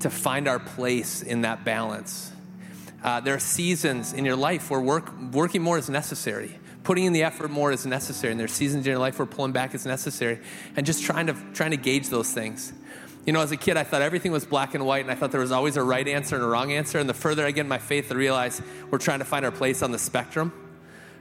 to 0.00 0.10
find 0.10 0.46
our 0.46 0.60
place 0.60 1.22
in 1.22 1.40
that 1.40 1.64
balance. 1.64 2.30
Uh, 3.02 3.18
there 3.18 3.34
are 3.34 3.40
seasons 3.40 4.12
in 4.12 4.24
your 4.24 4.36
life 4.36 4.70
where 4.70 4.80
work, 4.80 5.12
working 5.32 5.60
more 5.60 5.76
is 5.76 5.90
necessary. 5.90 6.56
Putting 6.84 7.04
in 7.04 7.12
the 7.12 7.22
effort 7.22 7.50
more 7.50 7.70
is 7.70 7.86
necessary. 7.86 8.32
And 8.32 8.40
there 8.40 8.46
are 8.46 8.48
seasons 8.48 8.86
in 8.86 8.90
your 8.90 8.98
life 8.98 9.18
where 9.18 9.26
pulling 9.26 9.52
back 9.52 9.74
is 9.74 9.86
necessary. 9.86 10.40
And 10.76 10.84
just 10.84 11.04
trying 11.04 11.28
to, 11.28 11.36
trying 11.54 11.70
to 11.70 11.76
gauge 11.76 12.08
those 12.08 12.32
things. 12.32 12.72
You 13.24 13.32
know, 13.32 13.40
as 13.40 13.52
a 13.52 13.56
kid, 13.56 13.76
I 13.76 13.84
thought 13.84 14.02
everything 14.02 14.32
was 14.32 14.44
black 14.44 14.74
and 14.74 14.84
white, 14.84 15.02
and 15.02 15.10
I 15.10 15.14
thought 15.14 15.30
there 15.30 15.40
was 15.40 15.52
always 15.52 15.76
a 15.76 15.82
right 15.82 16.06
answer 16.08 16.34
and 16.34 16.44
a 16.44 16.48
wrong 16.48 16.72
answer. 16.72 16.98
And 16.98 17.08
the 17.08 17.14
further 17.14 17.46
I 17.46 17.52
get 17.52 17.60
in 17.60 17.68
my 17.68 17.78
faith, 17.78 18.10
I 18.10 18.16
realize 18.16 18.60
we're 18.90 18.98
trying 18.98 19.20
to 19.20 19.24
find 19.24 19.44
our 19.44 19.52
place 19.52 19.80
on 19.80 19.92
the 19.92 19.98
spectrum 19.98 20.52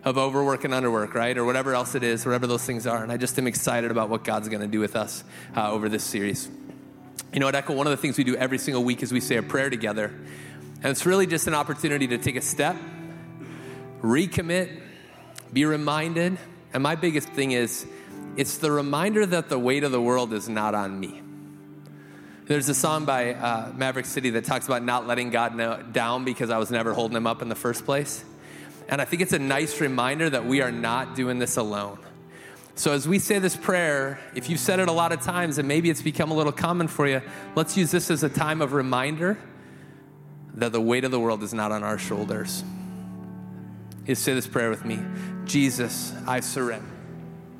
of 0.03 0.17
overwork 0.17 0.63
and 0.63 0.73
underwork, 0.73 1.13
right? 1.13 1.37
Or 1.37 1.45
whatever 1.45 1.75
else 1.75 1.93
it 1.93 2.01
is, 2.01 2.25
whatever 2.25 2.47
those 2.47 2.65
things 2.65 2.87
are. 2.87 3.03
And 3.03 3.11
I 3.11 3.17
just 3.17 3.37
am 3.37 3.45
excited 3.45 3.91
about 3.91 4.09
what 4.09 4.23
God's 4.23 4.49
going 4.49 4.61
to 4.61 4.67
do 4.67 4.79
with 4.79 4.95
us 4.95 5.23
uh, 5.55 5.71
over 5.71 5.89
this 5.89 6.03
series. 6.03 6.49
You 7.31 7.39
know, 7.39 7.47
at 7.47 7.53
Echo, 7.53 7.75
one 7.75 7.85
of 7.85 7.91
the 7.91 7.97
things 7.97 8.17
we 8.17 8.23
do 8.23 8.35
every 8.35 8.57
single 8.57 8.83
week 8.83 9.03
is 9.03 9.11
we 9.11 9.19
say 9.19 9.37
a 9.37 9.43
prayer 9.43 9.69
together. 9.69 10.07
And 10.77 10.85
it's 10.85 11.05
really 11.05 11.27
just 11.27 11.45
an 11.45 11.53
opportunity 11.53 12.07
to 12.07 12.17
take 12.17 12.35
a 12.35 12.41
step, 12.41 12.75
recommit, 14.01 14.81
be 15.53 15.65
reminded. 15.65 16.37
And 16.73 16.83
my 16.83 16.95
biggest 16.95 17.29
thing 17.29 17.51
is 17.51 17.85
it's 18.37 18.57
the 18.57 18.71
reminder 18.71 19.25
that 19.25 19.49
the 19.49 19.59
weight 19.59 19.83
of 19.83 19.91
the 19.91 20.01
world 20.01 20.33
is 20.33 20.47
not 20.47 20.73
on 20.73 20.99
me. 20.99 21.21
There's 22.45 22.67
a 22.69 22.73
song 22.73 23.05
by 23.05 23.33
uh, 23.33 23.71
Maverick 23.75 24.05
City 24.05 24.31
that 24.31 24.45
talks 24.45 24.65
about 24.65 24.83
not 24.83 25.07
letting 25.07 25.29
God 25.29 25.55
know, 25.55 25.81
down 25.91 26.25
because 26.25 26.49
I 26.49 26.57
was 26.57 26.71
never 26.71 26.93
holding 26.93 27.15
him 27.15 27.27
up 27.27 27.41
in 27.41 27.49
the 27.49 27.55
first 27.55 27.85
place. 27.85 28.25
And 28.89 29.01
I 29.01 29.05
think 29.05 29.21
it's 29.21 29.33
a 29.33 29.39
nice 29.39 29.79
reminder 29.79 30.29
that 30.29 30.45
we 30.45 30.61
are 30.61 30.71
not 30.71 31.15
doing 31.15 31.39
this 31.39 31.55
alone. 31.55 31.99
So, 32.75 32.93
as 32.93 33.07
we 33.07 33.19
say 33.19 33.39
this 33.39 33.55
prayer, 33.55 34.19
if 34.33 34.49
you've 34.49 34.59
said 34.59 34.79
it 34.79 34.87
a 34.87 34.91
lot 34.91 35.11
of 35.11 35.21
times 35.21 35.57
and 35.59 35.67
maybe 35.67 35.89
it's 35.89 36.01
become 36.01 36.31
a 36.31 36.33
little 36.33 36.51
common 36.51 36.87
for 36.87 37.07
you, 37.07 37.21
let's 37.55 37.77
use 37.77 37.91
this 37.91 38.09
as 38.09 38.23
a 38.23 38.29
time 38.29 38.61
of 38.61 38.73
reminder 38.73 39.37
that 40.55 40.71
the 40.71 40.81
weight 40.81 41.03
of 41.03 41.11
the 41.11 41.19
world 41.19 41.43
is 41.43 41.53
not 41.53 41.71
on 41.71 41.83
our 41.83 41.97
shoulders. 41.97 42.63
You 44.05 44.15
say 44.15 44.33
this 44.33 44.47
prayer 44.47 44.69
with 44.69 44.83
me 44.83 44.99
Jesus, 45.45 46.13
I 46.27 46.39
surrender. 46.39 46.85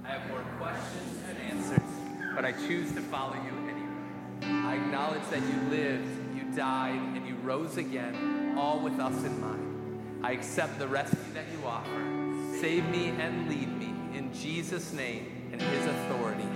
I 0.04 0.10
have 0.10 0.30
more 0.30 0.44
questions 0.60 1.20
than 1.28 1.38
answers, 1.38 1.90
but 2.36 2.46
I 2.46 2.52
choose 2.54 2.92
to 2.94 3.02
follow 3.02 3.36
you 3.36 3.70
anyway. 3.70 4.68
I 4.68 4.76
acknowledge 4.76 5.22
that 5.30 5.42
you 5.42 5.70
lived, 5.70 6.08
you 6.36 6.44
died, 6.56 7.00
and 7.16 7.28
you 7.28 7.36
rose 7.44 7.78
again, 7.78 8.56
all 8.58 8.80
with 8.80 9.00
us 9.00 9.24
in 9.24 9.40
mind. 9.40 10.22
I 10.24 10.32
accept 10.32 10.80
the 10.80 10.88
rescue 10.88 11.20
that 11.34 11.46
you 11.52 11.66
offer. 11.66 12.58
Save 12.60 12.86
me 12.90 13.10
and 13.10 13.48
lead 13.48 13.78
me 13.78 13.94
in 14.18 14.34
Jesus' 14.34 14.94
name 14.94 15.50
and 15.52 15.62
his 15.62 15.86
authority. 15.86 16.48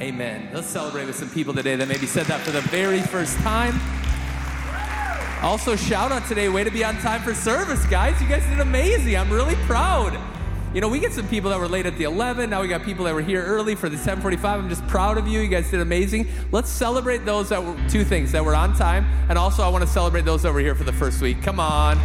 Amen. 0.00 0.50
Let's 0.52 0.68
celebrate 0.68 1.06
with 1.06 1.16
some 1.16 1.30
people 1.30 1.54
today 1.54 1.76
that 1.76 1.88
maybe 1.88 2.06
said 2.06 2.26
that 2.26 2.40
for 2.40 2.50
the 2.52 2.60
very 2.62 3.00
first 3.00 3.36
time. 3.38 4.01
Also, 5.42 5.74
shout 5.74 6.12
out 6.12 6.24
today, 6.28 6.48
way 6.48 6.62
to 6.62 6.70
be 6.70 6.84
on 6.84 6.96
time 6.98 7.20
for 7.20 7.34
service, 7.34 7.84
guys. 7.86 8.20
You 8.22 8.28
guys 8.28 8.46
did 8.46 8.60
amazing. 8.60 9.16
I'm 9.16 9.28
really 9.28 9.56
proud. 9.66 10.16
You 10.72 10.80
know, 10.80 10.88
we 10.88 11.00
get 11.00 11.12
some 11.12 11.26
people 11.26 11.50
that 11.50 11.58
were 11.58 11.66
late 11.66 11.84
at 11.84 11.98
the 11.98 12.04
11. 12.04 12.48
Now 12.48 12.62
we 12.62 12.68
got 12.68 12.84
people 12.84 13.04
that 13.06 13.14
were 13.14 13.20
here 13.22 13.42
early 13.42 13.74
for 13.74 13.88
the 13.88 13.96
10:45. 13.96 14.44
I'm 14.44 14.68
just 14.68 14.86
proud 14.86 15.18
of 15.18 15.26
you. 15.26 15.40
You 15.40 15.48
guys 15.48 15.68
did 15.68 15.80
amazing. 15.80 16.28
Let's 16.52 16.70
celebrate 16.70 17.24
those 17.24 17.48
that 17.48 17.62
were 17.62 17.76
two 17.88 18.04
things 18.04 18.30
that 18.32 18.44
were 18.44 18.54
on 18.54 18.74
time, 18.76 19.04
and 19.28 19.36
also 19.36 19.64
I 19.64 19.68
want 19.68 19.82
to 19.82 19.90
celebrate 19.90 20.24
those 20.24 20.42
that 20.42 20.52
were 20.52 20.60
here 20.60 20.76
for 20.76 20.84
the 20.84 20.92
first 20.92 21.20
week. 21.20 21.42
Come 21.42 21.58
on, 21.58 21.98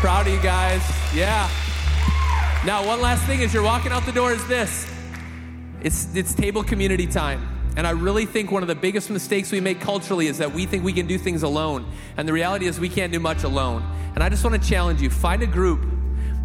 proud 0.00 0.26
of 0.26 0.34
you 0.34 0.40
guys. 0.42 0.82
Yeah. 1.14 1.48
Now, 2.66 2.86
one 2.86 3.00
last 3.00 3.24
thing 3.24 3.42
as 3.42 3.54
you're 3.54 3.62
walking 3.62 3.90
out 3.90 4.04
the 4.04 4.12
door 4.12 4.32
is 4.32 4.46
this. 4.48 4.86
It's 5.80 6.14
it's 6.14 6.34
table 6.34 6.62
community 6.62 7.06
time. 7.06 7.55
And 7.76 7.86
I 7.86 7.90
really 7.90 8.24
think 8.24 8.50
one 8.50 8.62
of 8.62 8.68
the 8.68 8.74
biggest 8.74 9.10
mistakes 9.10 9.52
we 9.52 9.60
make 9.60 9.80
culturally 9.80 10.26
is 10.26 10.38
that 10.38 10.52
we 10.52 10.64
think 10.64 10.82
we 10.82 10.94
can 10.94 11.06
do 11.06 11.18
things 11.18 11.42
alone. 11.42 11.86
And 12.16 12.26
the 12.26 12.32
reality 12.32 12.66
is 12.66 12.80
we 12.80 12.88
can't 12.88 13.12
do 13.12 13.20
much 13.20 13.44
alone. 13.44 13.84
And 14.14 14.24
I 14.24 14.30
just 14.30 14.42
want 14.42 14.60
to 14.60 14.68
challenge 14.68 15.02
you 15.02 15.10
find 15.10 15.42
a 15.42 15.46
group, 15.46 15.84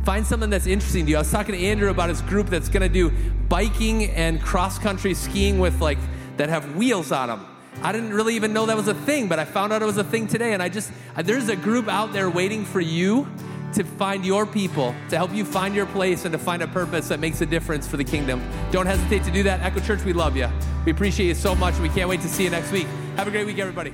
find 0.04 0.28
something 0.28 0.50
that's 0.50 0.68
interesting 0.68 1.06
to 1.06 1.12
you. 1.12 1.16
I 1.16 1.20
was 1.20 1.32
talking 1.32 1.56
to 1.56 1.62
Andrew 1.62 1.90
about 1.90 2.10
his 2.10 2.22
group 2.22 2.48
that's 2.48 2.68
going 2.68 2.82
to 2.82 2.90
do 2.90 3.12
biking 3.48 4.06
and 4.12 4.42
cross 4.42 4.78
country 4.78 5.14
skiing 5.14 5.58
with 5.58 5.80
like 5.80 6.00
that 6.36 6.50
have 6.50 6.76
wheels 6.76 7.14
on 7.14 7.30
them. 7.30 7.48
I 7.82 7.94
didn't 7.94 8.14
really 8.14 8.36
even 8.36 8.52
know 8.52 8.66
that 8.66 8.76
was 8.76 8.90
a 8.90 8.94
thing, 8.94 9.30
but 9.30 9.40
I 9.40 9.46
found 9.46 9.72
out 9.72 9.82
it 9.82 9.86
was 9.86 9.98
a 9.98 10.04
thing 10.04 10.28
today. 10.28 10.54
And 10.54 10.62
I 10.62 10.68
just, 10.68 10.92
there's 11.16 11.48
a 11.48 11.56
group 11.56 11.88
out 11.88 12.12
there 12.12 12.30
waiting 12.30 12.66
for 12.66 12.82
you 12.82 13.26
to 13.74 13.84
find 13.84 14.26
your 14.26 14.46
people, 14.46 14.96
to 15.10 15.18
help 15.18 15.34
you 15.34 15.46
find 15.46 15.74
your 15.76 15.86
place, 15.88 16.26
and 16.26 16.32
to 16.32 16.38
find 16.40 16.62
a 16.62 16.68
purpose 16.68 17.08
that 17.10 17.20
makes 17.20 17.42
a 17.42 17.46
difference 17.46 17.88
for 17.88 17.98
the 17.98 18.04
kingdom. 18.04 18.42
Don't 18.72 18.86
hesitate 18.86 19.24
to 19.24 19.32
do 19.32 19.44
that. 19.44 19.62
Echo 19.62 19.80
Church, 19.80 20.04
we 20.04 20.14
love 20.14 20.36
you. 20.36 20.48
We 20.86 20.92
appreciate 20.92 21.28
you 21.28 21.36
so 21.36 21.56
much. 21.56 21.78
We 21.80 21.90
can't 21.90 22.10
wait 22.10 22.22
to 22.22 22.30
see 22.30 22.44
you 22.44 22.50
next 22.50 22.72
week. 22.72 22.88
Have 23.16 23.28
a 23.28 23.32
great 23.32 23.46
week, 23.46 23.60
everybody. 23.60 23.94